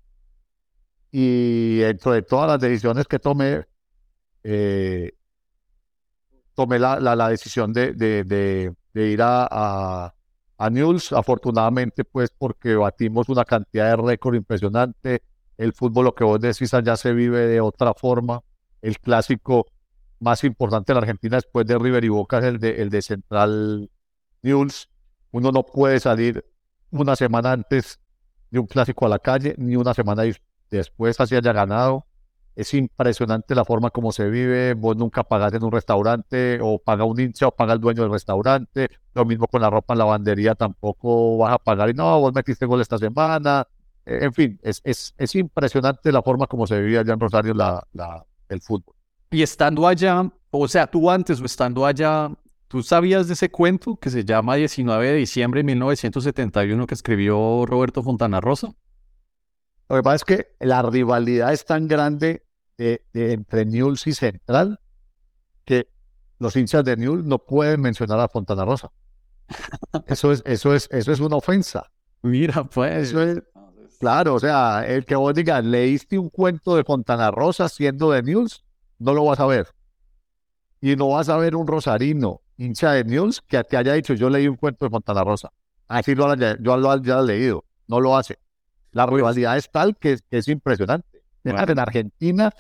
Y 1.12 1.78
dentro 1.78 2.14
de 2.14 2.22
todas 2.22 2.48
las 2.48 2.60
decisiones 2.60 3.08
que 3.08 3.20
tomé, 3.20 3.66
eh, 4.44 5.12
tomé 6.62 6.80
la, 6.80 7.00
la, 7.00 7.30
decisión 7.30 7.74
de, 7.74 7.94
de, 7.94 8.74
ir 8.94 9.22
a, 9.22 9.48
a, 9.50 10.14
a 10.58 10.70
Newell's, 10.70 11.12
afortunadamente, 11.12 12.04
pues 12.06 12.30
porque 12.38 12.76
batimos 12.76 13.30
una 13.30 13.46
cantidad 13.46 13.90
de 13.90 13.96
récord 13.96 14.36
impresionante. 14.36 15.24
El 15.58 15.74
fútbol, 15.74 16.06
lo 16.06 16.16
que 16.16 16.24
vos 16.24 16.40
decís, 16.40 16.74
allá 16.74 16.96
se 16.98 17.14
vive 17.14 17.48
de 17.48 17.62
otra 17.62 17.94
forma. 17.94 18.42
El 18.82 19.00
clásico 19.00 19.66
más 20.20 20.44
importante 20.44 20.92
de 20.92 20.96
la 20.96 21.02
Argentina 21.02 21.38
después 21.38 21.66
de 21.66 21.80
River 21.80 22.04
y 22.04 22.10
Boca 22.10 22.38
es 22.38 22.46
el 22.46 22.60
de, 22.60 22.82
el 22.82 22.90
de 22.90 23.02
Central 23.02 23.90
Newell's. 24.44 24.88
Uno 25.32 25.52
no 25.52 25.64
puede 25.64 26.00
salir 26.00 26.46
una 26.92 27.16
semana 27.16 27.54
antes 27.54 28.00
de 28.52 28.60
un 28.60 28.68
clásico 28.68 29.06
a 29.08 29.10
la 29.10 29.20
calle, 29.20 29.56
ni 29.58 29.76
una 29.76 29.94
semana 29.94 30.24
después 30.70 31.20
así 31.20 31.36
haya 31.36 31.54
ganado. 31.54 32.06
Es 32.56 32.74
impresionante 32.74 33.56
la 33.56 33.66
forma 33.66 33.90
como 33.92 34.12
se 34.12 34.30
vive. 34.30 34.74
Vos 34.74 34.98
nunca 34.98 35.24
pagás 35.24 35.54
en 35.54 35.64
un 35.64 35.72
restaurante, 35.72 36.60
o 36.62 36.80
paga 36.80 37.06
un 37.06 37.20
hincha, 37.20 37.48
o 37.48 37.52
paga 37.56 37.74
el 37.74 37.80
dueño 37.80 38.04
del 38.04 38.12
restaurante. 38.12 38.90
Lo 39.14 39.26
mismo 39.26 39.48
con 39.48 39.62
la 39.62 39.70
ropa 39.70 39.94
en 39.94 40.00
lavandería, 40.00 40.56
tampoco 40.56 41.38
vas 41.38 41.54
a 41.54 41.58
pagar. 41.60 41.90
Y 41.90 41.94
no, 41.94 42.20
vos 42.20 42.34
metiste 42.34 42.66
gol 42.66 42.82
esta 42.82 42.98
semana. 42.98 43.68
Eh, 44.06 44.20
En 44.24 44.34
fin, 44.34 44.60
es, 44.64 44.82
es, 44.84 45.14
es 45.18 45.36
impresionante 45.36 46.12
la 46.12 46.22
forma 46.22 46.48
como 46.48 46.68
se 46.68 46.82
vive 46.82 47.00
allá 47.00 47.14
en 47.14 47.20
Rosario 47.20 47.54
el 48.50 48.62
fútbol. 48.62 48.96
Y 49.32 49.42
estando 49.44 49.88
allá, 49.88 50.30
o 50.50 50.68
sea, 50.68 50.88
tú 50.88 51.10
antes 51.10 51.40
o 51.42 51.46
estando 51.46 51.86
allá, 51.86 52.30
¿tú 52.68 52.84
sabías 52.84 53.28
de 53.28 53.34
ese 53.34 53.50
cuento 53.50 53.96
que 53.98 54.10
se 54.10 54.26
llama 54.26 54.56
19 54.56 55.08
de 55.08 55.16
diciembre 55.16 55.60
de 55.60 55.64
1971 55.66 56.86
que 56.86 56.94
escribió 56.96 57.66
Roberto 57.66 58.04
Fontana 58.04 58.42
Rosa? 58.42 58.74
Lo 59.92 59.98
que 59.98 60.04
pasa 60.04 60.16
es 60.16 60.24
que 60.24 60.56
la 60.62 60.82
rivalidad 60.84 61.52
es 61.52 61.66
tan 61.66 61.86
grande 61.86 62.46
de, 62.78 63.06
de 63.12 63.34
entre 63.34 63.66
Newell's 63.66 64.08
y 64.08 64.14
Central 64.14 64.80
que 65.66 65.90
los 66.40 66.56
hinchas 66.56 66.86
de 66.86 66.96
Newell's 66.96 67.26
no 67.26 67.40
pueden 67.40 67.82
mencionar 67.82 68.18
a 68.22 68.30
Fontana 68.30 68.64
Rosa. 68.64 68.90
Eso 70.08 70.32
es, 70.32 70.44
eso 70.46 70.74
es, 70.74 70.88
eso 70.92 71.12
es 71.12 71.20
una 71.20 71.36
ofensa. 71.36 71.92
Mira, 72.22 72.64
pues. 72.64 73.10
Eso 73.10 73.22
es, 73.22 73.44
claro, 74.00 74.36
o 74.36 74.40
sea, 74.40 74.88
el 74.88 75.04
que 75.04 75.16
vos 75.16 75.34
digas, 75.34 75.66
leíste 75.66 76.18
un 76.18 76.30
cuento 76.30 76.78
de 76.78 76.86
Fontana 76.86 77.30
Rosa 77.30 77.68
siendo 77.68 78.12
de 78.12 78.24
Newell's, 78.24 78.64
no 78.98 79.14
lo 79.14 79.26
vas 79.26 79.42
a 79.42 79.46
ver. 79.46 79.68
Y 80.80 80.96
no 80.96 81.10
vas 81.10 81.28
a 81.28 81.36
ver 81.36 81.54
un 81.54 81.68
rosarino, 81.68 82.40
hincha 82.56 82.94
de 82.94 83.04
Newell's, 83.04 83.42
que 83.42 83.62
te 83.66 83.76
haya 83.76 83.92
dicho, 83.92 84.14
yo 84.14 84.30
leí 84.30 84.48
un 84.48 84.56
cuento 84.56 84.86
de 84.86 84.90
Fontana 84.90 85.26
Rosa. 85.26 85.52
Así 85.90 86.16
lo 86.16 86.34
yo 86.34 86.78
lo 86.78 86.92
haya 86.92 87.22
leído. 87.22 87.66
No 87.90 88.00
lo 88.00 88.16
hace. 88.16 88.40
La 88.92 89.06
rivalidad 89.06 89.58
es 89.58 89.70
tal 89.72 89.98
que, 89.98 90.18
que 90.30 90.38
es 90.38 90.48
impresionante. 90.48 91.24
Bueno. 91.44 91.64
En 91.68 91.80
Argentina 91.80 92.52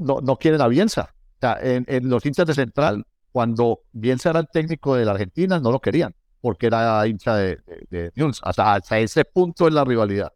no, 0.00 0.20
no 0.20 0.36
quieren 0.36 0.60
a 0.60 0.68
Bielsa. 0.68 1.14
O 1.36 1.40
sea, 1.40 1.58
en, 1.60 1.84
en 1.88 2.08
los 2.08 2.24
hinchas 2.24 2.46
de 2.46 2.54
Central, 2.54 3.04
cuando 3.32 3.80
Bielsa 3.92 4.30
era 4.30 4.40
el 4.40 4.48
técnico 4.48 4.94
de 4.94 5.04
la 5.04 5.12
Argentina, 5.12 5.58
no 5.58 5.72
lo 5.72 5.80
querían, 5.80 6.14
porque 6.40 6.66
era 6.66 7.06
hincha 7.06 7.36
de, 7.36 7.58
de, 7.66 7.86
de 7.90 8.12
Newell's. 8.14 8.40
Hasta, 8.42 8.74
hasta 8.74 8.98
ese 8.98 9.24
punto 9.24 9.66
es 9.66 9.74
la 9.74 9.84
rivalidad. 9.84 10.32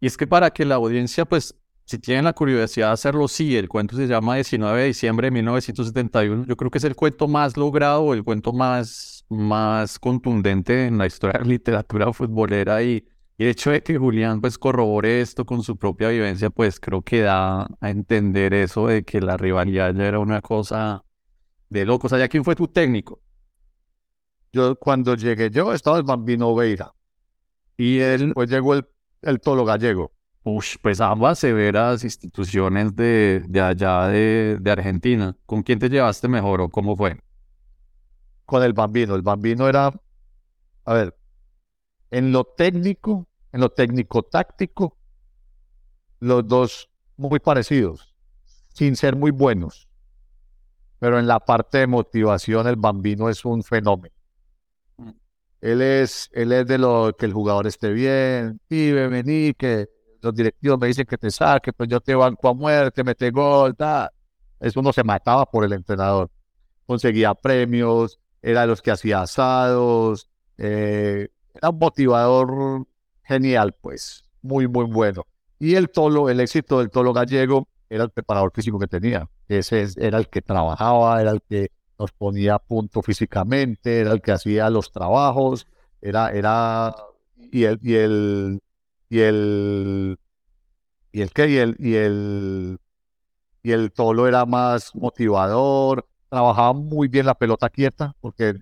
Y 0.00 0.06
es 0.06 0.16
que 0.16 0.26
para 0.26 0.50
que 0.50 0.64
la 0.64 0.76
audiencia, 0.76 1.24
pues, 1.24 1.54
si 1.84 1.98
tienen 1.98 2.24
la 2.24 2.32
curiosidad 2.32 2.88
de 2.88 2.92
hacerlo, 2.92 3.28
sí, 3.28 3.56
el 3.56 3.68
cuento 3.68 3.96
se 3.96 4.06
llama 4.06 4.34
19 4.34 4.80
de 4.80 4.86
diciembre 4.86 5.26
de 5.28 5.30
1971. 5.32 6.44
Yo 6.46 6.56
creo 6.56 6.70
que 6.70 6.78
es 6.78 6.84
el 6.84 6.96
cuento 6.96 7.28
más 7.28 7.56
logrado, 7.56 8.12
el 8.12 8.24
cuento 8.24 8.52
más, 8.52 9.24
más 9.28 9.98
contundente 9.98 10.86
en 10.86 10.98
la 10.98 11.06
historia 11.06 11.38
de 11.38 11.44
la 11.44 11.50
literatura 11.50 12.12
futbolera 12.12 12.82
y, 12.82 13.04
y 13.38 13.44
el 13.44 13.50
hecho 13.50 13.70
de 13.70 13.82
que 13.82 13.98
Julián 13.98 14.40
pues 14.40 14.58
corrobore 14.58 15.20
esto 15.20 15.44
con 15.44 15.62
su 15.62 15.76
propia 15.76 16.08
vivencia, 16.08 16.50
pues 16.50 16.80
creo 16.80 17.02
que 17.02 17.20
da 17.20 17.68
a 17.80 17.90
entender 17.90 18.54
eso 18.54 18.86
de 18.86 19.04
que 19.04 19.20
la 19.20 19.36
rivalidad 19.36 19.94
ya 19.94 20.06
era 20.06 20.18
una 20.18 20.40
cosa 20.40 21.04
de 21.68 21.84
locos. 21.84 22.12
Allá, 22.12 22.28
¿quién 22.28 22.44
fue 22.44 22.54
tu 22.56 22.68
técnico? 22.68 23.20
Yo, 24.52 24.76
cuando 24.76 25.14
llegué 25.14 25.50
yo, 25.50 25.72
estaba 25.72 25.98
el 25.98 26.04
Bambino 26.04 26.54
Veira. 26.54 26.92
Y 27.76 27.98
él, 27.98 28.26
Después 28.26 28.48
llegó 28.48 28.74
el, 28.74 28.86
el 29.22 29.40
Tolo 29.40 29.64
Gallego. 29.64 30.12
Ush, 30.44 30.76
pues 30.80 31.00
ambas 31.00 31.40
severas 31.40 32.04
instituciones 32.04 32.94
de, 32.96 33.44
de 33.48 33.60
allá 33.60 34.06
de, 34.08 34.56
de 34.60 34.70
Argentina. 34.70 35.36
¿Con 35.44 35.62
quién 35.62 35.78
te 35.78 35.90
llevaste 35.90 36.28
mejor 36.28 36.60
o 36.62 36.70
cómo 36.70 36.96
fue? 36.96 37.18
con 38.46 38.62
el 38.62 38.72
Bambino. 38.72 39.14
El 39.14 39.22
Bambino 39.22 39.68
era, 39.68 39.92
a 40.84 40.94
ver, 40.94 41.16
en 42.16 42.32
lo 42.32 42.44
técnico, 42.44 43.26
en 43.52 43.60
lo 43.60 43.68
técnico-táctico, 43.68 44.96
los 46.20 46.48
dos 46.48 46.88
muy 47.18 47.40
parecidos, 47.40 48.14
sin 48.72 48.96
ser 48.96 49.16
muy 49.16 49.30
buenos. 49.30 49.86
Pero 50.98 51.18
en 51.18 51.26
la 51.26 51.40
parte 51.40 51.76
de 51.76 51.86
motivación, 51.86 52.66
el 52.68 52.76
Bambino 52.76 53.28
es 53.28 53.44
un 53.44 53.62
fenómeno. 53.62 54.14
Mm. 54.96 55.10
Él 55.60 55.82
es, 55.82 56.30
él 56.32 56.52
es 56.52 56.66
de 56.66 56.78
lo 56.78 57.14
que 57.18 57.26
el 57.26 57.34
jugador 57.34 57.66
esté 57.66 57.92
bien, 57.92 58.62
pibe, 58.66 59.08
vení, 59.08 59.52
que 59.52 59.90
los 60.22 60.34
directivos 60.34 60.78
me 60.78 60.86
dicen 60.86 61.04
que 61.04 61.18
te 61.18 61.30
saque, 61.30 61.74
pues 61.74 61.90
yo 61.90 62.00
te 62.00 62.14
banco 62.14 62.48
a 62.48 62.54
muerte, 62.54 63.04
mete 63.04 63.30
gol, 63.30 63.76
tal. 63.76 64.08
Eso 64.58 64.80
uno 64.80 64.90
se 64.90 65.04
mataba 65.04 65.44
por 65.44 65.66
el 65.66 65.74
entrenador. 65.74 66.30
Conseguía 66.86 67.34
premios, 67.34 68.18
era 68.40 68.62
de 68.62 68.68
los 68.68 68.80
que 68.80 68.90
hacía 68.90 69.20
asados, 69.20 70.30
eh, 70.56 71.28
era 71.56 71.70
un 71.70 71.78
motivador 71.78 72.86
genial, 73.24 73.74
pues, 73.80 74.24
muy, 74.42 74.68
muy 74.68 74.84
bueno. 74.84 75.24
Y 75.58 75.74
el 75.74 75.90
Tolo, 75.90 76.28
el 76.28 76.40
éxito 76.40 76.78
del 76.78 76.90
Tolo 76.90 77.12
Gallego 77.12 77.68
era 77.88 78.04
el 78.04 78.10
preparador 78.10 78.52
físico 78.54 78.78
que 78.78 78.86
tenía. 78.86 79.28
Ese 79.48 79.86
era 79.96 80.18
el 80.18 80.28
que 80.28 80.42
trabajaba, 80.42 81.20
era 81.20 81.30
el 81.30 81.42
que 81.42 81.70
nos 81.98 82.12
ponía 82.12 82.54
a 82.54 82.58
punto 82.58 83.02
físicamente, 83.02 84.00
era 84.00 84.12
el 84.12 84.20
que 84.20 84.32
hacía 84.32 84.68
los 84.70 84.92
trabajos, 84.92 85.66
era, 86.00 86.30
era, 86.30 86.94
y 87.36 87.64
el, 87.64 87.78
y 87.82 87.94
el, 87.94 88.60
y 89.08 89.20
el, 89.20 90.18
y 91.12 91.22
el 91.22 91.30
que, 91.32 91.48
y 91.48 91.56
el, 91.56 91.76
y 91.78 91.94
el, 91.94 92.78
y 93.62 93.72
el 93.72 93.92
Tolo 93.92 94.28
era 94.28 94.44
más 94.44 94.94
motivador, 94.94 96.06
trabajaba 96.28 96.74
muy 96.74 97.08
bien 97.08 97.26
la 97.26 97.34
pelota 97.34 97.70
quieta, 97.70 98.14
porque 98.20 98.54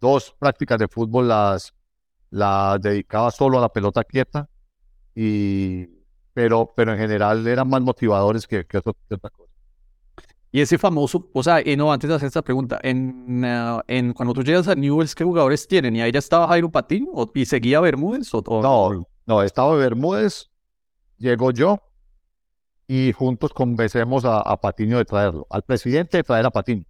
dos 0.00 0.34
prácticas 0.38 0.78
de 0.78 0.88
fútbol 0.88 1.28
las, 1.28 1.72
las 2.34 2.80
dedicaba 2.80 3.30
solo 3.30 3.58
a 3.58 3.60
la 3.60 3.68
pelota 3.68 4.02
quieta, 4.02 4.48
y, 5.14 5.86
pero, 6.32 6.72
pero 6.74 6.92
en 6.92 6.98
general 6.98 7.46
eran 7.46 7.68
más 7.68 7.80
motivadores 7.80 8.44
que, 8.48 8.66
que, 8.66 8.78
otra 8.78 9.30
cosa. 9.30 9.52
Y 10.50 10.60
ese 10.60 10.76
famoso, 10.76 11.30
o 11.32 11.42
sea, 11.44 11.60
y 11.64 11.76
no, 11.76 11.92
antes 11.92 12.10
de 12.10 12.16
hacer 12.16 12.26
esta 12.26 12.42
pregunta, 12.42 12.80
en, 12.82 13.44
uh, 13.44 13.80
en 13.86 14.12
cuando 14.12 14.34
tú 14.34 14.42
llegas 14.42 14.66
a 14.66 14.74
Newells, 14.74 15.14
¿qué 15.14 15.22
jugadores 15.22 15.68
tienen? 15.68 15.94
¿Y 15.94 16.02
ahí 16.02 16.10
ya 16.10 16.18
estaba 16.18 16.48
Jairo 16.48 16.70
Patín 16.70 17.08
o, 17.12 17.30
y 17.32 17.44
seguía 17.44 17.78
Bermúdez? 17.78 18.34
O, 18.34 18.42
No, 18.60 19.06
no, 19.26 19.42
estaba 19.42 19.76
Bermúdez, 19.76 20.50
llegó 21.18 21.52
yo 21.52 21.80
y 22.88 23.12
juntos 23.12 23.52
convencemos 23.52 24.24
a, 24.24 24.40
a, 24.40 24.60
Patiño 24.60 24.98
de 24.98 25.04
traerlo, 25.04 25.46
al 25.50 25.62
presidente 25.62 26.16
de 26.16 26.24
traer 26.24 26.46
a 26.46 26.50
Patiño. 26.50 26.84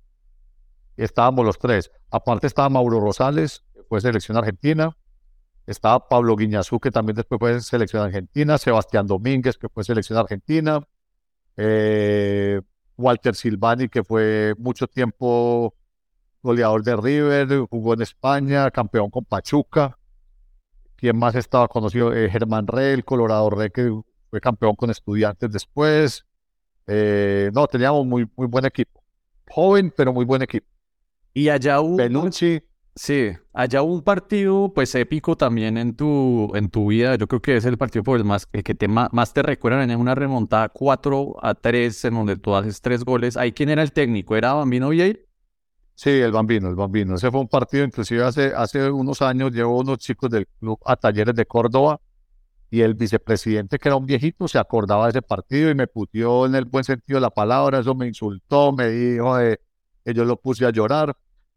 estábamos 0.97 1.45
los 1.45 1.59
tres. 1.59 1.91
Aparte 2.11 2.47
estaba 2.47 2.71
Mauro 2.71 2.99
Rosales, 2.99 3.63
que 3.75 3.83
fue 3.83 4.01
selección 4.01 4.39
argentina, 4.39 4.97
estaba 5.67 6.09
Pablo 6.09 6.37
Guiñazú, 6.37 6.79
que 6.79 6.91
también 6.91 7.17
después 7.17 7.39
fue 7.39 7.61
selección 7.61 8.03
argentina, 8.03 8.59
Sebastián 8.59 9.07
Domínguez, 9.07 9.57
que 9.57 9.69
fue 9.69 9.85
selección 9.85 10.19
argentina, 10.19 10.87
eh, 11.57 12.61
Walter 12.97 13.35
Silvani, 13.35 13.89
que 13.89 14.05
fue 14.05 14.55
mucho 14.59 14.87
tiempo 14.87 15.75
goleador 16.43 16.83
de 16.83 16.97
River, 16.97 17.67
jugó 17.71 17.95
en 17.95 18.03
España, 18.03 18.71
campeón 18.71 19.11
con 19.11 19.25
Pachuca. 19.25 19.99
¿Quién 20.97 21.17
más 21.17 21.35
estaba 21.35 21.69
conocido? 21.69 22.13
Eh, 22.15 22.31
Germán 22.31 22.67
Rey, 22.67 22.93
el 22.93 23.05
Colorado 23.05 23.51
Rey, 23.51 23.71
que 23.71 23.91
fue 24.31 24.41
campeón 24.41 24.77
con 24.77 24.91
estudiantes 24.91 25.51
después. 25.51 26.27
Eh, 26.87 27.51
no, 27.55 27.67
teníamos 27.67 28.07
muy, 28.07 28.29
muy 28.37 28.47
buen 28.47 28.67
equipo. 28.67 29.03
Joven, 29.49 29.93
pero 29.97 30.13
muy 30.13 30.25
buen 30.25 30.43
equipo. 30.43 30.67
Y 31.33 31.49
allá 31.49 31.81
hubo... 31.81 31.97
Benucci, 31.97 32.63
Sí, 32.97 33.33
allá 33.53 33.83
hubo 33.83 33.93
un 33.93 34.03
partido 34.03 34.73
pues 34.73 34.95
épico 34.95 35.37
también 35.37 35.77
en 35.79 35.97
tu, 35.97 36.53
en 36.55 36.71
tu 36.71 36.89
vida. 36.89 37.17
Yo 37.17 37.27
creo 37.27 37.43
que 37.43 37.57
es 37.57 37.65
el 37.65 37.77
partido 37.77 38.05
por 38.05 38.19
el 38.19 38.25
más, 38.25 38.47
que 38.47 38.63
te, 38.75 38.87
más 38.87 39.33
te 39.33 39.43
recuerdan 39.43 39.91
en 39.91 39.99
una 39.99 40.15
remontada 40.15 40.69
4 40.69 41.35
a 41.43 41.55
3 41.55 42.05
en 42.05 42.15
donde 42.15 42.37
tú 42.37 42.55
haces 42.55 42.81
tres 42.81 43.05
goles. 43.05 43.37
¿Ahí 43.37 43.53
quién 43.53 43.69
era 43.69 43.83
el 43.83 43.93
técnico? 43.93 44.37
¿Era 44.37 44.53
Bambino 44.53 44.91
Vieira? 44.91 45.19
Sí, 45.97 46.11
el 46.11 46.31
Bambino, 46.31 46.69
el 46.69 46.77
Bambino. 46.77 47.17
Ese 47.17 47.31
fue 47.33 47.41
un 47.41 47.49
partido, 47.49 47.85
inclusive 47.85 48.23
hace, 48.23 48.53
hace 48.55 48.89
unos 48.91 49.23
años 49.23 49.53
llevó 49.53 49.81
unos 49.81 49.99
chicos 49.99 50.31
del 50.31 50.47
club 50.61 50.79
a 50.85 50.97
Talleres 50.97 51.35
de 51.35 51.47
Córdoba 51.47 52.01
y 52.71 52.81
el 52.83 52.95
vicepresidente, 52.95 53.79
que 53.79 53.89
era 53.89 53.97
un 53.97 54.07
viejito, 54.07 54.49
se 54.49 54.59
acordaba 54.59 55.05
de 55.05 55.11
ese 55.11 55.23
partido 55.23 55.71
y 55.71 55.75
me 55.75 55.87
putió 55.89 56.47
en 56.47 56.55
el 56.55 56.65
buen 56.65 56.85
sentido 56.85 57.17
de 57.19 57.23
la 57.23 57.31
palabra. 57.31 57.81
Eso 57.81 57.95
me 57.95 58.07
insultó, 58.07 58.73
me 58.73 58.89
dijo 58.89 59.37
que 59.37 60.15
yo 60.15 60.25
lo 60.25 60.37
puse 60.37 60.65
a 60.67 60.71
llorar. 60.71 61.17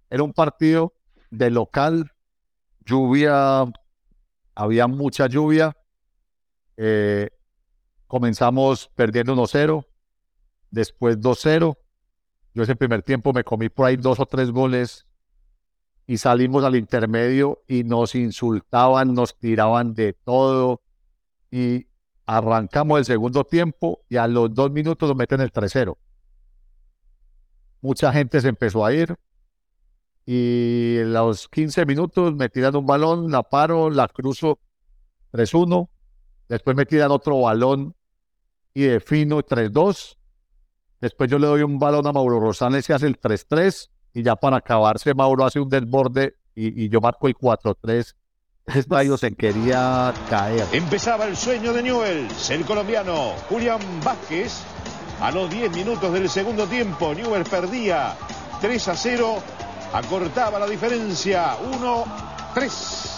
Era 0.09 0.23
un 0.23 0.33
partido 0.33 0.93
de 1.29 1.49
local, 1.49 2.11
lluvia, 2.85 3.65
había 4.55 4.87
mucha 4.87 5.27
lluvia. 5.27 5.75
Eh, 6.77 7.29
comenzamos 8.07 8.89
perdiendo 8.95 9.35
1-0, 9.35 9.85
después 10.71 11.19
2-0. 11.19 11.77
Yo 12.53 12.63
ese 12.63 12.75
primer 12.75 13.03
tiempo 13.03 13.33
me 13.33 13.43
comí 13.43 13.69
por 13.69 13.85
ahí 13.85 13.97
dos 13.97 14.19
o 14.19 14.25
tres 14.25 14.51
goles 14.51 15.05
y 16.07 16.17
salimos 16.17 16.63
al 16.63 16.75
intermedio 16.75 17.63
y 17.67 17.83
nos 17.83 18.15
insultaban, 18.15 19.13
nos 19.13 19.37
tiraban 19.37 19.93
de 19.93 20.13
todo 20.13 20.81
y 21.51 21.87
arrancamos 22.25 22.99
el 22.99 23.05
segundo 23.05 23.43
tiempo 23.43 24.01
y 24.09 24.17
a 24.17 24.27
los 24.27 24.53
dos 24.53 24.71
minutos 24.71 25.09
nos 25.09 25.17
meten 25.17 25.41
el 25.41 25.51
3-0. 25.51 25.97
Mucha 27.81 28.11
gente 28.11 28.41
se 28.41 28.49
empezó 28.49 28.85
a 28.85 28.93
ir, 28.93 29.15
y 30.29 30.97
en 30.97 31.13
los 31.13 31.47
15 31.47 31.85
minutos 31.85 32.35
me 32.35 32.49
tiran 32.49 32.75
un 32.75 32.85
balón, 32.85 33.31
la 33.31 33.43
paro, 33.43 33.89
la 33.89 34.09
cruzo 34.09 34.59
3-1, 35.31 35.87
después 36.49 36.75
me 36.75 36.85
tiran 36.85 37.11
otro 37.11 37.39
balón 37.39 37.95
y 38.73 38.83
defino 38.83 39.41
3-2, 39.41 40.17
después 40.99 41.31
yo 41.31 41.39
le 41.39 41.47
doy 41.47 41.61
un 41.61 41.79
balón 41.79 42.05
a 42.07 42.11
Mauro 42.11 42.41
Rosales 42.41 42.89
y 42.89 42.93
hace 42.93 43.07
el 43.07 43.17
3-3 43.17 43.89
y 44.15 44.23
ya 44.23 44.35
para 44.35 44.57
acabarse 44.57 45.13
Mauro 45.13 45.45
hace 45.45 45.61
un 45.61 45.69
desborde 45.69 46.35
y, 46.53 46.89
yo 46.89 46.99
marco 46.99 47.27
el 47.27 47.35
4-3. 47.35 48.13
Estadio 48.65 49.15
se 49.15 49.33
quería 49.33 50.13
caer. 50.29 50.65
Empezaba 50.73 51.25
el 51.25 51.37
sueño 51.37 51.71
de 51.71 51.83
Newell's, 51.83 52.49
el 52.49 52.65
colombiano 52.65 53.31
Julián 53.47 53.79
Vázquez. 54.03 54.61
A 55.21 55.31
los 55.31 55.49
10 55.49 55.71
minutos 55.71 56.11
del 56.11 56.29
segundo 56.29 56.67
tiempo, 56.67 57.13
Newell 57.13 57.43
perdía 57.43 58.15
3 58.59 58.87
a 58.87 58.95
0 58.95 59.37
acortaba 59.93 60.59
la 60.59 60.67
diferencia. 60.67 61.57
1, 61.61 62.05
3. 62.53 63.13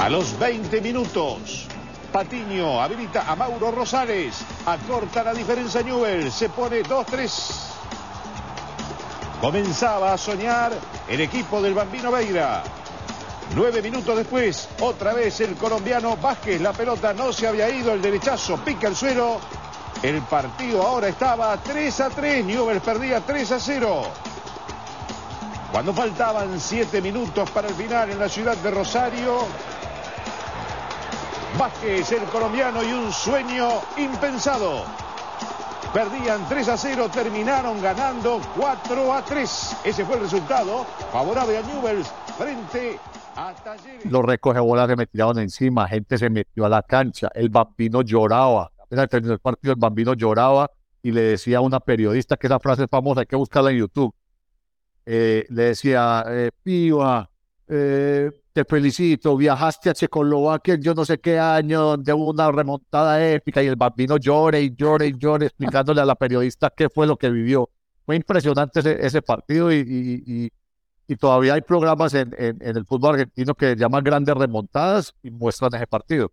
A 0.00 0.08
los 0.08 0.38
20 0.38 0.80
minutos, 0.80 1.66
Patiño 2.12 2.80
habilita 2.80 3.30
a 3.30 3.36
Mauro 3.36 3.70
Rosales. 3.70 4.40
Acorta 4.64 5.22
la 5.22 5.34
diferencia 5.34 5.82
Newell. 5.82 6.30
Se 6.30 6.48
pone 6.48 6.82
2-3. 6.82 7.30
Comenzaba 9.40 10.12
a 10.12 10.18
soñar 10.18 10.72
el 11.08 11.20
equipo 11.20 11.60
del 11.60 11.74
Bambino 11.74 12.10
Veira. 12.10 12.62
Nueve 13.54 13.80
minutos 13.82 14.16
después, 14.16 14.68
otra 14.80 15.14
vez 15.14 15.40
el 15.40 15.54
colombiano 15.56 16.16
Vázquez. 16.16 16.60
La 16.60 16.72
pelota 16.72 17.12
no 17.14 17.32
se 17.32 17.48
había 17.48 17.68
ido, 17.70 17.92
el 17.92 18.02
derechazo 18.02 18.56
pica 18.58 18.88
el 18.88 18.96
suelo. 18.96 19.40
El 20.02 20.20
partido 20.22 20.82
ahora 20.82 21.08
estaba 21.08 21.56
3 21.56 22.00
a 22.00 22.10
3. 22.10 22.44
Newell's 22.44 22.82
perdía 22.82 23.20
3 23.20 23.52
a 23.52 23.58
0. 23.58 24.02
Cuando 25.72 25.92
faltaban 25.92 26.60
siete 26.60 27.00
minutos 27.00 27.50
para 27.50 27.68
el 27.68 27.74
final 27.74 28.10
en 28.10 28.18
la 28.18 28.28
ciudad 28.28 28.56
de 28.56 28.70
Rosario, 28.70 29.38
Vázquez, 31.58 32.12
el 32.12 32.24
colombiano, 32.24 32.82
y 32.82 32.92
un 32.92 33.12
sueño 33.12 33.68
impensado. 33.96 34.84
Perdían 35.92 36.46
3 36.48 36.68
a 36.68 36.76
0, 36.76 37.08
terminaron 37.12 37.82
ganando 37.82 38.40
4 38.56 39.14
a 39.14 39.24
3. 39.24 39.76
Ese 39.84 40.04
fue 40.04 40.16
el 40.16 40.22
resultado 40.22 40.86
favorable 41.12 41.58
a 41.58 41.62
Newell's 41.62 42.08
frente 42.36 43.00
los 44.10 44.64
bolas 44.64 44.88
se 44.88 44.96
me 44.96 45.06
tiraron 45.06 45.38
encima, 45.38 45.88
gente 45.88 46.18
se 46.18 46.30
metió 46.30 46.64
a 46.64 46.68
la 46.68 46.82
cancha, 46.82 47.30
el 47.34 47.48
bambino 47.48 48.02
lloraba. 48.02 48.70
Terminó 49.10 49.34
el 49.34 49.38
partido, 49.38 49.74
el 49.74 49.78
bambino 49.78 50.14
lloraba 50.14 50.70
y 51.02 51.12
le 51.12 51.20
decía 51.22 51.58
a 51.58 51.60
una 51.60 51.80
periodista 51.80 52.36
que 52.36 52.46
esa 52.46 52.58
frase 52.58 52.84
es 52.84 52.90
famosa, 52.90 53.20
hay 53.20 53.26
que 53.26 53.36
buscarla 53.36 53.70
en 53.70 53.78
YouTube. 53.78 54.14
Eh, 55.04 55.46
le 55.50 55.62
decía, 55.64 56.24
eh, 56.28 56.50
Piba, 56.62 57.30
eh, 57.66 58.30
te 58.52 58.64
felicito, 58.64 59.36
viajaste 59.36 59.90
a 59.90 59.94
Checoslovaquia 59.94 60.76
yo 60.76 60.94
no 60.94 61.04
sé 61.04 61.18
qué 61.18 61.38
año, 61.38 61.82
donde 61.82 62.12
hubo 62.12 62.30
una 62.30 62.50
remontada 62.50 63.26
épica 63.30 63.62
y 63.62 63.66
el 63.66 63.76
bambino 63.76 64.16
llore 64.16 64.62
y 64.62 64.74
llore 64.74 65.08
y 65.08 65.16
llore 65.16 65.46
explicándole 65.46 66.00
a 66.00 66.04
la 66.04 66.14
periodista 66.14 66.72
qué 66.74 66.88
fue 66.88 67.06
lo 67.06 67.16
que 67.16 67.30
vivió. 67.30 67.70
Fue 68.04 68.16
impresionante 68.16 68.80
ese, 69.06 69.22
partido 69.22 69.70
y 69.70 70.50
todavía 71.16 71.54
hay 71.54 71.62
programas 71.62 72.14
en, 72.14 72.34
el 72.38 72.84
fútbol 72.84 73.14
argentino 73.14 73.54
que 73.54 73.76
llaman 73.76 74.04
grandes 74.04 74.34
remontadas 74.34 75.14
y 75.22 75.30
muestran 75.30 75.74
ese 75.74 75.86
partido. 75.86 76.30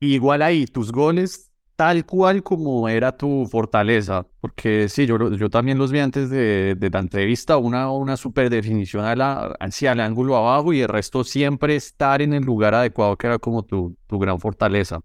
Igual 0.00 0.42
ahí, 0.42 0.66
tus 0.66 0.92
goles 0.92 1.48
tal 1.78 2.04
cual 2.04 2.42
como 2.42 2.88
era 2.88 3.16
tu 3.16 3.46
fortaleza, 3.46 4.26
porque 4.40 4.88
sí, 4.88 5.06
yo, 5.06 5.32
yo 5.32 5.48
también 5.48 5.78
los 5.78 5.92
vi 5.92 6.00
antes 6.00 6.28
de, 6.28 6.76
la 6.92 6.98
entrevista, 6.98 7.56
una, 7.56 7.92
una 7.92 8.16
super 8.16 8.50
definición 8.50 9.04
a 9.04 9.14
la, 9.14 9.56
hacia 9.60 9.92
el 9.92 10.00
ángulo 10.00 10.36
abajo 10.36 10.72
y 10.72 10.80
el 10.80 10.88
resto 10.88 11.22
siempre 11.22 11.76
estar 11.76 12.20
en 12.20 12.32
el 12.32 12.42
lugar 12.42 12.74
adecuado 12.74 13.16
que 13.16 13.28
era 13.28 13.38
como 13.38 13.62
tu, 13.62 13.96
tu 14.08 14.18
gran 14.18 14.40
fortaleza. 14.40 15.02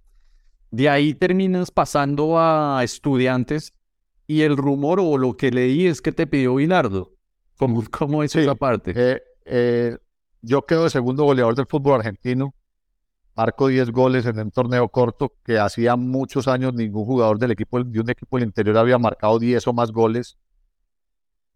De 0.71 0.89
ahí 0.89 1.13
terminas 1.13 1.69
pasando 1.69 2.39
a 2.39 2.81
estudiantes 2.83 3.73
y 4.25 4.41
el 4.41 4.57
rumor 4.57 4.99
o 4.99 5.19
lo 5.19 5.37
que 5.37 5.51
leí 5.51 5.85
es 5.85 6.01
que 6.01 6.11
te 6.11 6.25
pidió 6.25 6.55
Bilardo. 6.55 7.13
¿Cómo, 7.57 7.83
cómo 7.91 8.23
es 8.23 8.35
esa 8.35 8.55
parte? 8.55 8.93
Eh, 8.95 9.21
eh, 9.45 9.97
yo 10.41 10.65
quedo 10.65 10.85
de 10.85 10.89
segundo 10.89 11.23
goleador 11.23 11.55
del 11.55 11.67
fútbol 11.67 11.95
argentino 11.95 12.53
marco 13.35 13.67
10 13.67 13.91
goles 13.91 14.25
en 14.25 14.39
un 14.39 14.51
torneo 14.51 14.87
corto 14.89 15.33
que 15.43 15.57
hacía 15.57 15.95
muchos 15.95 16.47
años 16.47 16.73
ningún 16.73 17.05
jugador 17.05 17.39
del 17.39 17.51
equipo 17.51 17.83
de 17.83 17.99
un 17.99 18.09
equipo 18.09 18.37
del 18.37 18.47
interior 18.47 18.77
había 18.77 18.97
marcado 18.97 19.39
10 19.39 19.67
o 19.67 19.73
más 19.73 19.91
goles. 19.91 20.37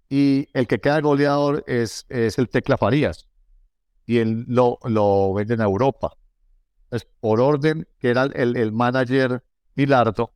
Y 0.09 0.47
el 0.53 0.67
que 0.67 0.79
queda 0.79 1.01
goleador 1.01 1.63
es, 1.67 2.05
es 2.09 2.37
el 2.37 2.49
Tecla 2.49 2.77
Farías. 2.77 3.27
Y 4.05 4.19
él 4.19 4.45
lo, 4.47 4.79
lo 4.85 5.33
venden 5.33 5.59
a 5.61 5.65
Europa. 5.65 6.13
Entonces, 6.85 7.09
por 7.19 7.41
orden, 7.41 7.87
que 7.99 8.09
era 8.09 8.23
el, 8.23 8.55
el 8.55 8.71
manager 8.71 9.43
Pilardo, 9.73 10.31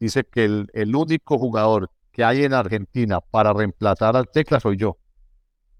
dice 0.00 0.24
que 0.24 0.44
el, 0.44 0.68
el 0.74 0.96
único 0.96 1.38
jugador 1.38 1.90
que 2.14 2.22
hay 2.24 2.44
en 2.44 2.54
Argentina 2.54 3.20
para 3.20 3.52
reemplazar 3.52 4.16
al 4.16 4.28
Tecla 4.28 4.60
soy 4.60 4.76
yo. 4.76 4.96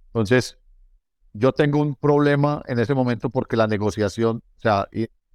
Entonces, 0.09 0.59
yo 1.33 1.53
tengo 1.53 1.81
un 1.81 1.95
problema 1.95 2.61
en 2.67 2.81
ese 2.81 2.93
momento 2.93 3.31
porque 3.31 3.57
la 3.57 3.69
negociación, 3.69 4.43
o 4.59 4.61
sea, 4.61 4.89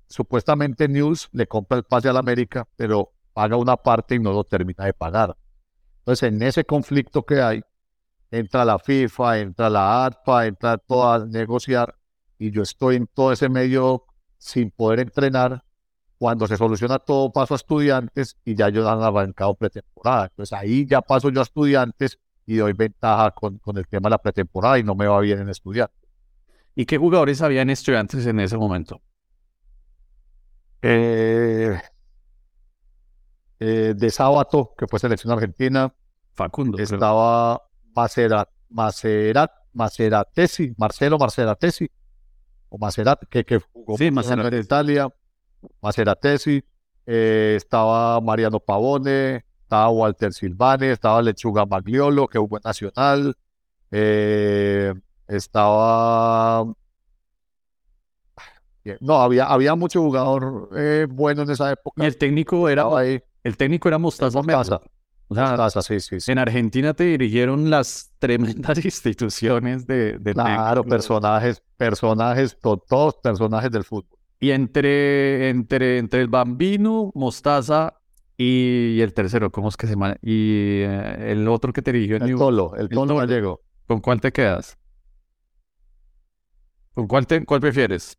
supuestamente 0.07 0.89
News 0.89 1.29
le 1.31 1.47
compra 1.47 1.77
el 1.77 1.85
pase 1.85 2.09
a 2.09 2.13
la 2.13 2.19
América, 2.19 2.67
pero 2.75 3.13
paga 3.33 3.55
una 3.55 3.77
parte 3.77 4.15
y 4.15 4.19
no 4.19 4.33
lo 4.33 4.43
termina 4.43 4.85
de 4.85 4.93
pagar. 4.93 5.37
Entonces, 5.99 6.33
en 6.33 6.43
ese 6.43 6.65
conflicto 6.65 7.23
que 7.25 7.41
hay, 7.41 7.61
entra 8.29 8.65
la 8.65 8.77
FIFA, 8.77 9.39
entra 9.39 9.69
la 9.69 10.05
ADPA, 10.05 10.47
entra 10.47 10.77
todo 10.77 11.11
a 11.11 11.25
negociar 11.25 11.95
y 12.37 12.51
yo 12.51 12.61
estoy 12.61 12.97
en 12.97 13.07
todo 13.07 13.31
ese 13.31 13.47
medio 13.47 14.05
sin 14.37 14.69
poder 14.71 14.99
entrenar. 14.99 15.63
Cuando 16.19 16.45
se 16.47 16.57
soluciona 16.57 16.99
todo, 16.99 17.31
paso 17.31 17.53
a 17.53 17.57
estudiantes 17.57 18.37
y 18.45 18.53
ya 18.53 18.67
ellos 18.67 18.85
han 18.85 19.01
arrancado 19.01 19.55
pretemporada. 19.55 20.25
Entonces 20.25 20.53
ahí 20.53 20.85
ya 20.85 21.01
paso 21.01 21.29
yo 21.31 21.39
a 21.39 21.43
estudiantes 21.43 22.19
y 22.45 22.57
doy 22.57 22.73
ventaja 22.73 23.31
con, 23.31 23.57
con 23.59 23.77
el 23.77 23.87
tema 23.87 24.07
de 24.07 24.11
la 24.11 24.17
pretemporada 24.17 24.77
y 24.77 24.83
no 24.83 24.95
me 24.95 25.07
va 25.07 25.19
bien 25.21 25.39
en 25.39 25.49
estudiar. 25.49 25.89
¿Y 26.75 26.85
qué 26.85 26.97
jugadores 26.97 27.41
había 27.41 27.61
en 27.61 27.69
estudiantes 27.69 28.25
en 28.25 28.39
ese 28.41 28.57
momento? 28.57 29.01
Eh, 30.81 31.79
eh, 33.59 33.93
de 33.95 34.09
Sábato, 34.11 34.73
que 34.77 34.87
fue 34.87 34.99
selección 34.99 35.31
argentina, 35.33 35.93
Facundo. 36.33 36.77
estaba 36.79 37.61
Macerat, 37.95 38.49
Macerat, 38.69 39.51
Maceratesi, 39.73 40.73
Marcelo 40.77 41.17
Maceratesi, 41.17 41.89
o 42.69 42.77
Macerat, 42.77 43.21
que, 43.29 43.43
que 43.43 43.59
jugó 43.59 43.97
Sí, 43.97 44.05
en. 44.07 44.53
Italia, 44.59 45.09
Maceratesi, 45.81 46.63
eh, 47.05 47.53
estaba 47.57 48.19
Mariano 48.21 48.59
Pavone, 48.59 49.43
estaba 49.61 49.89
Walter 49.89 50.33
Silvane, 50.33 50.91
estaba 50.91 51.21
Lechuga 51.21 51.65
Magliolo, 51.65 52.27
que 52.27 52.39
jugó 52.39 52.57
en 52.57 52.61
Nacional, 52.65 53.35
eh, 53.91 54.93
estaba... 55.27 56.65
No, 59.01 59.21
había, 59.21 59.45
había 59.45 59.75
mucho 59.75 60.01
jugador 60.01 60.69
eh, 60.75 61.05
bueno 61.07 61.43
en 61.43 61.51
esa 61.51 61.71
época. 61.71 62.01
Y 62.03 62.07
el 62.07 62.17
técnico 62.17 62.67
era, 62.69 62.85
ahí, 62.97 63.21
el 63.43 63.55
técnico 63.55 63.87
era 63.87 63.97
Mostaza 63.99 64.37
Mostaza. 64.41 64.79
Merlo. 64.79 64.91
O 65.27 65.35
sea, 65.35 65.49
Mostaza, 65.49 65.81
sí, 65.83 65.99
sí, 65.99 66.19
sí. 66.19 66.31
en 66.31 66.39
Argentina 66.39 66.93
te 66.95 67.03
dirigieron 67.03 67.69
las 67.69 68.11
tremendas 68.17 68.77
instituciones 68.83 69.85
de, 69.85 70.17
de 70.17 70.33
Claro, 70.33 70.83
personajes, 70.83 71.61
personajes, 71.77 72.57
to- 72.59 72.77
todos 72.87 73.15
personajes 73.17 73.69
del 73.69 73.83
fútbol. 73.83 74.17
Y 74.39 74.51
entre, 74.51 75.49
entre, 75.49 75.97
entre 75.97 76.21
el 76.21 76.27
Bambino, 76.29 77.11
Mostaza 77.13 77.99
y 78.37 79.01
el 79.01 79.13
tercero, 79.13 79.51
¿cómo 79.51 79.67
es 79.67 79.75
que 79.75 79.85
se 79.85 79.93
llama? 79.93 80.15
Y 80.21 80.81
eh, 80.81 81.31
el 81.31 81.47
otro 81.47 81.73
que 81.73 81.81
te 81.81 81.91
dirigió 81.91 82.15
en 82.15 82.23
El 82.23 82.29
New- 82.29 82.37
Tolo, 82.39 82.75
el 82.75 82.87
Tolo. 82.87 83.15
gallego. 83.17 83.61
¿Con 83.85 83.99
cuál 83.99 84.21
te 84.21 84.31
quedas? 84.31 84.77
¿Con 86.93 87.07
cuál, 87.07 87.27
te, 87.27 87.45
cuál 87.45 87.59
prefieres? 87.59 88.17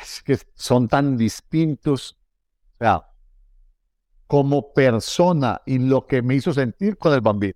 Es 0.00 0.22
que 0.22 0.38
son 0.54 0.88
tan 0.88 1.16
distintos. 1.16 2.16
O 2.74 2.84
sea, 2.84 3.02
como 4.26 4.72
persona 4.72 5.60
y 5.66 5.78
lo 5.78 6.06
que 6.06 6.22
me 6.22 6.34
hizo 6.36 6.52
sentir 6.52 6.96
con 6.96 7.12
el 7.12 7.20
bambino. 7.20 7.54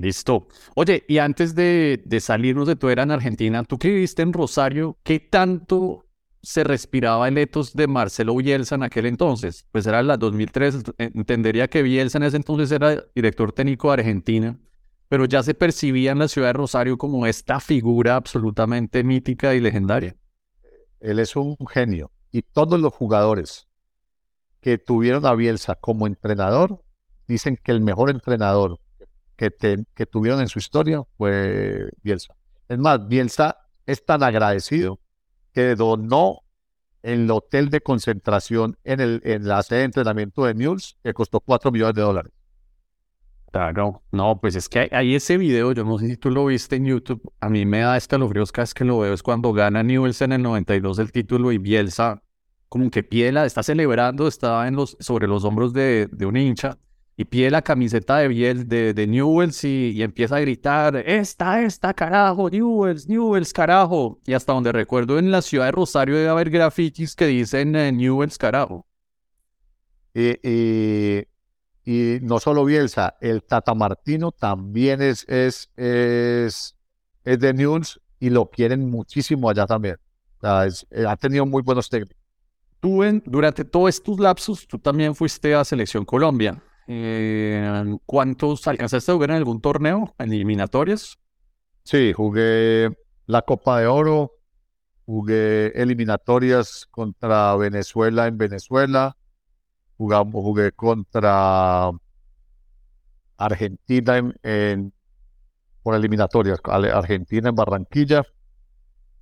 Listo. 0.00 0.46
Oye, 0.74 1.04
y 1.08 1.18
antes 1.18 1.54
de, 1.54 2.00
salirnos 2.20 2.68
de 2.68 2.76
tu 2.76 2.88
era 2.88 3.02
en 3.02 3.10
Argentina, 3.10 3.64
tú 3.64 3.78
que 3.78 3.90
viviste 3.90 4.22
en 4.22 4.32
Rosario, 4.32 4.96
¿qué 5.02 5.18
tanto 5.18 6.06
se 6.42 6.62
respiraba 6.62 7.26
el 7.26 7.36
etos 7.36 7.74
de 7.74 7.88
Marcelo 7.88 8.36
Bielsa 8.36 8.76
en 8.76 8.84
aquel 8.84 9.06
entonces? 9.06 9.66
Pues 9.72 9.86
era 9.86 10.02
la 10.02 10.16
2003, 10.16 10.84
entendería 10.98 11.68
que 11.68 11.82
Bielsa 11.82 12.18
en 12.18 12.24
ese 12.24 12.36
entonces 12.36 12.70
era 12.70 13.04
director 13.14 13.52
técnico 13.52 13.88
de 13.88 13.94
Argentina, 13.94 14.58
pero 15.08 15.24
ya 15.24 15.42
se 15.42 15.54
percibía 15.54 16.12
en 16.12 16.20
la 16.20 16.28
ciudad 16.28 16.48
de 16.48 16.52
Rosario 16.54 16.96
como 16.96 17.26
esta 17.26 17.58
figura 17.60 18.14
absolutamente 18.16 19.02
mítica 19.02 19.54
y 19.54 19.60
legendaria. 19.60 20.16
Él 21.00 21.18
es 21.18 21.34
un 21.34 21.56
genio. 21.72 22.12
Y 22.30 22.42
todos 22.42 22.78
los 22.78 22.92
jugadores 22.92 23.68
que 24.60 24.78
tuvieron 24.78 25.24
a 25.24 25.34
Bielsa 25.34 25.76
como 25.76 26.06
entrenador 26.06 26.82
dicen 27.26 27.58
que 27.62 27.72
el 27.72 27.80
mejor 27.80 28.10
entrenador 28.10 28.78
que, 29.38 30.06
tuvieron 30.06 30.40
en 30.40 30.48
su 30.48 30.58
historia 30.58 31.02
fue 31.16 31.88
Bielsa. 32.02 32.34
Es 32.68 32.78
más, 32.78 33.06
Bielsa 33.06 33.56
es 33.86 34.04
tan 34.04 34.22
agradecido 34.22 34.98
que 35.52 35.76
donó 35.76 36.42
el 37.02 37.30
hotel 37.30 37.70
de 37.70 37.80
concentración 37.80 38.76
en, 38.82 39.00
el, 39.00 39.22
en 39.24 39.46
la 39.46 39.62
sede 39.62 39.78
de 39.78 39.84
entrenamiento 39.84 40.44
de 40.44 40.54
News 40.54 40.98
que 41.02 41.14
costó 41.14 41.40
4 41.40 41.70
millones 41.70 41.94
de 41.94 42.02
dólares. 42.02 42.32
Claro, 43.52 44.02
no, 44.10 44.38
pues 44.40 44.56
es 44.56 44.68
que 44.68 44.90
hay, 44.92 45.14
ese 45.14 45.38
video, 45.38 45.72
yo 45.72 45.84
no 45.84 45.98
sé 45.98 46.08
si 46.08 46.16
tú 46.18 46.30
lo 46.30 46.44
viste 46.44 46.76
en 46.76 46.84
YouTube, 46.84 47.32
a 47.40 47.48
mí 47.48 47.64
me 47.64 47.78
da 47.78 47.96
escalofríos 47.96 48.52
cada 48.52 48.64
vez 48.64 48.74
que 48.74 48.84
lo 48.84 48.98
veo, 48.98 49.14
es 49.14 49.22
cuando 49.22 49.54
gana 49.54 49.82
Newell's 49.82 50.20
en 50.20 50.32
el 50.32 50.42
92 50.42 50.98
el 50.98 51.12
título 51.12 51.50
y 51.52 51.58
Bielsa 51.58 52.22
como 52.68 52.90
que 52.90 53.02
pide 53.02 53.32
la, 53.32 53.46
está 53.46 53.62
celebrando, 53.62 54.28
está 54.28 54.68
en 54.68 54.76
los, 54.76 54.98
sobre 55.00 55.26
los 55.26 55.44
hombros 55.44 55.72
de, 55.72 56.08
de 56.12 56.26
un 56.26 56.36
hincha 56.36 56.76
y 57.20 57.24
pide 57.24 57.50
la 57.50 57.62
camiseta 57.62 58.18
de 58.18 58.28
Biel, 58.28 58.68
de, 58.68 58.94
de 58.94 59.06
Newell's 59.08 59.64
y, 59.64 59.90
y 59.90 60.02
empieza 60.04 60.36
a 60.36 60.40
gritar, 60.40 60.94
esta, 60.96 61.60
esta, 61.62 61.92
carajo, 61.92 62.48
Newell's, 62.48 63.08
Newell's, 63.08 63.52
carajo. 63.52 64.20
Y 64.24 64.34
hasta 64.34 64.52
donde 64.52 64.70
recuerdo 64.70 65.18
en 65.18 65.32
la 65.32 65.42
ciudad 65.42 65.64
de 65.66 65.72
Rosario 65.72 66.14
debe 66.16 66.28
haber 66.28 66.48
grafitis 66.48 67.16
que 67.16 67.26
dicen 67.26 67.74
eh, 67.74 67.90
Newell's, 67.90 68.38
carajo. 68.38 68.86
Y, 70.14 70.38
y- 70.48 71.24
y 71.84 72.18
no 72.22 72.38
solo 72.38 72.64
Bielsa, 72.64 73.16
el 73.20 73.42
Tata 73.42 73.74
Martino 73.74 74.30
también 74.30 75.00
es, 75.02 75.24
es, 75.28 75.70
es, 75.74 76.76
es 77.24 77.38
de 77.40 77.52
News 77.54 78.00
y 78.20 78.30
lo 78.30 78.48
quieren 78.48 78.88
muchísimo 78.90 79.48
allá 79.50 79.66
también. 79.66 79.96
O 80.38 80.40
sea, 80.42 80.66
es- 80.66 80.86
eh, 80.90 81.04
ha 81.04 81.16
tenido 81.16 81.46
muy 81.46 81.62
buenos 81.62 81.88
técnicos. 81.88 82.16
Tú 82.78 83.02
en- 83.02 83.22
durante 83.26 83.64
todos 83.64 83.88
estos 83.88 84.20
lapsos, 84.20 84.68
tú 84.68 84.78
también 84.78 85.16
fuiste 85.16 85.52
a 85.54 85.64
Selección 85.64 86.04
Colombia. 86.04 86.62
Eh, 86.90 87.96
¿cuántos 88.06 88.66
alcanzaste 88.66 89.12
a 89.12 89.14
jugar 89.14 89.30
en 89.30 89.36
algún 89.36 89.60
torneo, 89.60 90.14
en 90.18 90.32
eliminatorias? 90.32 91.18
Sí, 91.84 92.12
jugué 92.12 92.90
la 93.26 93.42
Copa 93.42 93.80
de 93.80 93.86
Oro, 93.86 94.32
jugué 95.06 95.68
eliminatorias 95.80 96.86
contra 96.90 97.56
Venezuela 97.56 98.26
en 98.26 98.38
Venezuela, 98.38 99.16
jugamos, 99.98 100.42
jugué 100.42 100.72
contra 100.72 101.90
Argentina 103.36 104.18
en, 104.18 104.34
en- 104.42 104.92
por 105.82 105.94
eliminatorias, 105.94 106.60
Argentina 106.64 107.48
en 107.50 107.54
Barranquilla, 107.54 108.24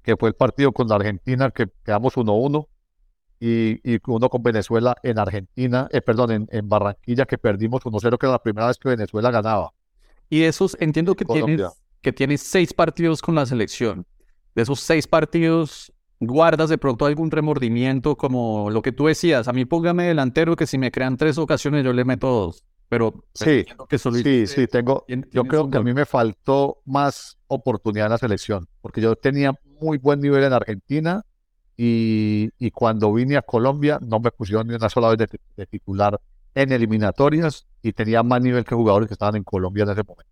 que 0.03 0.17
fue 0.17 0.31
el 0.31 0.35
partido 0.35 0.73
con 0.73 0.89
la 0.89 0.97
Argentina 0.97 1.51
que 1.51 1.69
quedamos 1.85 2.17
1-1 2.17 2.69
y, 3.39 3.81
y 3.85 3.99
uno 4.07 4.29
con 4.29 4.43
Venezuela 4.43 4.97
en 5.03 5.19
Argentina, 5.19 5.89
eh, 5.93 6.01
perdón, 6.01 6.31
en, 6.33 6.49
en 6.51 6.69
Barranquilla 6.69 7.27
que 7.27 7.39
perdimos 7.39 7.83
1-0, 7.83 8.19
que 8.19 8.27
era 8.27 8.33
la 8.33 8.43
primera 8.43 8.67
vez 8.69 8.79
que 8.79 8.89
Venezuela 8.89 9.31
ganaba. 9.31 9.73
Y 10.29 10.41
de 10.41 10.49
esos, 10.49 10.77
entiendo 10.81 11.15
que 11.15 11.25
Colombia. 11.25 11.57
tienes, 11.57 11.73
que 12.03 12.13
tienes 12.13 12.43
seis 12.43 12.73
partidos 12.73 13.23
con 13.23 13.35
la 13.35 13.47
selección. 13.47 14.07
De 14.55 14.63
esos 14.63 14.81
seis 14.81 15.07
partidos, 15.07 15.93
¿guardas 16.19 16.71
de 16.71 16.79
pronto 16.79 17.07
algún 17.07 17.31
remordimiento 17.31 18.17
como 18.17 18.71
lo 18.71 18.83
que 18.83 18.93
tú 18.93 19.07
decías? 19.07 19.49
A 19.49 19.53
mí 19.53 19.65
póngame 19.65 20.05
delantero 20.05 20.57
que 20.57 20.67
si 20.67 20.79
me 20.79 20.91
crean 20.91 21.17
tres 21.17 21.39
ocasiones 21.39 21.85
yo 21.85 21.93
le 21.93 22.05
meto 22.05 22.29
dos. 22.29 22.65
Pero 22.89 23.13
pues, 23.13 23.25
Sí, 23.35 23.67
que 23.89 23.99
solo 23.99 24.17
Sí, 24.19 24.47
sí, 24.47 24.67
tengo, 24.67 25.05
yo 25.33 25.45
creo 25.45 25.69
que 25.69 25.79
a 25.79 25.83
mí 25.83 25.93
me 25.93 26.07
faltó 26.07 26.79
más 26.85 27.37
oportunidad 27.49 28.07
en 28.07 28.13
la 28.13 28.19
selección, 28.19 28.69
porque 28.81 29.01
yo 29.01 29.17
tenía 29.17 29.53
muy 29.81 29.99
buen 29.99 30.21
nivel 30.21 30.45
en 30.45 30.53
Argentina 30.53 31.25
y, 31.77 32.51
y 32.59 32.71
cuando 32.71 33.13
vine 33.13 33.37
a 33.37 33.43
Colombia 33.43 33.99
no 34.03 34.21
me 34.21 34.31
pusieron 34.33 34.69
ni 34.69 34.75
una 34.75 34.89
sola 34.89 35.09
vez 35.11 35.19
de, 35.19 35.27
ti- 35.29 35.39
de 35.57 35.67
titular 35.67 36.21
en 36.55 36.73
eliminatorias 36.73 37.67
y 37.83 37.93
tenía 37.93 38.23
más 38.23 38.41
nivel 38.43 38.65
que 38.65 38.75
jugadores 38.75 39.09
que 39.09 39.15
estaban 39.15 39.37
en 39.37 39.45
Colombia 39.45 39.85
en 39.85 39.91
ese 39.91 40.03
momento. 40.05 40.31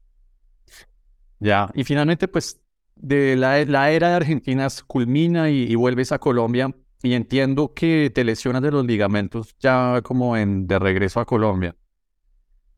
Ya, 1.40 1.70
y 1.74 1.84
finalmente, 1.84 2.28
pues, 2.28 2.60
de 2.96 3.36
la, 3.36 3.64
la 3.64 3.90
era 3.90 4.08
de 4.10 4.14
Argentina 4.14 4.68
culmina 4.86 5.50
y, 5.50 5.64
y 5.64 5.74
vuelves 5.74 6.12
a 6.12 6.18
Colombia. 6.18 6.74
Y 7.02 7.12
entiendo 7.14 7.74
que 7.74 8.10
te 8.14 8.24
lesionas 8.24 8.62
de 8.62 8.70
los 8.70 8.86
ligamentos 8.86 9.54
ya 9.60 10.00
como 10.02 10.36
en 10.38 10.66
de 10.66 10.78
regreso 10.78 11.20
a 11.20 11.26
Colombia. 11.26 11.76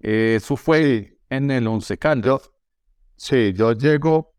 Eh, 0.00 0.34
Eso 0.36 0.56
fue 0.56 1.18
en 1.30 1.50
el 1.50 1.66
Once 1.66 1.96
Caldas. 1.98 2.24
Yo, 2.24 2.40
sí, 3.16 3.52
yo 3.54 3.72
llego, 3.74 4.34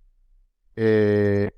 eh, 0.76 1.52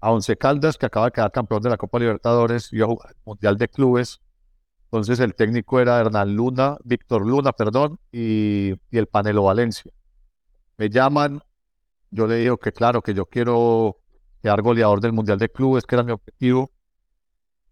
a 0.00 0.12
Once 0.12 0.36
Caldas, 0.36 0.76
que 0.78 0.86
acaba 0.86 1.06
de 1.06 1.12
quedar 1.12 1.32
campeón 1.32 1.62
de 1.62 1.70
la 1.70 1.76
Copa 1.76 1.98
Libertadores, 1.98 2.72
y 2.72 2.82
a 2.82 2.86
Mundial 3.24 3.56
de 3.58 3.68
Clubes. 3.68 4.20
Entonces 4.84 5.20
el 5.20 5.34
técnico 5.34 5.80
era 5.80 6.00
Hernán 6.00 6.34
Luna, 6.34 6.78
Víctor 6.84 7.26
Luna, 7.26 7.52
perdón, 7.52 7.98
y, 8.10 8.72
y 8.90 8.98
el 8.98 9.06
Panelo 9.06 9.44
Valencia. 9.44 9.92
Me 10.78 10.88
llaman, 10.88 11.42
yo 12.10 12.26
le 12.26 12.36
digo 12.36 12.56
que 12.56 12.72
claro, 12.72 13.02
que 13.02 13.12
yo 13.14 13.26
quiero 13.26 13.98
quedar 14.42 14.62
goleador 14.62 15.00
del 15.00 15.12
Mundial 15.12 15.38
de 15.38 15.48
Clubes, 15.48 15.84
que 15.84 15.94
era 15.94 16.04
mi 16.04 16.12
objetivo. 16.12 16.70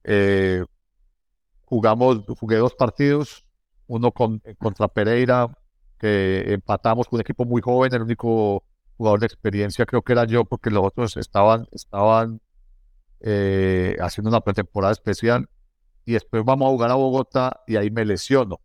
Eh, 0.05 0.65
jugamos, 1.65 2.25
jugué 2.39 2.57
dos 2.57 2.75
partidos, 2.75 3.45
uno 3.87 4.13
con, 4.13 4.43
contra 4.59 4.89
Pereira, 4.89 5.49
que 5.99 6.53
empatamos 6.53 7.09
con 7.09 7.17
un 7.17 7.21
equipo 7.23 7.45
muy 7.45 7.63
joven, 7.63 7.95
el 7.95 8.03
único 8.03 8.65
jugador 8.97 9.21
de 9.21 9.27
experiencia 9.27 9.87
creo 9.87 10.03
que 10.03 10.13
era 10.13 10.25
yo, 10.25 10.45
porque 10.45 10.71
los 10.71 10.85
otros 10.85 11.17
estaban, 11.17 11.67
estaban 11.73 12.41
eh, 13.21 13.97
haciendo 14.01 14.31
una 14.31 14.41
pretemporada 14.41 14.93
especial. 14.93 15.49
Y 16.05 16.13
después 16.13 16.45
vamos 16.45 16.67
a 16.67 16.71
jugar 16.71 16.91
a 16.91 16.95
Bogotá 16.95 17.63
y 17.67 17.77
ahí 17.77 17.91
me 17.91 18.05
lesiono. 18.05 18.61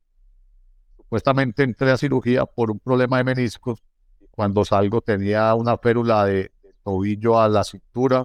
Supuestamente 0.96 1.64
entré 1.64 1.92
a 1.92 1.98
cirugía 1.98 2.46
por 2.46 2.72
un 2.72 2.80
problema 2.80 3.18
de 3.18 3.24
meniscos. 3.24 3.82
Cuando 4.30 4.64
salgo 4.64 5.02
tenía 5.02 5.54
una 5.56 5.78
férula 5.78 6.26
de, 6.26 6.52
de 6.64 6.74
tobillo 6.84 7.40
a 7.40 7.50
la 7.50 7.64
cintura, 7.64 8.24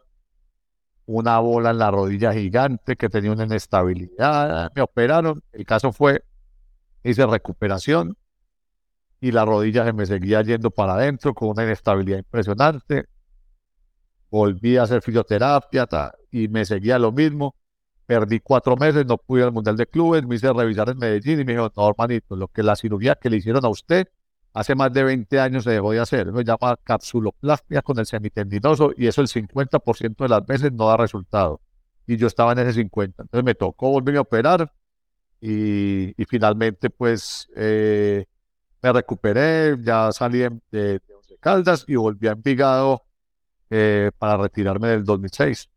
una 1.07 1.38
bola 1.38 1.70
en 1.70 1.78
la 1.78 1.90
rodilla 1.90 2.32
gigante 2.32 2.96
que 2.96 3.09
tenía 3.09 3.32
una 3.32 3.44
inestabilidad. 3.44 4.70
Me 4.74 4.82
operaron. 4.82 5.42
El 5.52 5.64
caso 5.64 5.92
fue, 5.92 6.22
hice 7.02 7.26
recuperación 7.26 8.16
y 9.21 9.33
la 9.33 9.45
rodilla 9.45 9.85
se 9.85 9.93
me 9.93 10.07
seguía 10.07 10.43
yendo 10.43 10.71
para 10.71 10.95
adentro 10.95 11.35
con 11.35 11.51
una 11.51 11.64
inestabilidad 11.64 12.19
impresionante. 12.19 13.07
Volví 14.31 14.77
a 14.77 14.83
hacer 14.83 15.03
fisioterapia 15.03 15.89
y 16.31 16.49
me 16.49 16.64
seguía 16.64 16.99
lo 16.99 17.12
mismo. 17.12 17.55
Perdí 18.07 18.41
cuatro 18.41 18.77
meses, 18.77 19.07
no 19.07 19.19
pude 19.19 19.41
ir 19.41 19.47
al 19.47 19.53
Mundial 19.53 19.77
de 19.77 19.87
Clubes, 19.87 20.25
me 20.27 20.37
hice 20.37 20.53
revisar 20.53 20.89
en 20.91 20.99
Medellín 20.99 21.41
y 21.41 21.45
me 21.45 21.53
dijo, 21.53 21.73
no, 21.77 21.89
hermanito, 21.89 22.37
lo 22.37 22.49
que 22.49 22.62
la 22.62 22.77
cirugía 22.77 23.17
que 23.17 23.31
le 23.31 23.39
hicieron 23.39 23.64
a 23.64 23.69
usted 23.69 24.07
hace 24.53 24.75
más 24.75 24.93
de 24.93 25.03
20 25.03 25.41
años 25.41 25.64
se 25.64 25.71
dejó 25.71 25.93
de 25.93 26.01
hacer. 26.01 26.29
Eso 26.29 26.37
se 26.39 26.45
llama 26.45 26.79
capsuloplastia 26.83 27.83
con 27.83 27.99
el 27.99 28.07
semitendinoso 28.07 28.93
y 28.97 29.07
eso 29.07 29.21
el 29.21 29.29
50% 29.29 30.17
de 30.17 30.29
las 30.29 30.47
veces 30.47 30.73
no 30.73 30.87
da 30.87 30.97
resultado. 30.97 31.61
Y 32.07 32.17
yo 32.17 32.27
estaba 32.27 32.53
en 32.53 32.61
ese 32.61 32.75
50. 32.75 33.23
Entonces 33.25 33.45
me 33.45 33.55
tocó 33.55 33.91
volverme 33.91 34.19
a 34.19 34.23
operar 34.23 34.73
y, 35.41 36.21
y 36.21 36.25
finalmente 36.27 36.91
pues 36.91 37.49
eh, 37.57 38.27
me 38.83 38.93
recuperé, 38.93 39.77
ya 39.83 40.12
salí 40.12 40.39
de, 40.39 40.51
de, 40.70 41.01
Once 41.14 41.37
Caldas 41.41 41.85
y 41.89 41.97
volví 41.97 42.29
a 42.29 42.33
Envigado 42.33 43.03
eh, 43.70 44.11
para 44.18 44.37
retirarme 44.37 44.89
del 44.89 45.05
2006. 45.05 45.70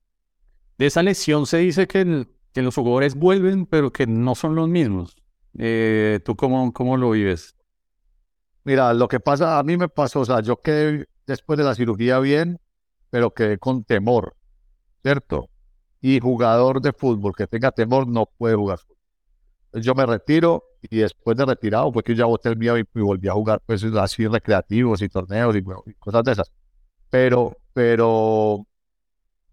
De 0.78 0.86
esa 0.86 1.04
lesión 1.04 1.46
se 1.46 1.58
dice 1.58 1.88
que, 1.88 2.02
el, 2.02 2.28
que 2.54 2.62
los 2.62 2.76
jugadores 2.76 3.16
vuelven, 3.16 3.66
pero 3.66 3.92
que 3.92 4.08
no 4.08 4.36
son 4.36 4.56
los 4.56 4.68
mismos. 4.68 5.16
Eh, 5.58 6.20
¿Tú 6.24 6.36
cómo, 6.36 6.72
cómo 6.74 6.98
lo 6.98 7.12
vives? 7.12 7.56
Mira, 8.64 8.94
lo 8.94 9.08
que 9.08 9.20
pasa, 9.20 9.58
a 9.58 9.64
mí 9.64 9.78
me 9.78 9.90
pasó, 9.90 10.22
o 10.22 10.26
sea, 10.26 10.42
yo 10.42 10.62
quedé 10.62 11.08
después 11.26 11.58
de 11.58 11.64
la 11.64 11.76
cirugía 11.76 12.20
bien, 12.20 12.60
pero 13.10 13.34
quedé 13.34 13.58
con 13.58 13.84
temor, 13.84 14.36
¿cierto? 15.02 15.50
Y 16.02 16.20
jugador 16.20 16.82
de 16.82 16.94
fútbol 16.94 17.36
que 17.36 17.48
tenga 17.48 17.72
temor 17.72 18.08
no 18.08 18.28
puede 18.38 18.56
jugar 18.56 18.80
fútbol. 18.80 18.99
Yo 19.74 19.94
me 19.96 20.06
retiro 20.06 20.64
y 20.82 20.98
después 20.98 21.38
de 21.38 21.46
retirado 21.46 21.92
fue 21.92 22.04
que 22.04 22.16
ya 22.16 22.26
boté 22.26 22.50
el 22.50 22.58
miedo 22.58 22.78
y, 22.78 22.82
y, 22.82 23.02
volví 23.02 23.28
a 23.28 23.34
jugar 23.34 23.62
pues 23.66 23.84
así 23.84 24.28
recreativos 24.28 25.02
y 25.02 25.10
torneos 25.10 25.56
y, 25.56 25.60
y, 25.60 25.94
cosas 25.96 26.24
de 26.24 26.32
esas. 26.32 26.52
Pero, 27.10 27.58
pero, 27.74 28.66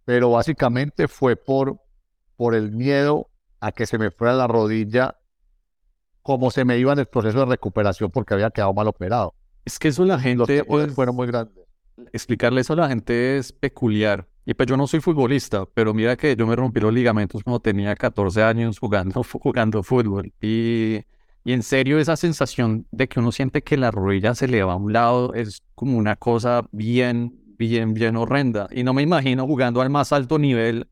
pero 0.04 0.30
básicamente 0.30 1.08
fue 1.08 1.36
por, 1.36 1.80
por 2.36 2.54
el 2.54 2.72
miedo 2.72 3.30
a 3.60 3.72
que 3.72 3.86
se 3.86 3.98
me 3.98 4.10
fuera 4.10 4.34
la 4.34 4.46
rodilla 4.46 5.18
como 6.22 6.50
se 6.50 6.64
me 6.64 6.76
iba 6.76 6.92
en 6.92 6.98
el 6.98 7.06
proceso 7.06 7.38
de 7.38 7.46
recuperación 7.46 8.10
porque 8.10 8.34
había 8.34 8.50
quedado 8.50 8.74
mal 8.74 8.88
operado. 8.88 9.34
Es 9.64 9.78
que 9.78 9.88
eso 9.88 10.04
la 10.04 10.18
gente... 10.18 10.64
Los 10.68 10.92
fueron 10.92 11.14
muy 11.14 11.28
grandes. 11.28 11.64
Explicarle 12.12 12.60
eso 12.62 12.72
a 12.72 12.76
la 12.76 12.88
gente 12.88 13.38
es 13.38 13.52
peculiar. 13.52 14.26
Y 14.48 14.54
pues 14.54 14.68
yo 14.68 14.76
no 14.76 14.86
soy 14.86 15.00
futbolista, 15.00 15.66
pero 15.74 15.92
mira 15.92 16.16
que 16.16 16.36
yo 16.36 16.46
me 16.46 16.54
rompí 16.54 16.78
los 16.78 16.94
ligamentos 16.94 17.42
cuando 17.42 17.58
tenía 17.58 17.96
14 17.96 18.44
años 18.44 18.78
jugando, 18.78 19.22
jugando 19.32 19.82
fútbol. 19.82 20.32
Y, 20.40 21.00
y 21.42 21.52
en 21.52 21.64
serio 21.64 21.98
esa 21.98 22.16
sensación 22.16 22.86
de 22.92 23.08
que 23.08 23.18
uno 23.18 23.32
siente 23.32 23.62
que 23.62 23.76
la 23.76 23.90
rodilla 23.90 24.36
se 24.36 24.46
le 24.46 24.62
va 24.62 24.74
a 24.74 24.76
un 24.76 24.92
lado 24.92 25.34
es 25.34 25.64
como 25.74 25.98
una 25.98 26.14
cosa 26.14 26.64
bien, 26.70 27.34
bien, 27.58 27.92
bien 27.92 28.16
horrenda. 28.16 28.68
Y 28.70 28.84
no 28.84 28.94
me 28.94 29.02
imagino 29.02 29.48
jugando 29.48 29.80
al 29.80 29.90
más 29.90 30.12
alto 30.12 30.38
nivel, 30.38 30.86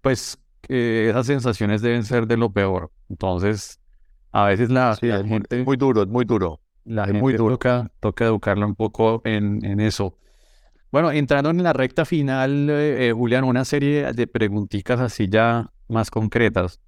pues 0.00 0.38
eh, 0.68 1.08
esas 1.10 1.26
sensaciones 1.26 1.82
deben 1.82 2.04
ser 2.04 2.26
de 2.26 2.38
lo 2.38 2.52
peor. 2.52 2.90
Entonces, 3.10 3.80
a 4.32 4.46
veces 4.46 4.70
la, 4.70 4.94
sí, 4.96 5.08
la 5.08 5.20
es 5.20 5.26
gente... 5.26 5.56
Muy, 5.56 5.64
muy 5.66 5.76
duro, 5.76 6.02
es 6.04 6.08
muy 6.08 6.24
duro. 6.24 6.58
La 6.84 7.02
es 7.02 7.08
gente 7.08 7.20
muy 7.20 7.34
duro. 7.34 7.56
Toca, 7.56 7.90
toca 8.00 8.24
educarla 8.24 8.64
un 8.64 8.74
poco 8.74 9.20
en, 9.24 9.62
en 9.62 9.80
eso. 9.80 10.16
Bueno, 10.94 11.10
entrando 11.10 11.50
en 11.50 11.60
la 11.60 11.72
recta 11.72 12.04
final, 12.04 12.68
eh, 12.70 13.12
Julián, 13.12 13.42
una 13.42 13.64
serie 13.64 14.12
de 14.12 14.28
preguntitas 14.28 15.00
así 15.00 15.28
ya 15.28 15.72
más 15.88 16.08
concretas. 16.08 16.78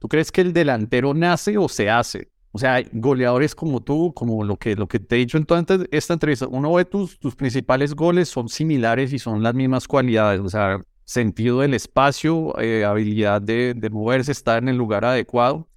¿Tú 0.00 0.08
crees 0.08 0.32
que 0.32 0.40
el 0.40 0.52
delantero 0.52 1.14
nace 1.14 1.56
o 1.56 1.68
se 1.68 1.88
hace? 1.88 2.32
O 2.50 2.58
sea, 2.58 2.82
goleadores 2.90 3.54
como 3.54 3.84
tú, 3.84 4.12
como 4.14 4.42
lo 4.42 4.56
que, 4.56 4.74
lo 4.74 4.88
que 4.88 4.98
te 4.98 5.14
he 5.14 5.18
dicho 5.20 5.38
en 5.38 5.46
toda 5.46 5.64
esta 5.92 6.14
entrevista, 6.14 6.48
uno 6.48 6.72
ve 6.72 6.86
tus, 6.86 7.20
tus 7.20 7.36
principales 7.36 7.94
goles 7.94 8.28
son 8.28 8.48
similares 8.48 9.12
y 9.12 9.20
son 9.20 9.44
las 9.44 9.54
mismas 9.54 9.86
cualidades, 9.86 10.40
o 10.40 10.48
sea, 10.48 10.80
sentido 11.04 11.60
del 11.60 11.74
espacio, 11.74 12.52
eh, 12.58 12.84
habilidad 12.84 13.40
de 13.40 13.88
moverse, 13.92 14.32
estar 14.32 14.60
en 14.60 14.70
el 14.70 14.76
lugar 14.76 15.04
adecuado. 15.04 15.68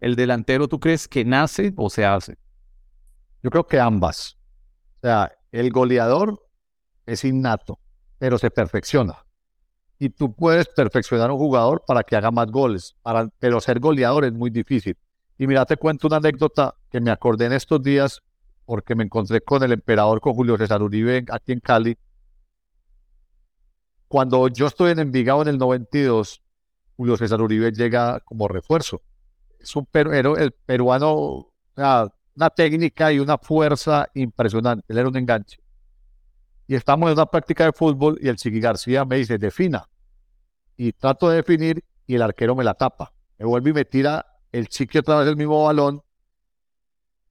¿El 0.00 0.16
delantero 0.16 0.66
tú 0.66 0.80
crees 0.80 1.06
que 1.06 1.26
nace 1.26 1.74
o 1.76 1.90
se 1.90 2.06
hace? 2.06 2.38
Yo 3.42 3.50
creo 3.50 3.66
que 3.66 3.78
ambas. 3.78 4.38
O 4.96 5.00
sea, 5.02 5.30
el 5.52 5.70
goleador 5.70 6.47
es 7.08 7.24
innato, 7.24 7.80
pero 8.18 8.38
se 8.38 8.50
perfecciona. 8.50 9.24
Y 9.98 10.10
tú 10.10 10.34
puedes 10.34 10.68
perfeccionar 10.68 11.30
a 11.30 11.32
un 11.32 11.38
jugador 11.38 11.82
para 11.86 12.02
que 12.04 12.14
haga 12.14 12.30
más 12.30 12.50
goles, 12.50 12.94
pero 13.38 13.60
ser 13.60 13.80
goleador 13.80 14.26
es 14.26 14.32
muy 14.32 14.50
difícil. 14.50 14.96
Y 15.38 15.46
mira, 15.46 15.64
te 15.64 15.76
cuento 15.76 16.06
una 16.06 16.18
anécdota 16.18 16.74
que 16.90 17.00
me 17.00 17.10
acordé 17.10 17.46
en 17.46 17.54
estos 17.54 17.82
días 17.82 18.22
porque 18.64 18.94
me 18.94 19.04
encontré 19.04 19.40
con 19.40 19.62
el 19.62 19.72
emperador, 19.72 20.20
con 20.20 20.34
Julio 20.34 20.56
César 20.58 20.82
Uribe 20.82 21.24
aquí 21.30 21.52
en 21.52 21.60
Cali. 21.60 21.96
Cuando 24.06 24.48
yo 24.48 24.66
estoy 24.66 24.92
en 24.92 24.98
Envigado 24.98 25.42
en 25.42 25.48
el 25.48 25.58
92, 25.58 26.42
Julio 26.96 27.16
César 27.16 27.40
Uribe 27.40 27.72
llega 27.72 28.20
como 28.20 28.46
refuerzo. 28.46 29.00
Es 29.58 29.74
un 29.74 29.88
el 29.92 30.52
peruano, 30.52 31.50
una 31.74 32.50
técnica 32.54 33.12
y 33.12 33.18
una 33.18 33.38
fuerza 33.38 34.08
impresionante. 34.14 34.84
Él 34.88 34.98
era 34.98 35.08
un 35.08 35.16
enganche 35.16 35.58
y 36.68 36.74
estamos 36.74 37.08
en 37.08 37.14
una 37.14 37.26
práctica 37.26 37.64
de 37.64 37.72
fútbol 37.72 38.18
y 38.20 38.28
el 38.28 38.36
Chiqui 38.36 38.60
García 38.60 39.06
me 39.06 39.16
dice, 39.16 39.38
defina. 39.38 39.88
Y 40.76 40.92
trato 40.92 41.30
de 41.30 41.36
definir 41.36 41.82
y 42.06 42.14
el 42.14 42.20
arquero 42.22 42.54
me 42.54 42.62
la 42.62 42.74
tapa. 42.74 43.14
Me 43.38 43.46
vuelve 43.46 43.70
y 43.70 43.72
me 43.72 43.84
tira 43.86 44.26
el 44.52 44.68
Chiqui 44.68 44.98
otra 44.98 45.18
vez 45.18 45.28
el 45.28 45.36
mismo 45.36 45.64
balón. 45.64 46.02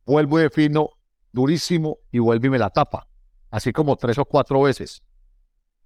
Vuelvo 0.08 0.40
y 0.40 0.42
defino 0.42 0.90
durísimo 1.32 2.00
y 2.12 2.18
vuelve 2.18 2.48
y 2.48 2.50
me 2.50 2.58
la 2.58 2.72
tapa. 2.72 3.08
Así 3.52 3.72
como 3.72 3.96
tres 3.96 4.18
o 4.18 4.26
cuatro 4.26 4.64
veces. 4.64 5.04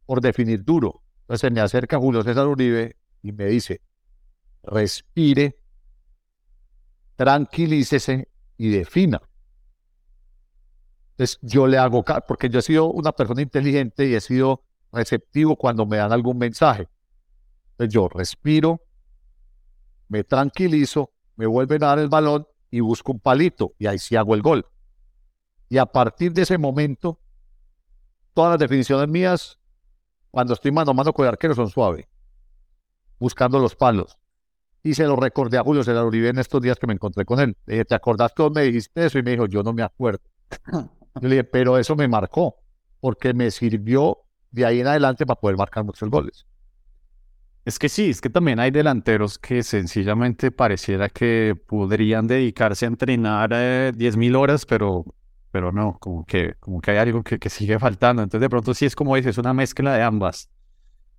Por 0.06 0.22
definir 0.22 0.64
duro. 0.64 1.04
Entonces 1.24 1.52
me 1.52 1.60
acerca 1.60 2.00
Julio 2.00 2.24
César 2.24 2.48
Uribe 2.48 2.96
y 3.22 3.34
me 3.34 3.48
dice, 3.48 3.82
respire, 4.64 5.60
tranquilícese 7.18 8.30
y 8.58 8.70
defina. 8.70 9.22
Entonces 11.22 11.38
yo 11.44 11.68
le 11.68 11.78
hago, 11.78 12.04
porque 12.28 12.50
yo 12.50 12.58
he 12.58 12.62
sido 12.64 12.88
una 12.88 13.12
persona 13.12 13.44
inteligente 13.44 14.08
y 14.08 14.16
he 14.16 14.22
sido 14.22 14.64
receptivo 14.92 15.56
cuando 15.56 15.86
me 15.86 15.98
dan 15.98 16.12
algún 16.12 16.40
mensaje. 16.40 16.90
Entonces 17.74 17.94
yo 17.94 18.10
respiro, 18.10 18.82
me 20.08 20.24
tranquilizo, 20.24 21.12
me 21.36 21.46
vuelven 21.46 21.84
a 21.84 21.88
dar 21.90 22.00
el 22.00 22.10
balón 22.10 22.48
y 22.72 22.80
busco 22.80 23.12
un 23.12 23.20
palito 23.20 23.76
y 23.78 23.86
ahí 23.86 24.00
sí 24.00 24.16
hago 24.16 24.34
el 24.34 24.42
gol. 24.42 24.66
Y 25.70 25.78
a 25.78 25.86
partir 25.86 26.34
de 26.34 26.42
ese 26.42 26.58
momento, 26.58 27.20
todas 28.34 28.54
las 28.54 28.60
definiciones 28.60 29.08
mías, 29.08 29.60
cuando 30.32 30.56
estoy 30.56 30.72
mano 30.72 30.90
a 30.90 30.96
mano 30.96 31.14
con 31.14 31.26
el 31.26 31.30
arquero, 31.30 31.54
son 31.54 31.70
suaves, 31.70 32.08
buscando 33.20 33.60
los 33.60 33.76
palos. 33.76 34.18
Y 34.82 34.96
se 34.96 35.04
lo 35.04 35.16
recordé 35.18 35.60
a 35.60 35.64
Julio 35.64 35.84
César 35.84 36.04
Uribe 36.04 36.30
en 36.30 36.40
estos 36.40 36.60
días 36.64 36.80
que 36.80 36.88
me 36.88 36.94
encontré 36.94 37.26
con 37.26 37.40
él. 37.40 37.56
Le 37.68 37.76
dije, 37.76 37.86
¿te 37.86 37.94
acordás 37.94 38.34
que 38.34 38.50
me 38.50 38.64
dijiste 38.64 39.06
eso? 39.06 39.20
Y 39.20 39.22
me 39.22 39.30
dijo, 39.30 39.46
yo 39.46 39.62
no 39.62 39.72
me 39.72 39.84
acuerdo. 39.84 40.24
Yo 41.16 41.28
le 41.28 41.36
dije, 41.36 41.44
pero 41.44 41.78
eso 41.78 41.96
me 41.96 42.08
marcó, 42.08 42.56
porque 43.00 43.34
me 43.34 43.52
sirvió 43.52 44.20
de 44.52 44.66
ahí 44.66 44.80
en 44.80 44.88
adelante 44.88 45.26
para 45.26 45.40
poder 45.40 45.58
marcar 45.58 45.84
muchos 45.84 46.10
goles. 46.10 46.46
Es 47.64 47.78
que 47.78 47.90
sí, 47.90 48.10
es 48.10 48.22
que 48.22 48.30
también 48.30 48.60
hay 48.60 48.72
delanteros 48.72 49.38
que 49.38 49.62
sencillamente 49.62 50.50
pareciera 50.52 51.10
que 51.10 51.56
podrían 51.68 52.26
dedicarse 52.26 52.86
a 52.86 52.88
entrenar 52.88 53.52
eh, 53.54 53.92
10.000 53.96 54.36
horas, 54.36 54.66
pero, 54.66 55.06
pero 55.52 55.72
no, 55.72 55.98
como 56.00 56.26
que, 56.26 56.56
como 56.60 56.82
que 56.82 56.92
hay 56.92 56.98
algo 56.98 57.24
que, 57.24 57.38
que, 57.38 57.50
sigue 57.52 57.78
faltando. 57.78 58.24
Entonces 58.24 58.42
de 58.42 58.50
pronto 58.50 58.74
sí 58.74 58.86
es 58.86 58.96
como 58.96 59.16
dices, 59.16 59.38
una 59.38 59.54
mezcla 59.54 59.94
de 59.94 60.02
ambas. 60.02 60.50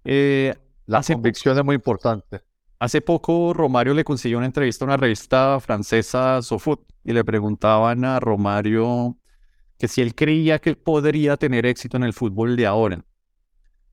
Eh, 0.05 0.55
La 0.86 1.03
convicción 1.03 1.57
es 1.57 1.64
muy 1.64 1.76
importante. 1.76 2.40
hace 2.80 3.01
poco 3.01 3.55
Romario 3.55 3.95
le 3.95 4.03
consiguió 4.03 4.38
una 4.38 4.47
entrevista 4.47 4.84
a 4.84 4.88
una 4.88 4.97
revista 4.97 5.61
francesa, 5.61 6.43
SoFoot, 6.43 6.80
y 7.05 7.12
le 7.12 7.24
preguntaban 7.24 8.05
a 8.05 8.18
Romario 8.18 9.16
que 9.82 9.88
si 9.88 10.00
él 10.00 10.14
creía 10.14 10.60
que 10.60 10.76
podría 10.76 11.36
tener 11.36 11.66
éxito 11.66 11.96
en 11.96 12.04
el 12.04 12.12
fútbol 12.12 12.54
de 12.54 12.68
ahora. 12.68 13.04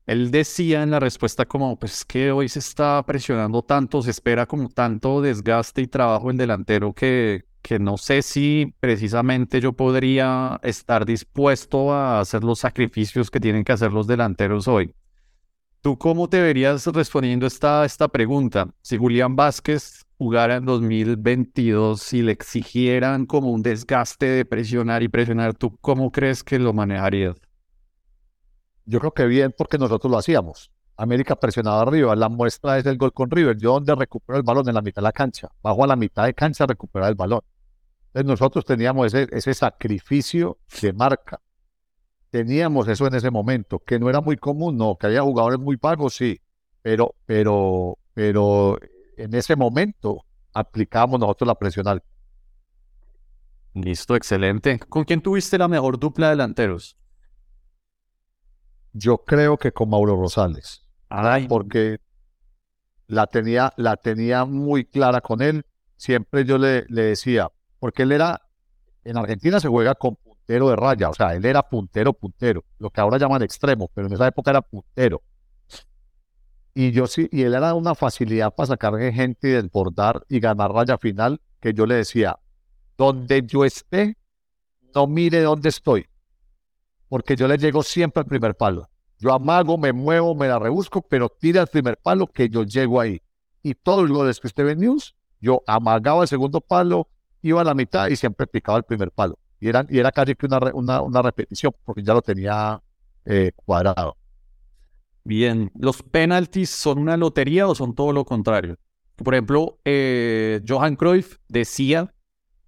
Él 0.06 0.30
decía 0.30 0.84
en 0.84 0.92
la 0.92 1.00
respuesta 1.00 1.46
como, 1.46 1.80
pues 1.80 1.94
es 1.94 2.04
que 2.04 2.30
hoy 2.30 2.48
se 2.48 2.60
está 2.60 3.04
presionando 3.04 3.62
tanto, 3.62 4.00
se 4.00 4.12
espera 4.12 4.46
como 4.46 4.68
tanto 4.68 5.20
desgaste 5.20 5.82
y 5.82 5.88
trabajo 5.88 6.30
en 6.30 6.36
delantero 6.36 6.92
que, 6.92 7.42
que 7.60 7.80
no 7.80 7.96
sé 7.96 8.22
si 8.22 8.72
precisamente 8.78 9.60
yo 9.60 9.72
podría 9.72 10.60
estar 10.62 11.04
dispuesto 11.04 11.92
a 11.92 12.20
hacer 12.20 12.44
los 12.44 12.60
sacrificios 12.60 13.28
que 13.28 13.40
tienen 13.40 13.64
que 13.64 13.72
hacer 13.72 13.92
los 13.92 14.06
delanteros 14.06 14.68
hoy. 14.68 14.94
¿Tú 15.80 15.98
cómo 15.98 16.28
te 16.28 16.40
verías 16.40 16.86
respondiendo 16.86 17.48
esta, 17.48 17.84
esta 17.84 18.06
pregunta? 18.06 18.72
Si 18.80 18.96
Julián 18.96 19.34
Vázquez 19.34 20.06
jugara 20.20 20.56
en 20.56 20.66
2022 20.66 22.12
y 22.12 22.20
le 22.20 22.32
exigieran 22.32 23.24
como 23.24 23.52
un 23.52 23.62
desgaste 23.62 24.26
de 24.26 24.44
presionar 24.44 25.02
y 25.02 25.08
presionar, 25.08 25.54
¿tú 25.54 25.78
cómo 25.80 26.12
crees 26.12 26.44
que 26.44 26.58
lo 26.58 26.74
manejarías? 26.74 27.36
Yo 28.84 28.98
creo 29.00 29.14
que 29.14 29.24
bien 29.24 29.54
porque 29.56 29.78
nosotros 29.78 30.10
lo 30.10 30.18
hacíamos. 30.18 30.70
América 30.98 31.36
presionaba 31.36 31.80
arriba. 31.80 32.14
La 32.16 32.28
muestra 32.28 32.76
es 32.76 32.84
el 32.84 32.98
gol 32.98 33.14
con 33.14 33.30
River. 33.30 33.56
Yo 33.56 33.72
donde 33.72 33.94
recupero 33.94 34.36
el 34.36 34.42
balón 34.42 34.68
en 34.68 34.74
la 34.74 34.82
mitad 34.82 35.00
de 35.00 35.04
la 35.04 35.12
cancha. 35.12 35.48
Bajo 35.62 35.84
a 35.84 35.86
la 35.86 35.96
mitad 35.96 36.26
de 36.26 36.34
cancha 36.34 36.64
a 36.64 36.66
recuperar 36.66 37.08
el 37.08 37.14
balón. 37.14 37.40
Entonces 38.08 38.26
nosotros 38.26 38.66
teníamos 38.66 39.14
ese, 39.14 39.26
ese 39.32 39.54
sacrificio 39.54 40.58
de 40.82 40.92
marca. 40.92 41.40
Teníamos 42.28 42.88
eso 42.88 43.06
en 43.06 43.14
ese 43.14 43.30
momento, 43.30 43.78
que 43.78 43.98
no 43.98 44.10
era 44.10 44.20
muy 44.20 44.36
común, 44.36 44.76
no, 44.76 44.98
que 45.00 45.06
había 45.06 45.22
jugadores 45.22 45.58
muy 45.58 45.78
pagos, 45.78 46.12
sí, 46.12 46.42
pero, 46.82 47.14
pero, 47.24 47.98
pero 48.12 48.78
en 49.22 49.34
ese 49.34 49.56
momento 49.56 50.24
aplicábamos 50.52 51.20
nosotros 51.20 51.46
la 51.46 51.54
presión 51.54 51.86
alta. 51.88 52.06
Listo, 53.74 54.16
excelente. 54.16 54.78
¿Con 54.80 55.04
quién 55.04 55.20
tuviste 55.20 55.56
la 55.56 55.68
mejor 55.68 55.98
dupla 55.98 56.26
de 56.26 56.30
delanteros? 56.32 56.96
Yo 58.92 59.18
creo 59.18 59.56
que 59.56 59.72
con 59.72 59.88
Mauro 59.88 60.16
Rosales, 60.16 60.84
Ay, 61.08 61.46
porque 61.46 62.00
la 63.06 63.26
tenía, 63.26 63.72
la 63.76 63.96
tenía 63.96 64.44
muy 64.44 64.84
clara 64.84 65.20
con 65.20 65.42
él. 65.42 65.64
Siempre 65.96 66.44
yo 66.44 66.58
le, 66.58 66.84
le 66.88 67.02
decía, 67.02 67.48
porque 67.78 68.02
él 68.02 68.12
era, 68.12 68.40
en 69.04 69.16
Argentina 69.16 69.60
se 69.60 69.68
juega 69.68 69.94
con 69.94 70.16
puntero 70.16 70.70
de 70.70 70.76
raya, 70.76 71.10
o 71.10 71.14
sea, 71.14 71.34
él 71.34 71.44
era 71.44 71.62
puntero, 71.62 72.12
puntero, 72.12 72.64
lo 72.78 72.90
que 72.90 73.00
ahora 73.00 73.18
llaman 73.18 73.42
extremo, 73.42 73.88
pero 73.94 74.08
en 74.08 74.14
esa 74.14 74.26
época 74.26 74.50
era 74.50 74.62
puntero. 74.62 75.22
Y 76.74 76.92
yo 76.92 77.06
sí, 77.06 77.28
y 77.32 77.42
él 77.42 77.54
era 77.54 77.74
una 77.74 77.94
facilidad 77.94 78.54
para 78.54 78.68
sacar 78.68 78.98
gente 79.12 79.48
y 79.48 79.52
desbordar 79.52 80.24
y 80.28 80.40
ganar 80.40 80.72
raya 80.72 80.98
final, 80.98 81.40
que 81.60 81.74
yo 81.74 81.84
le 81.86 81.96
decía, 81.96 82.38
donde 82.96 83.42
yo 83.46 83.64
esté, 83.64 84.16
no 84.94 85.06
mire 85.06 85.42
dónde 85.42 85.68
estoy, 85.68 86.06
porque 87.08 87.34
yo 87.36 87.48
le 87.48 87.58
llego 87.58 87.82
siempre 87.82 88.20
al 88.20 88.26
primer 88.26 88.54
palo. 88.54 88.88
Yo 89.18 89.34
amago, 89.34 89.76
me 89.76 89.92
muevo, 89.92 90.34
me 90.34 90.48
la 90.48 90.58
rebusco, 90.58 91.02
pero 91.02 91.28
tira 91.28 91.60
el 91.60 91.66
primer 91.66 91.98
palo 91.98 92.26
que 92.26 92.48
yo 92.48 92.62
llego 92.62 93.00
ahí. 93.00 93.20
Y 93.62 93.74
todos 93.74 94.08
los 94.08 94.16
goles 94.16 94.40
que 94.40 94.46
usted 94.46 94.64
ve 94.64 94.76
News, 94.76 95.14
yo 95.40 95.62
amagaba 95.66 96.22
el 96.22 96.28
segundo 96.28 96.60
palo, 96.60 97.08
iba 97.42 97.60
a 97.60 97.64
la 97.64 97.74
mitad 97.74 98.08
y 98.08 98.16
siempre 98.16 98.46
picaba 98.46 98.78
el 98.78 98.84
primer 98.84 99.10
palo. 99.10 99.38
Y 99.58 99.68
era, 99.68 99.84
y 99.90 99.98
era 99.98 100.10
casi 100.10 100.34
que 100.34 100.46
una, 100.46 100.58
una, 100.72 101.02
una 101.02 101.20
repetición, 101.20 101.74
porque 101.84 102.02
ya 102.02 102.14
lo 102.14 102.22
tenía 102.22 102.82
eh, 103.26 103.52
cuadrado. 103.54 104.16
Bien. 105.24 105.70
¿Los 105.74 106.02
penaltis 106.02 106.70
son 106.70 106.98
una 106.98 107.16
lotería 107.16 107.66
o 107.68 107.74
son 107.74 107.94
todo 107.94 108.12
lo 108.12 108.24
contrario? 108.24 108.76
Por 109.16 109.34
ejemplo, 109.34 109.78
eh, 109.84 110.62
Johan 110.66 110.96
Cruyff 110.96 111.36
decía 111.48 112.14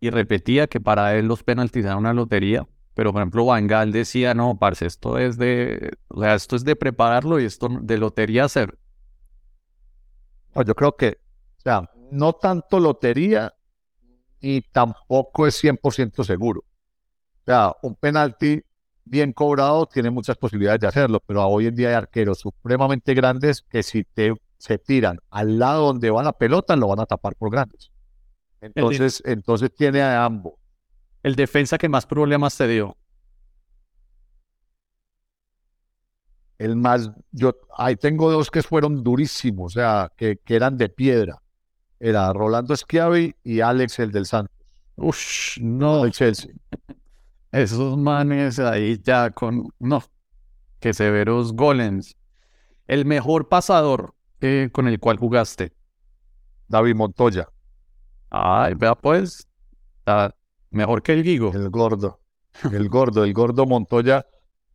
y 0.01 0.11
repetía 0.11 0.67
que 0.67 0.81
para 0.81 1.17
él 1.17 1.27
los 1.27 1.43
penaltis 1.43 1.85
eran 1.85 1.99
una 1.99 2.13
lotería, 2.13 2.69
pero 2.95 3.13
por 3.13 3.23
ejemplo 3.23 3.47
Van 3.47 3.67
Gaal 3.67 3.93
decía, 3.93 4.35
no, 4.35 4.59
parce, 4.59 4.87
esto 4.87 5.19
es 5.19 5.39
de, 5.39 5.93
o 6.09 6.21
sea, 6.21 6.35
esto 6.35 6.57
es 6.57 6.65
de 6.65 6.77
prepararlo 6.77 7.41
y 7.41 7.45
esto 7.45 7.69
de 7.81 7.99
lotería 7.99 8.45
hacer. 8.45 8.79
Yo 10.55 10.75
creo 10.75 10.97
que, 10.97 11.19
o 11.59 11.61
sea, 11.61 11.91
no 12.11 12.35
tanto 12.35 12.79
lotería 12.79 13.55
y 14.41 14.61
tampoco 14.61 15.47
es 15.47 15.63
100% 15.63 16.25
seguro. 16.25 16.61
O 16.61 17.45
sea, 17.47 17.75
un 17.83 17.95
penalti 17.95 18.63
bien 19.05 19.33
cobrado 19.33 19.87
tiene 19.87 20.11
muchas 20.11 20.37
posibilidades 20.37 20.81
de 20.81 20.87
hacerlo, 20.89 21.21
pero 21.27 21.47
hoy 21.47 21.67
en 21.67 21.75
día 21.75 21.89
hay 21.89 21.95
arqueros 21.95 22.41
supremamente 22.41 23.15
grandes 23.15 23.63
que 23.63 23.83
si 23.83 24.05
te 24.05 24.35
se 24.59 24.79
tiran 24.79 25.19
al 25.31 25.59
lado 25.59 25.87
donde 25.87 26.11
va 26.11 26.23
la 26.23 26.33
pelota, 26.33 26.77
lo 26.77 26.87
van 26.87 27.01
a 27.01 27.07
tapar 27.07 27.35
por 27.35 27.51
grandes. 27.51 27.91
Entonces, 28.61 29.21
entonces 29.27 29.75
tiene 29.75 30.01
a 30.03 30.25
ambos. 30.25 30.55
El 31.25 31.35
defensa 31.35 31.79
que 31.79 31.89
más 31.89 32.07
problemas 32.07 32.57
te 32.57 32.69
dio. 32.69 32.97
El 36.59 36.77
más, 36.77 37.11
yo, 37.33 37.57
ahí 37.77 37.97
tengo 37.97 38.31
dos 38.31 38.53
que 38.53 38.63
fueron 38.63 39.03
durísimos, 39.03 39.73
o 39.73 39.75
sea, 39.75 40.13
que, 40.17 40.37
que 40.37 40.55
eran 40.55 40.77
de 40.77 40.89
piedra. 40.89 41.43
Era 41.99 42.33
Rolando 42.33 42.77
Schiavi 42.77 43.35
y 43.43 43.61
Alex, 43.61 43.99
el 43.99 44.13
del 44.13 44.27
Santos, 44.27 44.55
Ush, 44.95 45.59
no, 45.61 46.05
del 46.05 46.13
Chelsea. 46.13 46.53
Esos 47.53 47.97
manes 47.99 48.59
ahí 48.59 49.01
ya 49.03 49.31
con, 49.31 49.69
no, 49.79 50.03
que 50.81 50.95
severos 50.95 51.53
golems. 51.55 52.17
El 52.87 53.05
mejor 53.07 53.49
pasador 53.49 54.15
eh, 54.41 54.71
con 54.73 54.89
el 54.89 54.99
cual 55.01 55.19
jugaste. 55.19 55.73
David 56.69 56.95
Montoya, 56.97 57.49
Ay, 58.31 58.75
vea 58.75 58.95
pues, 58.95 59.47
está 59.99 60.35
mejor 60.71 61.03
que 61.03 61.13
el 61.13 61.23
Gigo. 61.23 61.53
el 61.53 61.69
gordo, 61.71 62.21
el 62.73 62.89
gordo, 62.89 63.25
el 63.25 63.35
gordo 63.35 63.67
Montoya. 63.67 64.27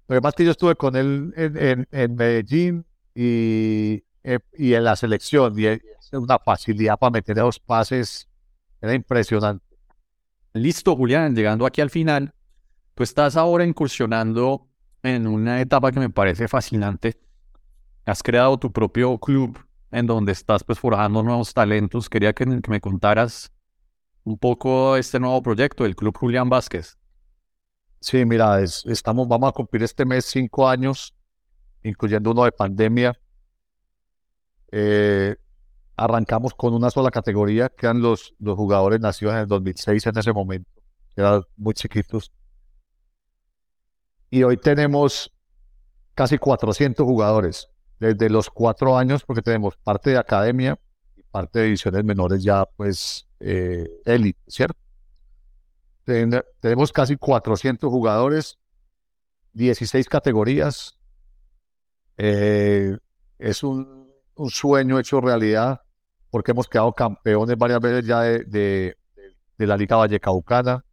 Lo 0.07 0.15
que 0.15 0.21
pasa 0.21 0.30
es 0.30 0.36
que 0.36 0.45
yo 0.45 0.51
estuve 0.51 0.75
con 0.75 0.95
él 0.95 1.34
en, 1.36 1.57
en- 1.57 1.88
en 1.91 2.15
Medellín 2.15 2.86
y, 3.15 4.03
eh, 4.23 4.39
y 4.53 4.73
en 4.75 4.84
la 4.84 4.95
selección, 4.95 5.57
y 5.59 5.65
es 5.65 5.82
una 6.13 6.39
facilidad 6.39 6.97
para 6.99 7.11
meter 7.11 7.38
esos 7.38 7.59
pases, 7.59 8.28
era 8.82 8.93
impresionante. 8.93 9.65
Listo, 10.53 10.95
Julián, 10.95 11.36
llegando 11.36 11.65
aquí 11.65 11.82
al 11.82 11.89
final, 11.89 12.34
tú 12.97 13.03
estás 13.03 13.37
ahora 13.37 13.63
incursionando 13.63 14.67
en 15.03 15.27
una 15.27 15.61
etapa 15.61 15.91
que 15.91 15.99
me 15.99 16.09
parece 16.09 16.47
fascinante. 16.47 17.19
Has 18.05 18.23
creado 18.23 18.57
tu 18.59 18.71
propio 18.73 19.19
club 19.19 19.59
en 19.91 20.07
donde 20.07 20.31
estás 20.33 20.63
pues 20.63 20.79
forjando 20.79 21.23
nuevos 21.23 21.53
talentos. 21.53 22.09
Quería 22.09 22.33
que, 22.33 22.45
me 22.47 22.81
contaras 22.81 23.51
un 24.23 24.37
poco 24.39 24.97
este 24.97 25.19
nuevo 25.19 25.43
proyecto, 25.43 25.85
el 25.85 25.95
Club 25.95 26.17
Julián 26.17 26.49
Vázquez. 26.49 26.97
Sí, 27.99 28.25
mira, 28.25 28.61
es- 28.61 28.83
estamos, 28.87 29.27
vamos 29.27 29.49
a 29.49 29.53
cumplir 29.53 29.83
este 29.83 30.05
mes 30.05 30.25
cinco 30.25 30.67
años, 30.67 31.13
incluyendo 31.83 32.31
uno 32.31 32.45
de 32.45 32.51
pandemia. 32.53 33.13
Eh, 34.71 35.35
arrancamos 35.97 36.53
con 36.55 36.73
una 36.73 36.91
sola 36.91 37.11
categoría, 37.11 37.69
que 37.69 37.87
eran 37.87 38.01
los, 38.01 38.35
los 38.39 38.55
jugadores 38.57 38.99
nacidos 39.01 39.33
en 39.35 39.41
el 39.41 39.47
2006 39.47 40.05
en 40.07 40.17
ese 40.17 40.33
momento, 40.33 40.69
eran 41.15 41.43
muy 41.57 41.73
chiquitos. 41.73 42.31
Y 44.30 44.43
hoy 44.43 44.57
tenemos 44.57 45.32
casi 46.15 46.38
400 46.38 47.05
jugadores, 47.05 47.69
desde 47.99 48.30
los 48.30 48.49
cuatro 48.49 48.97
años, 48.97 49.23
porque 49.23 49.41
tenemos 49.41 49.78
parte 49.78 50.11
de 50.11 50.17
academia 50.17 50.78
y 51.15 51.23
parte 51.23 51.59
de 51.59 51.65
divisiones 51.65 52.03
menores 52.03 52.43
ya, 52.43 52.65
pues, 52.75 53.28
eh, 53.39 53.88
élite, 54.05 54.39
¿cierto? 54.47 54.80
Ten- 56.03 56.43
tenemos 56.59 56.91
casi 56.91 57.17
400 57.17 57.89
jugadores, 57.89 58.57
16 59.53 60.07
categorías. 60.07 60.97
Eh, 62.17 62.97
es 63.39 63.63
un, 63.63 64.07
sueño 64.49 64.99
hecho 64.99 65.19
realidad 65.19 65.82
porque 66.30 66.51
hemos 66.51 66.67
quedado 66.67 66.93
campeones 66.93 67.57
varias 67.57 67.80
veces 67.82 68.05
ya 68.05 68.21
de- 68.21 68.95
de 69.57 69.67
la 69.67 69.75
Liga 69.78 69.95
Vallecaucana. 69.95 70.84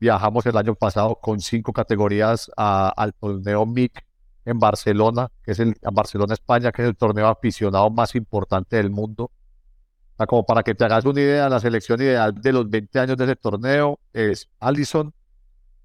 Viajamos 0.00 0.46
el 0.46 0.56
año 0.56 0.74
pasado 0.74 1.16
con 1.16 1.40
cinco 1.40 1.72
categorías 1.72 2.50
a- 2.56 2.88
al 2.96 3.12
torneo 3.14 3.66
MIC 3.66 4.04
en 4.44 4.58
Barcelona, 4.58 5.28
que 5.42 5.52
es 5.52 5.58
el 5.60 5.76
Barcelona, 5.92 6.34
España, 6.34 6.72
que 6.72 6.82
es 6.82 6.88
el 6.88 6.96
torneo 6.96 7.26
aficionado 7.28 7.90
más 7.90 8.14
importante 8.14 8.76
del 8.76 8.90
mundo. 8.90 9.24
O 9.24 10.16
sea, 10.16 10.26
como 10.26 10.44
para 10.46 10.62
que 10.62 10.74
te 10.74 10.84
hagas 10.84 11.04
una 11.04 11.20
idea, 11.20 11.48
la 11.48 11.60
selección 11.60 12.00
ideal 12.00 12.34
de 12.34 12.52
los 12.52 12.68
20 12.70 12.98
años 12.98 13.16
de 13.16 13.24
ese 13.24 13.36
torneo 13.36 13.98
es 14.12 14.48
Allison, 14.60 15.12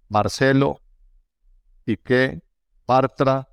Marcelo, 0.09 0.79
Piqué, 1.83 2.41
Bartra, 2.87 3.47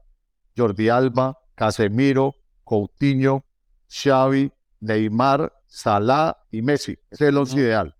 Jordi 0.56 0.88
Alba, 0.88 1.38
Casemiro, 1.54 2.34
Coutinho, 2.64 3.44
Xavi, 3.88 4.52
Neymar, 4.80 5.52
Salah 5.66 6.36
y 6.50 6.62
Messi. 6.62 6.92
Ese 7.10 7.24
es 7.24 7.28
el 7.30 7.36
once 7.38 7.56
ideal. 7.58 7.94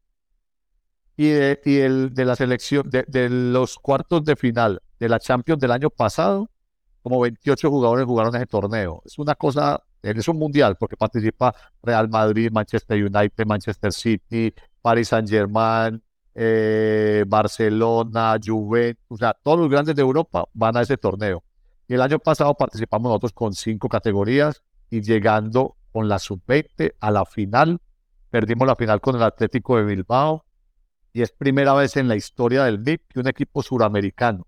Y, 1.21 1.29
de, 1.29 1.61
y 1.67 1.77
el 1.81 2.15
de 2.15 2.25
la 2.25 2.35
selección, 2.35 2.89
de, 2.89 3.29
los 3.29 3.77
cuartos 3.77 4.25
de 4.25 4.37
final 4.37 4.81
de 4.99 5.07
la 5.07 5.21
Champions 5.21 5.61
del 5.61 5.71
año 5.71 5.91
pasado, 5.91 6.49
como 7.03 7.21
28 7.21 7.69
jugadores 7.69 8.07
jugaron 8.07 8.35
ese 8.37 8.47
torneo. 8.47 9.03
Es 9.05 9.19
una 9.19 9.35
cosa, 9.35 9.83
es 10.01 10.29
un 10.29 10.39
mundial 10.39 10.77
porque 10.81 10.97
participa 10.97 11.55
Real 11.83 12.09
Madrid, 12.09 12.51
Manchester 12.51 13.05
United, 13.05 13.45
Manchester 13.45 13.93
City, 13.93 14.55
Paris 14.81 15.09
Saint 15.09 15.29
Germain, 15.29 16.03
eh, 16.35 17.27
Barcelona, 17.29 18.39
Juventus, 18.43 19.05
o 19.09 19.17
sea, 19.19 19.37
todos 19.43 19.59
los 19.59 19.69
grandes 19.69 19.95
de 19.95 20.01
Europa 20.01 20.47
van 20.55 20.79
a 20.79 20.81
ese 20.81 20.97
torneo. 20.97 21.45
Y 21.87 21.93
el 21.93 22.01
año 22.01 22.19
pasado 22.19 22.55
participamos 22.55 23.11
nosotros 23.11 23.35
con 23.35 23.53
cinco 23.53 23.91
categorías 23.91 24.63
y 24.89 25.03
llegando 25.03 25.77
con 25.93 26.09
la 26.09 26.19
sub-20 26.19 26.95
a 26.99 27.11
la 27.11 27.27
final. 27.27 27.79
Perdimos 28.31 28.67
la 28.67 28.75
final 28.75 29.03
con 29.03 29.17
el 29.17 29.23
Atlético 29.23 29.77
de 29.77 29.85
Bilbao 29.85 30.47
y 31.13 31.23
es 31.23 31.33
primera 31.33 31.75
vez 31.75 31.97
en 31.97 32.09
la 32.09 32.17
historia 32.17 32.65
del 32.65 32.79
MIP 32.79 33.03
que 33.09 33.21
un 33.21 33.29
equipo 33.29 33.63
suramericano, 33.63 34.47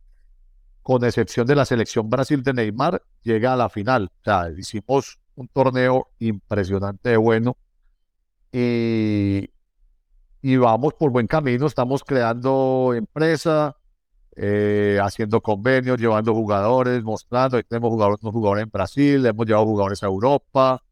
con 0.82 1.04
excepción 1.04 1.46
de 1.46 1.56
la 1.56 1.64
selección 1.64 2.08
Brasil 2.08 2.42
de 2.42 2.52
Neymar, 2.52 3.02
llega 3.22 3.52
a 3.52 3.56
la 3.56 3.68
final. 3.68 4.10
O 4.20 4.24
sea, 4.24 4.50
hicimos 4.56 5.18
un 5.34 5.48
torneo 5.48 6.08
impresionante 6.18 7.10
de 7.10 7.16
bueno 7.16 7.56
y, 8.52 9.50
y 10.40 10.56
vamos 10.56 10.94
por 10.94 11.10
buen 11.10 11.26
camino. 11.26 11.66
Estamos 11.66 12.04
creando 12.04 12.92
empresa, 12.94 13.76
eh, 14.36 14.98
haciendo 15.02 15.40
convenios, 15.40 15.98
llevando 15.98 16.34
jugadores, 16.34 17.02
mostrando. 17.02 17.62
Tenemos 17.62 17.90
jugadores, 17.90 18.20
jugadores 18.20 18.64
en 18.64 18.70
Brasil, 18.70 19.26
hemos 19.26 19.46
llevado 19.46 19.66
jugadores 19.66 20.02
a 20.02 20.06
Europa 20.06 20.82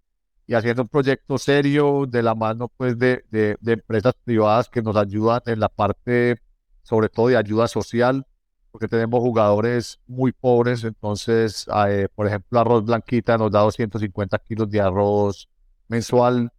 y 0.50 0.54
haciendo 0.54 0.82
un 0.82 0.88
proyecto 0.88 1.38
serio 1.38 2.06
de 2.08 2.24
la 2.24 2.34
mano 2.34 2.66
pues 2.76 2.98
de, 2.98 3.24
de, 3.30 3.56
empresas 3.66 4.14
privadas 4.24 4.68
que 4.68 4.82
nos 4.82 4.96
ayudan 4.96 5.40
en 5.46 5.60
la 5.60 5.68
parte, 5.68 6.40
sobre 6.82 7.08
todo 7.08 7.28
de 7.28 7.36
ayuda 7.36 7.68
social, 7.68 8.26
porque 8.72 8.88
tenemos 8.88 9.20
jugadores 9.20 10.00
muy 10.08 10.32
pobres. 10.32 10.82
Entonces, 10.82 11.68
eh, 11.86 12.08
por 12.16 12.26
ejemplo, 12.26 12.58
Arroz 12.58 12.84
Blanquita 12.84 13.38
nos 13.38 13.52
da 13.52 13.60
250 13.60 14.36
kilos 14.40 14.68
de 14.68 14.80
arroz 14.80 15.48
mensual 15.86 16.50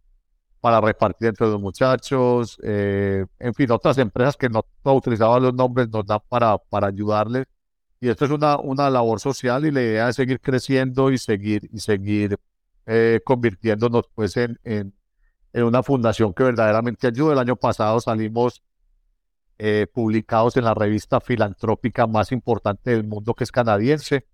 para 0.62 0.80
repartir 0.80 1.28
entre 1.28 1.48
los 1.48 1.60
muchachos, 1.60 2.58
eh, 2.62 3.26
en 3.38 3.52
fin, 3.52 3.70
otras 3.72 3.98
empresas 3.98 4.38
que 4.38 4.48
no, 4.48 4.64
utilizaban 4.84 5.42
los 5.42 5.52
nombres 5.52 5.90
nos 5.90 6.06
dan 6.06 6.20
para, 6.30 6.56
para 6.56 6.86
ayudarles. 6.86 7.44
Y 8.00 8.08
esto 8.08 8.24
es 8.24 8.30
una, 8.30 8.56
una 8.56 8.88
labor 8.88 9.20
social 9.20 9.66
y 9.66 9.70
la 9.70 9.82
idea 9.82 10.08
es 10.08 10.16
seguir 10.16 10.40
creciendo 10.40 11.10
y 11.10 11.18
seguir, 11.18 11.68
y 11.70 11.78
seguir 11.78 12.38
eh, 12.86 13.20
convirtiéndonos 13.24 14.08
pues 14.14 14.36
en, 14.36 14.58
en, 14.64 14.94
en, 15.52 15.64
una 15.64 15.82
fundación 15.82 16.34
que 16.34 16.44
verdaderamente 16.44 17.06
ayuda. 17.06 17.32
El 17.32 17.38
año 17.38 17.56
pasado 17.56 18.00
salimos 18.00 18.62
eh, 19.58 19.86
publicados 19.92 20.56
en 20.56 20.64
la 20.64 20.74
revista 20.74 21.20
filantrópica 21.20 22.06
más 22.06 22.32
importante 22.32 22.90
del 22.90 23.04
mundo 23.04 23.34
que 23.34 23.44
es 23.44 23.52
canadiense. 23.52 24.26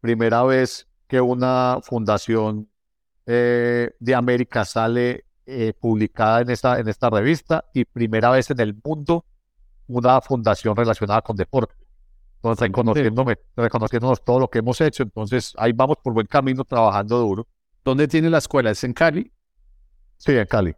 Primera 0.00 0.42
vez 0.44 0.86
que 1.08 1.20
una 1.20 1.78
fundación 1.82 2.68
de 3.26 4.14
América 4.14 4.64
sale 4.64 5.26
eh, 5.48 5.72
publicada 5.78 6.40
en 6.40 6.50
esta, 6.50 6.80
en 6.80 6.88
esta 6.88 7.08
revista 7.08 7.64
y 7.72 7.84
primera 7.84 8.30
vez 8.30 8.50
en 8.50 8.58
el 8.58 8.74
mundo 8.82 9.24
una 9.86 10.20
fundación 10.20 10.74
relacionada 10.74 11.22
con 11.22 11.36
deporte. 11.36 11.72
Entonces, 12.38 12.66
reconociéndome, 12.66 13.38
reconociéndonos 13.54 14.24
todo 14.24 14.40
lo 14.40 14.50
que 14.50 14.58
hemos 14.58 14.80
hecho. 14.80 15.04
Entonces, 15.04 15.54
ahí 15.56 15.70
vamos 15.72 15.98
por 16.02 16.14
buen 16.14 16.26
camino 16.26 16.64
trabajando 16.64 17.18
duro. 17.18 17.46
¿Dónde 17.86 18.06
tiene 18.08 18.28
la 18.28 18.38
escuela? 18.38 18.70
¿Es 18.70 18.84
en 18.84 18.92
Cali? 18.92 19.32
Sí, 20.18 20.32
en 20.32 20.46
Cali. 20.46 20.74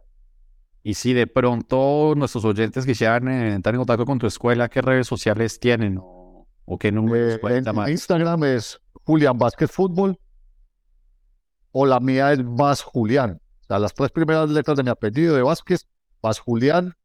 Y 0.83 0.93
si 0.93 1.11
de 1.13 1.27
pronto 1.27 2.13
nuestros 2.15 2.45
oyentes 2.45 2.85
quisieran 2.85 3.27
eh, 3.27 3.53
entrar 3.55 3.75
en 3.75 3.79
contacto 3.79 4.05
con 4.05 4.19
tu 4.19 4.27
escuela, 4.27 4.69
¿qué 4.69 4.81
redes 4.81 5.07
sociales 5.07 5.59
tienen? 5.59 5.99
¿O, 5.99 6.47
qué 6.79 6.91
números 6.91 7.39
eh, 7.49 7.91
Instagram 7.91 8.43
es 8.43 8.79
Julián 9.03 9.37
Vázquez 9.37 9.71
Fútbol 9.71 10.17
o 11.71 11.85
la 11.85 11.99
mía 11.99 12.31
es 12.31 12.43
más 12.43 12.81
Julián 12.81 13.41
las 13.77 13.93
tres 13.93 14.09
primeras 14.09 14.49
letras 14.49 14.77
de 14.77 14.83
mi 14.83 14.89
apellido 14.89 15.35
de 15.35 15.43
Vázquez, 15.43 15.87
Vaz 16.21 16.39
Julián 16.39 16.95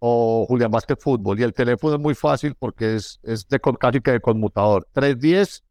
o 0.00 0.44
Julián 0.48 0.70
Vázquez 0.70 0.98
Fútbol. 0.98 1.38
Y 1.38 1.44
el 1.44 1.52
teléfono 1.52 1.94
es 1.94 2.00
muy 2.00 2.14
fácil 2.14 2.56
porque 2.58 2.96
es, 2.96 3.20
es 3.22 3.46
de 3.46 3.60
casi 3.60 4.00
que 4.00 4.12
de 4.12 4.20
conmutador. 4.20 4.88
310 4.92 5.62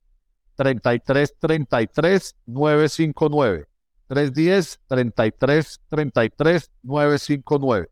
33 0.61 1.35
33 1.39 2.35
959. 2.45 3.65
310 4.07 4.79
33 4.87 5.81
33 5.89 6.71
959. 6.83 7.89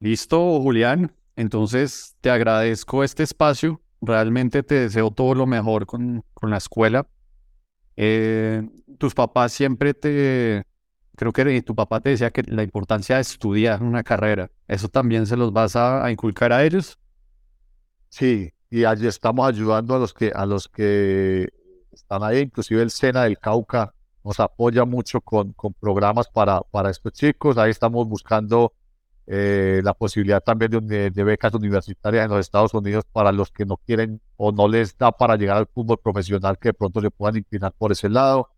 Listo, 0.00 0.60
Julián. 0.62 1.12
Entonces 1.36 2.16
te 2.22 2.30
agradezco 2.30 3.04
este 3.04 3.24
espacio. 3.24 3.82
Realmente 4.00 4.62
te 4.62 4.76
deseo 4.76 5.10
todo 5.10 5.34
lo 5.34 5.46
mejor 5.46 5.84
con, 5.84 6.24
con 6.32 6.48
la 6.48 6.56
escuela. 6.56 7.06
Eh, 7.96 8.62
tus 8.96 9.12
papás 9.12 9.52
siempre 9.52 9.92
te, 9.92 10.64
creo 11.14 11.32
que 11.32 11.62
tu 11.62 11.74
papá 11.74 12.00
te 12.00 12.10
decía 12.10 12.30
que 12.30 12.42
la 12.46 12.62
importancia 12.62 13.16
de 13.16 13.22
estudiar 13.22 13.82
una 13.82 14.02
carrera, 14.02 14.50
¿eso 14.66 14.88
también 14.88 15.26
se 15.26 15.36
los 15.36 15.52
vas 15.52 15.76
a, 15.76 16.10
inculcar 16.10 16.54
a 16.54 16.64
ellos? 16.64 16.98
Sí, 18.08 18.52
y 18.70 18.84
allí 18.84 19.06
estamos 19.06 19.46
ayudando 19.46 19.94
a 19.94 19.98
los 19.98 20.14
que, 20.14 20.32
a 20.34 20.46
los 20.46 20.68
que 20.68 21.48
están 21.96 22.22
ahí, 22.22 22.40
inclusive 22.40 22.82
el 22.82 22.90
SENA 22.90 23.24
del 23.24 23.38
Cauca 23.38 23.92
nos 24.24 24.40
apoya 24.40 24.84
mucho 24.84 25.20
con, 25.20 25.52
con 25.52 25.72
programas 25.74 26.28
para, 26.28 26.60
para 26.62 26.90
estos 26.90 27.12
chicos, 27.12 27.58
ahí 27.58 27.70
estamos 27.70 28.08
buscando 28.08 28.72
eh, 29.28 29.80
la 29.82 29.92
posibilidad 29.92 30.40
también 30.40 30.86
de, 30.86 31.10
becas 31.10 31.52
universitarias 31.54 32.24
en 32.24 32.30
los 32.30 32.40
Estados 32.40 32.72
Unidos 32.74 33.04
para 33.10 33.32
los 33.32 33.50
que 33.50 33.64
no 33.64 33.76
quieren 33.76 34.20
o 34.36 34.52
no 34.52 34.68
les 34.68 34.96
da 34.96 35.10
para 35.10 35.36
llegar 35.36 35.56
al 35.56 35.66
fútbol 35.66 35.98
profesional 35.98 36.58
que 36.58 36.68
de 36.68 36.74
pronto 36.74 37.00
se 37.00 37.10
puedan 37.10 37.36
inclinar 37.36 37.72
por 37.76 37.90
ese 37.90 38.08
lado. 38.08 38.50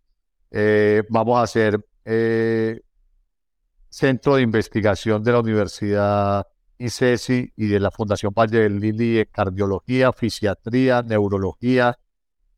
Eh, 0.51 1.03
vamos 1.09 1.39
a 1.39 1.43
hacer 1.43 1.83
eh, 2.05 2.81
centro 3.89 4.35
de 4.35 4.43
investigación 4.43 5.23
de 5.23 5.31
la 5.31 5.39
Universidad 5.39 6.47
ICESI 6.77 7.53
y 7.55 7.67
de 7.67 7.79
la 7.79 7.89
Fundación 7.89 8.33
Valle 8.33 8.59
del 8.59 8.79
Lili 8.79 9.13
de 9.15 9.25
cardiología, 9.25 10.13
fisiatría, 10.13 11.01
neurología 11.01 11.97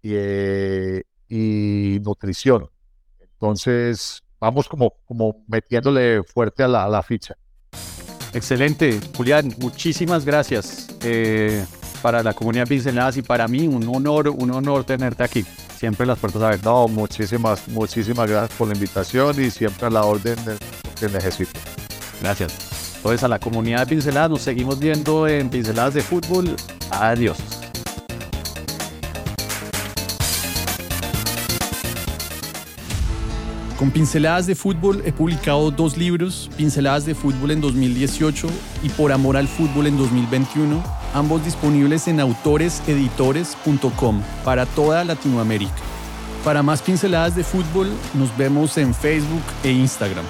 y, 0.02 0.12
eh, 0.14 1.04
nutrición. 2.04 2.70
Entonces, 3.20 4.24
vamos 4.40 4.68
como, 4.68 4.94
como 5.06 5.44
metiéndole 5.48 6.24
fuerte 6.24 6.64
a 6.64 6.68
la, 6.68 7.04
ficha. 7.04 7.36
Excelente, 8.34 9.00
Julián, 9.16 9.54
muchísimas 9.58 10.26
gracias 10.26 10.88
eh, 11.04 11.66
para 12.02 12.24
la 12.24 12.34
comunidad 12.34 12.68
Pinceladas 12.68 13.18
y 13.18 13.22
para 13.22 13.48
mí 13.48 13.68
un 13.68 13.88
honor, 13.94 14.30
un 14.30 14.52
honor 14.52 14.84
tenerte 14.84 15.24
aquí 15.24 15.46
siempre 15.82 16.06
las 16.06 16.20
puertas 16.20 16.42
abiertas. 16.44 16.66
No, 16.66 16.88
muchísimas, 16.88 17.68
muchísimas 17.68 18.30
gracias 18.30 18.56
por 18.58 18.68
la 18.68 18.76
invitación 18.76 19.44
y 19.44 19.50
siempre 19.50 19.88
a 19.88 19.90
la 19.90 20.04
orden 20.04 20.38
que 21.00 21.10
necesito. 21.10 21.60
Gracias. 22.22 22.94
Entonces 22.98 23.24
a 23.24 23.28
la 23.28 23.40
comunidad 23.40 23.80
de 23.80 23.88
Pinceladas 23.88 24.30
nos 24.30 24.42
seguimos 24.44 24.78
viendo 24.78 25.28
en 25.28 25.50
Pinceladas 25.50 25.96
de 25.96 26.02
Fútbol. 26.02 26.56
Adiós. 26.92 27.40
Con 33.82 33.90
Pinceladas 33.90 34.46
de 34.46 34.54
Fútbol 34.54 35.02
he 35.06 35.12
publicado 35.12 35.72
dos 35.72 35.98
libros, 35.98 36.52
Pinceladas 36.56 37.04
de 37.04 37.16
Fútbol 37.16 37.50
en 37.50 37.62
2018 37.62 38.48
y 38.84 38.90
Por 38.90 39.12
Amor 39.12 39.38
al 39.38 39.48
Fútbol 39.48 39.88
en 39.88 39.98
2021, 39.98 40.84
ambos 41.16 41.44
disponibles 41.44 42.08
en 42.08 42.20
autoreseditores.com 42.20 44.22
para 44.46 44.68
toda 44.68 45.04
Latinoamérica. 45.04 45.74
Para 46.46 46.62
más 46.62 46.84
pinceladas 46.84 47.36
de 47.36 47.44
fútbol, 47.44 47.90
nos 48.14 48.38
vemos 48.38 48.78
en 48.78 48.94
Facebook 48.94 49.42
e 49.64 49.72
Instagram. 49.72 50.26